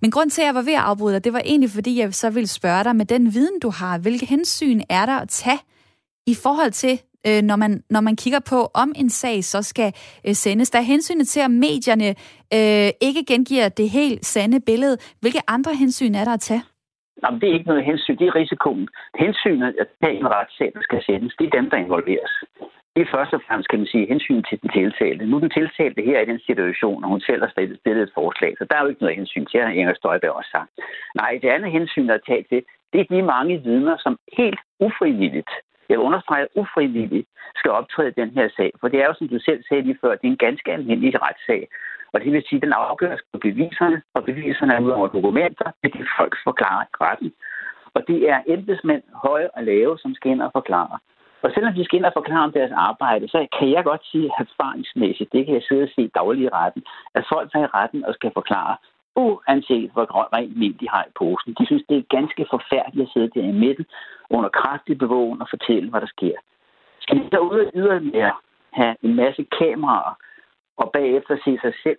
Men 0.00 0.10
grund 0.10 0.30
til, 0.30 0.40
at 0.40 0.46
jeg 0.46 0.54
var 0.54 0.62
ved 0.62 0.72
at 0.72 0.80
afbryde 0.80 1.14
dig, 1.14 1.24
det 1.24 1.32
var 1.32 1.42
egentlig, 1.44 1.70
fordi 1.70 2.00
jeg 2.00 2.14
så 2.14 2.30
ville 2.30 2.46
spørge 2.46 2.84
dig, 2.84 2.96
med 2.96 3.06
den 3.06 3.34
viden, 3.34 3.60
du 3.62 3.70
har, 3.70 3.98
hvilke 3.98 4.26
hensyn 4.26 4.80
er 4.88 5.06
der 5.06 5.16
at 5.16 5.28
tage 5.28 5.58
i 6.26 6.34
forhold 6.42 6.70
til, 6.70 7.00
øh, 7.26 7.42
når, 7.42 7.56
man, 7.56 7.82
når 7.90 8.00
man 8.00 8.16
kigger 8.16 8.40
på, 8.50 8.58
om 8.74 8.92
en 8.96 9.10
sag 9.10 9.44
så 9.44 9.62
skal 9.62 9.92
øh, 10.26 10.34
sendes. 10.34 10.70
Der 10.70 10.78
er 10.78 10.82
hensynet 10.82 11.28
til, 11.28 11.40
at 11.40 11.50
medierne 11.50 12.08
øh, 12.58 12.90
ikke 13.08 13.22
gengiver 13.32 13.68
det 13.68 13.90
helt 13.90 14.26
sande 14.26 14.60
billede. 14.60 14.96
Hvilke 15.20 15.42
andre 15.48 15.74
hensyn 15.74 16.14
er 16.14 16.24
der 16.24 16.32
at 16.32 16.40
tage? 16.40 16.62
Jamen, 17.22 17.40
det 17.40 17.48
er 17.48 17.54
ikke 17.54 17.72
noget 17.72 17.84
hensyn. 17.84 18.16
Det 18.18 18.26
er 18.26 18.34
risikoen. 18.34 18.88
Hensynet 19.18 19.74
at 19.82 19.88
en 20.10 20.28
retssag, 20.36 20.70
der 20.74 20.82
skal 20.82 21.02
sendes, 21.06 21.34
det 21.38 21.46
er 21.46 21.58
dem, 21.58 21.70
der 21.70 21.76
involveres. 21.76 22.34
Det 22.96 23.02
er 23.02 23.14
først 23.16 23.32
og 23.36 23.42
fremmest, 23.46 23.68
kan 23.68 23.78
man 23.78 23.92
sige, 23.92 24.10
hensyn 24.12 24.42
til 24.48 24.58
den 24.62 24.70
tiltalte. 24.78 25.26
Nu 25.26 25.36
er 25.36 25.40
den 25.40 25.56
tiltalte 25.58 26.02
her 26.02 26.20
i 26.20 26.30
den 26.32 26.40
situation, 26.48 27.04
og 27.04 27.10
hun 27.10 27.20
selv 27.20 27.40
har 27.44 27.52
stillet 27.80 28.02
et 28.02 28.16
forslag, 28.20 28.52
så 28.58 28.64
der 28.70 28.76
er 28.76 28.82
jo 28.82 28.88
ikke 28.88 29.02
noget 29.02 29.16
hensyn 29.16 29.46
til, 29.46 29.58
at 29.58 29.74
Inger 29.74 29.94
Støjberg 29.94 30.38
også 30.38 30.50
sagt. 30.56 30.70
Nej, 31.14 31.38
det 31.42 31.48
andet 31.48 31.70
hensyn 31.72 32.08
der 32.08 32.14
er 32.14 32.28
talt 32.30 32.48
til, 32.48 32.62
det 32.92 33.00
er 33.00 33.04
de 33.14 33.22
mange 33.22 33.54
vidner, 33.68 33.96
som 34.04 34.16
helt 34.38 34.60
ufrivilligt 34.86 35.52
jeg 35.90 35.98
understreger 35.98 36.46
ufrivilligt, 36.54 37.28
skal 37.56 37.70
optræde 37.70 38.18
den 38.20 38.30
her 38.30 38.48
sag. 38.56 38.70
For 38.80 38.88
det 38.88 38.98
er 39.00 39.06
jo, 39.06 39.14
som 39.14 39.28
du 39.28 39.38
selv 39.38 39.60
sagde 39.68 39.82
lige 39.82 39.98
før, 40.00 40.10
det 40.10 40.26
er 40.26 40.34
en 40.36 40.44
ganske 40.46 40.72
almindelig 40.72 41.22
retssag. 41.22 41.68
Og 42.12 42.20
det 42.20 42.32
vil 42.32 42.44
sige, 42.48 42.58
at 42.58 42.62
den 42.62 42.72
afgøres 42.72 43.22
på 43.32 43.38
beviserne, 43.38 44.02
og 44.14 44.24
beviserne 44.24 44.74
er 44.74 44.80
ud 44.80 44.90
over 44.90 45.08
dokumenter, 45.08 45.68
det 45.82 45.94
de 45.94 46.06
folk 46.18 46.34
forklarer 46.44 46.84
retten. 47.00 47.32
Og 47.94 48.00
det 48.08 48.30
er 48.30 48.40
embedsmænd, 48.46 49.02
høje 49.14 49.48
og 49.56 49.62
lave, 49.64 49.98
som 49.98 50.14
skal 50.14 50.30
ind 50.30 50.42
og 50.42 50.50
forklare. 50.52 50.98
Og 51.42 51.50
selvom 51.54 51.74
de 51.74 51.84
skal 51.84 51.96
ind 51.96 52.04
og 52.04 52.12
forklare 52.14 52.44
om 52.44 52.52
deres 52.52 52.72
arbejde, 52.74 53.28
så 53.28 53.46
kan 53.58 53.70
jeg 53.70 53.84
godt 53.84 54.04
sige 54.10 54.30
erfaringsmæssigt, 54.38 55.32
det 55.32 55.46
kan 55.46 55.54
jeg 55.54 55.62
sidde 55.62 55.82
og 55.82 55.92
se 55.94 56.02
i 56.02 56.48
retten, 56.58 56.82
at 57.14 57.24
folk 57.32 57.52
tager 57.52 57.66
i 57.66 57.74
retten 57.74 58.04
og 58.04 58.14
skal 58.14 58.30
forklare, 58.34 58.76
uanset 59.16 59.90
hvor 59.90 60.34
rent 60.36 60.56
mel 60.56 60.80
de 60.80 60.88
har 60.88 61.04
i 61.04 61.12
posen. 61.18 61.54
De 61.58 61.66
synes, 61.66 61.82
det 61.88 61.96
er 61.98 62.16
ganske 62.16 62.46
forfærdeligt 62.50 63.06
at 63.06 63.12
sidde 63.12 63.30
der 63.34 63.48
i 63.48 63.52
midten 63.52 63.86
under 64.30 64.48
kraftig 64.48 64.98
bevågen 64.98 65.42
og 65.42 65.48
fortælle, 65.50 65.90
hvad 65.90 66.00
der 66.00 66.06
sker. 66.06 66.36
Skal 67.00 67.16
de 67.16 67.30
derude 67.30 67.70
yderligere 67.74 68.36
have 68.72 68.96
en 69.02 69.14
masse 69.14 69.46
kameraer 69.58 70.14
og 70.76 70.90
bagefter 70.92 71.36
se 71.44 71.58
sig 71.62 71.74
selv 71.82 71.98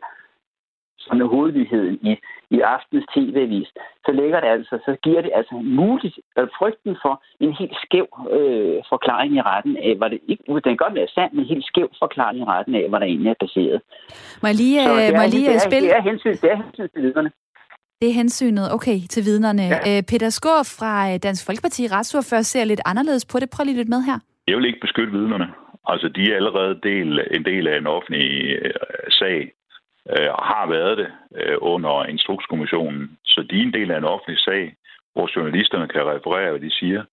som 0.98 1.22
er 1.22 1.26
hovedligheden 1.26 2.00
i, 2.02 2.16
i 2.58 2.60
aftens 2.76 3.06
tv-avis, 3.16 3.70
så 4.06 4.12
ligger 4.22 4.40
det 4.44 4.50
altså, 4.56 4.76
så 4.86 4.92
giver 5.06 5.22
det 5.22 5.32
altså 5.40 5.56
muligt, 5.82 6.16
eller 6.36 6.50
frygten 6.60 6.94
for 7.04 7.14
en 7.46 7.54
helt 7.60 7.78
skæv 7.86 8.08
øh, 8.38 8.78
forklaring 8.94 9.32
i 9.36 9.42
retten 9.52 9.78
af, 9.88 9.92
hvad 9.98 10.10
det 10.10 10.20
ikke, 10.28 10.44
den 10.48 10.62
kan 10.62 10.84
godt 10.86 10.96
være 11.00 11.14
sand, 11.16 11.32
men 11.34 11.42
en 11.44 11.52
helt 11.54 11.66
skæv 11.72 11.88
forklaring 12.04 12.40
i 12.40 12.44
retten 12.54 12.76
af, 12.76 12.90
hvad 12.90 13.00
der 13.00 13.06
egentlig 13.06 13.30
er 13.30 13.40
baseret. 13.46 13.82
Må 14.42 14.46
jeg 14.52 14.58
lige, 14.64 14.76
så 14.84 14.94
det 14.96 15.06
er, 15.08 15.12
må 15.18 15.22
jeg 15.26 15.34
lige 15.38 15.48
det 15.48 15.56
er, 15.56 15.68
spille? 15.70 15.88
Det 15.90 15.98
er 15.98 16.06
hensyn, 16.10 16.36
det 16.44 16.50
er 16.54 16.58
hensyn 16.64 16.88
til 16.94 17.02
vidnerne. 17.06 17.32
Det 18.02 18.10
er 18.10 18.14
hensynet, 18.14 18.66
okay, 18.74 18.98
til 19.14 19.24
vidnerne. 19.30 19.64
Ja. 19.64 19.78
Øh, 19.90 20.04
Peter 20.10 20.30
Skår 20.30 20.62
fra 20.80 20.94
øh, 21.10 21.20
Dansk 21.26 21.46
Folkeparti, 21.46 21.82
retsordfører, 21.88 22.42
ser 22.42 22.64
lidt 22.66 22.82
anderledes 22.86 23.26
på 23.32 23.40
det. 23.40 23.50
Prøv 23.54 23.64
lige 23.64 23.78
lidt 23.78 23.90
med 23.96 24.02
her. 24.10 24.18
Jeg 24.48 24.58
vil 24.58 24.66
ikke 24.66 24.80
beskytte 24.80 25.12
vidnerne. 25.20 25.48
Altså, 25.88 26.08
de 26.08 26.32
er 26.32 26.36
allerede 26.36 26.80
del, 26.84 27.10
en 27.32 27.46
del 27.46 27.68
af 27.68 27.78
en 27.78 27.88
offentlig 27.88 28.28
øh, 28.50 28.74
sag 29.10 29.52
øh, 30.10 30.30
og 30.38 30.44
har 30.52 30.66
været 30.68 30.98
det 30.98 31.10
øh, 31.36 31.58
under 31.62 32.06
Instrukskommissionen. 32.06 33.18
Så 33.26 33.46
de 33.50 33.58
er 33.58 33.62
en 33.62 33.74
del 33.74 33.92
af 33.92 33.98
en 33.98 34.12
offentlig 34.14 34.40
sag, 34.40 34.76
hvor 35.14 35.30
journalisterne 35.36 35.88
kan 35.88 36.02
referere, 36.02 36.52
hvad 36.52 36.60
de 36.60 36.72
siger. 36.72 37.04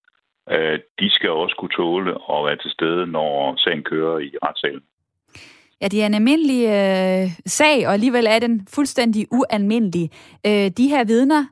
Øh, 0.51 0.79
de 0.99 1.09
skal 1.09 1.29
også 1.29 1.55
kunne 1.59 1.75
tåle 1.77 2.11
at 2.11 2.45
være 2.45 2.57
til 2.57 2.71
stede, 2.71 3.07
når 3.07 3.55
sagen 3.57 3.83
kører 3.83 4.19
i 4.19 4.29
retssalen. 4.43 4.83
Ja, 5.81 5.87
det 5.87 6.01
er 6.01 6.05
en 6.05 6.13
almindelig 6.13 6.61
øh, 6.65 7.29
sag, 7.45 7.87
og 7.87 7.93
alligevel 7.93 8.25
er 8.29 8.39
den 8.39 8.67
fuldstændig 8.75 9.27
ualmindelig. 9.31 10.09
Øh, 10.45 10.67
de 10.77 10.87
her 10.87 11.03
vidner, 11.03 11.45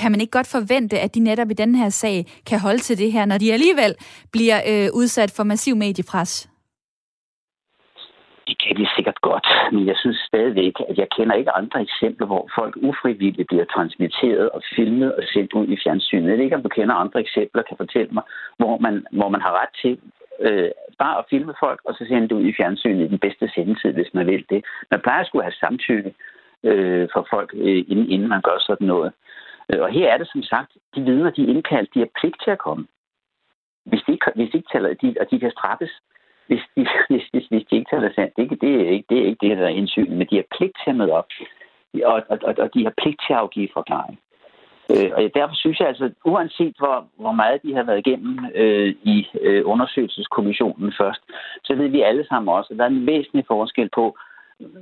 kan 0.00 0.10
man 0.10 0.20
ikke 0.20 0.30
godt 0.30 0.46
forvente, 0.46 1.00
at 1.00 1.14
de 1.14 1.20
netop 1.20 1.50
i 1.50 1.54
den 1.54 1.74
her 1.74 1.88
sag 1.88 2.26
kan 2.46 2.60
holde 2.60 2.78
til 2.78 2.98
det 2.98 3.12
her, 3.12 3.24
når 3.24 3.38
de 3.38 3.52
alligevel 3.52 3.94
bliver 4.32 4.60
øh, 4.68 4.88
udsat 4.94 5.30
for 5.36 5.42
massiv 5.42 5.76
mediepres? 5.76 6.51
Det 8.62 8.76
kan 8.76 8.84
de 8.84 8.96
sikkert 8.96 9.20
godt, 9.20 9.46
men 9.72 9.86
jeg 9.86 9.96
synes 9.96 10.18
stadigvæk, 10.30 10.74
at 10.88 10.98
jeg 10.98 11.08
kender 11.16 11.34
ikke 11.34 11.50
andre 11.50 11.82
eksempler, 11.82 12.26
hvor 12.26 12.50
folk 12.58 12.76
ufrivilligt 12.76 13.48
bliver 13.48 13.64
transmitteret 13.64 14.50
og 14.50 14.62
filmet 14.76 15.14
og 15.14 15.22
sendt 15.32 15.52
ud 15.52 15.66
i 15.66 15.76
fjernsynet. 15.84 16.28
Jeg 16.28 16.36
ved 16.36 16.44
ikke, 16.44 16.56
om 16.56 16.62
du 16.62 16.68
kender 16.68 16.94
andre 16.94 17.20
eksempler, 17.20 17.62
kan 17.62 17.76
fortælle 17.76 18.12
mig, 18.12 18.22
hvor 18.56 18.78
man, 18.78 19.06
hvor 19.12 19.28
man 19.28 19.40
har 19.40 19.52
ret 19.60 19.74
til 19.82 20.00
øh, 20.40 20.70
bare 20.98 21.18
at 21.18 21.24
filme 21.30 21.54
folk, 21.60 21.80
og 21.84 21.94
så 21.94 22.04
sende 22.08 22.28
det 22.28 22.32
ud 22.32 22.44
i 22.44 22.56
fjernsynet 22.56 23.04
i 23.04 23.08
den 23.08 23.18
bedste 23.18 23.50
sendetid, 23.54 23.92
hvis 23.92 24.14
man 24.14 24.26
vil 24.26 24.44
det. 24.50 24.64
Man 24.90 25.00
plejer 25.00 25.20
at 25.20 25.26
skulle 25.26 25.44
have 25.44 25.60
samtykke 25.62 26.14
øh, 26.62 27.08
for 27.12 27.26
folk, 27.30 27.50
øh, 27.54 27.84
inden, 27.88 28.10
inden 28.10 28.28
man 28.28 28.42
gør 28.42 28.58
sådan 28.58 28.86
noget. 28.86 29.12
Øh, 29.68 29.80
og 29.80 29.90
her 29.92 30.08
er 30.12 30.18
det 30.18 30.28
som 30.32 30.42
sagt, 30.42 30.70
de 30.94 31.00
vidner, 31.02 31.30
de 31.30 31.44
er 31.44 31.52
indkaldt, 31.54 31.94
de 31.94 31.98
har 31.98 32.10
pligt 32.20 32.36
til 32.44 32.50
at 32.50 32.64
komme. 32.66 32.86
Hvis 33.84 34.02
de 34.06 34.12
ikke, 34.12 34.26
hvis 34.34 34.50
de 34.50 34.56
ikke 34.56 34.72
taler, 34.72 34.94
de, 35.02 35.14
og 35.20 35.30
de 35.30 35.40
kan 35.40 35.50
straffes, 35.50 35.92
hvis 36.52 36.64
de, 36.76 36.82
hvis, 37.10 37.24
hvis, 37.32 37.46
hvis 37.50 37.64
de 37.70 37.76
ikke 37.76 37.90
taler 37.90 38.10
sandt. 38.14 38.36
Det, 38.36 38.60
det, 38.60 38.72
er 38.82 38.90
ikke, 38.96 39.06
det 39.10 39.18
er 39.18 39.26
ikke 39.26 39.46
det, 39.46 39.58
der 39.58 39.64
er 39.64 39.78
indsynet, 39.80 40.18
men 40.18 40.26
de 40.30 40.36
har 40.36 40.48
pligt 40.56 40.76
til 40.82 40.90
at 40.90 40.96
møde 40.96 41.12
op. 41.12 41.28
Og, 42.04 42.22
og, 42.32 42.38
og 42.58 42.68
de 42.74 42.84
har 42.84 42.94
pligt 43.02 43.20
til 43.26 43.32
at 43.32 43.38
afgive 43.38 43.68
forklaring. 43.72 44.18
Øh, 44.92 45.10
og 45.16 45.22
derfor 45.34 45.54
synes 45.54 45.80
jeg 45.80 45.88
altså, 45.88 46.10
uanset 46.24 46.74
hvor, 46.78 47.06
hvor 47.16 47.32
meget 47.32 47.62
de 47.62 47.74
har 47.74 47.82
været 47.82 47.98
igennem 48.06 48.38
øh, 48.54 48.94
i 49.02 49.26
øh, 49.40 49.62
undersøgelseskommissionen 49.64 50.92
først, 51.00 51.22
så 51.64 51.74
ved 51.74 51.88
vi 51.88 52.00
alle 52.02 52.26
sammen 52.28 52.54
også, 52.54 52.68
at 52.72 52.78
der 52.78 52.84
er 52.84 52.88
en 52.88 53.06
væsentlig 53.06 53.44
forskel 53.46 53.88
på, 53.94 54.16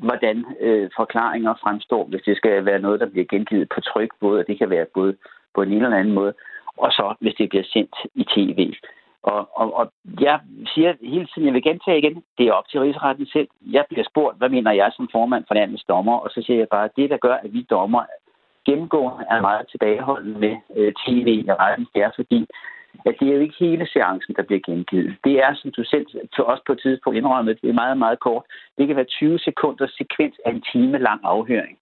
hvordan 0.07 0.45
øh, 0.61 0.91
forklaringer 0.97 1.55
fremstår, 1.63 2.05
hvis 2.05 2.23
det 2.27 2.37
skal 2.37 2.65
være 2.65 2.79
noget, 2.79 3.01
der 3.01 3.07
bliver 3.07 3.27
gengivet 3.27 3.69
på 3.75 3.81
tryk, 3.81 4.11
både, 4.21 4.41
og 4.41 4.47
det 4.47 4.59
kan 4.59 4.71
være 4.71 4.87
både 4.95 5.17
på 5.55 5.63
en 5.63 5.73
eller 5.73 5.97
anden 5.97 6.15
måde, 6.15 6.33
og 6.77 6.93
så 6.93 7.15
hvis 7.21 7.35
det 7.39 7.49
bliver 7.49 7.65
sendt 7.73 7.95
i 8.15 8.25
tv. 8.35 8.73
Og, 9.23 9.49
og, 9.61 9.75
og 9.75 9.93
jeg 10.21 10.41
siger 10.75 10.95
hele 11.03 11.27
tiden, 11.27 11.47
jeg 11.47 11.55
vil 11.55 11.63
gentage 11.63 11.99
igen, 11.99 12.23
det 12.39 12.47
er 12.47 12.53
op 12.53 12.69
til 12.69 12.81
rigsretten 12.81 13.27
selv. 13.27 13.49
Jeg 13.71 13.85
bliver 13.89 14.05
spurgt, 14.11 14.39
hvad 14.39 14.49
mener 14.49 14.73
jeg 14.73 14.91
som 14.97 15.09
formand 15.13 15.45
for 15.49 15.55
landets 15.55 15.85
dommer, 15.85 16.17
og 16.17 16.31
så 16.31 16.43
siger 16.43 16.59
jeg 16.59 16.69
bare, 16.69 16.85
at 16.85 16.97
det, 16.97 17.11
der 17.11 17.17
gør, 17.17 17.35
at 17.35 17.53
vi 17.53 17.63
dommer 17.71 18.03
gennemgående 18.67 19.25
er 19.31 19.41
meget 19.41 19.69
tilbageholdende 19.71 20.39
med 20.39 20.57
øh, 20.77 20.93
tv 21.07 21.29
i 21.47 21.53
retten, 21.53 21.87
det 21.95 22.03
er 22.03 22.11
fordi, 22.17 22.47
at 23.07 23.15
det 23.21 23.29
er 23.29 23.35
jo 23.35 23.41
ikke 23.41 23.65
hele 23.67 23.87
seancen, 23.87 24.35
der 24.35 24.43
bliver 24.43 24.61
gengivet. 24.67 25.17
Det 25.25 25.35
er, 25.45 25.55
som 25.55 25.71
du 25.77 25.85
selv 25.85 26.07
til 26.35 26.45
os 26.45 26.61
på 26.67 26.73
et 26.73 26.81
tidspunkt 26.83 27.17
indrømmet, 27.17 27.59
det 27.63 27.71
er 27.71 27.81
meget, 27.83 27.99
meget 27.99 28.21
kort. 28.21 28.45
Det 28.79 28.87
kan 28.87 28.97
være 28.97 29.05
20 29.05 29.39
sekunders 29.39 29.93
sekvens 29.99 30.37
af 30.47 30.51
en 30.51 30.63
time 30.73 30.99
lang 30.99 31.21
afhøring. 31.25 31.79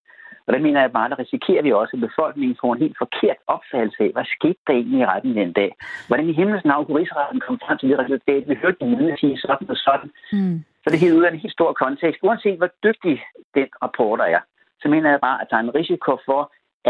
Og 0.48 0.54
der 0.54 0.60
mener 0.66 0.80
jeg 0.80 0.92
bare, 0.98 1.10
der 1.12 1.18
risikerer 1.24 1.62
vi 1.62 1.72
også, 1.72 1.92
at 1.96 2.06
befolkningen 2.08 2.56
får 2.60 2.70
en 2.72 2.82
helt 2.84 2.98
forkert 3.04 3.38
opfattelse 3.54 4.00
af, 4.04 4.10
hvad 4.14 4.26
skete 4.36 4.62
der 4.66 4.72
egentlig 4.72 5.00
i 5.00 5.10
retten 5.12 5.36
den 5.40 5.52
dag? 5.60 5.70
Hvordan 6.08 6.28
i 6.28 6.38
himlens 6.40 6.64
navn 6.64 6.84
kunne 6.84 6.98
rigsretten 7.00 7.40
komme 7.44 7.60
frem 7.64 7.78
til 7.78 7.88
det 7.90 7.98
resultat? 8.02 8.48
Vi 8.48 8.54
hørte 8.62 8.78
den 8.80 9.16
sige 9.22 9.38
sådan 9.46 9.70
og 9.74 9.78
sådan. 9.86 10.10
Mm. 10.32 10.56
Så 10.82 10.86
det 10.90 10.98
er 10.98 11.18
ud 11.18 11.26
af 11.26 11.30
en 11.32 11.42
helt 11.44 11.56
stor 11.58 11.72
kontekst. 11.72 12.20
Uanset 12.22 12.58
hvor 12.60 12.70
dygtig 12.86 13.14
den 13.56 13.68
rapporter 13.82 14.24
er, 14.24 14.40
så 14.82 14.86
mener 14.88 15.08
jeg 15.10 15.20
bare, 15.28 15.38
at 15.42 15.46
der 15.50 15.56
er 15.56 15.64
en 15.66 15.74
risiko 15.80 16.12
for, 16.28 16.42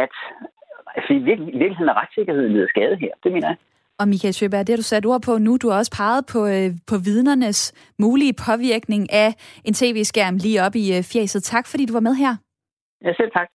at 0.04 0.14
altså, 0.96 1.12
i 1.18 1.20
virkeligheden 1.61 1.88
er 1.92 2.00
retssikkerheden 2.00 2.52
ned 2.52 2.68
skade 2.68 2.96
her. 2.96 3.12
Det 3.24 3.32
mener 3.32 3.48
jeg. 3.48 3.56
Og 4.00 4.09
Michael 4.09 4.34
Sjøberg, 4.34 4.66
det 4.66 4.72
har 4.72 4.76
du 4.76 4.82
sat 4.82 5.06
ord 5.06 5.22
på 5.22 5.38
nu. 5.38 5.56
Du 5.56 5.70
har 5.70 5.78
også 5.78 5.94
peget 6.00 6.24
på, 6.32 6.40
øh, 6.46 6.70
på 6.90 6.96
vidnernes 7.09 7.61
mulige 7.98 8.34
påvirkning 8.46 9.12
af 9.12 9.30
en 9.64 9.74
tv-skærm 9.74 10.36
lige 10.36 10.62
op 10.66 10.74
i 10.74 10.96
øh, 10.96 11.02
fjæset. 11.02 11.42
Tak, 11.42 11.66
fordi 11.66 11.86
du 11.86 11.92
var 11.92 12.00
med 12.00 12.14
her. 12.14 12.36
Ja, 13.05 13.12
selv 13.14 13.30
tak. 13.30 13.46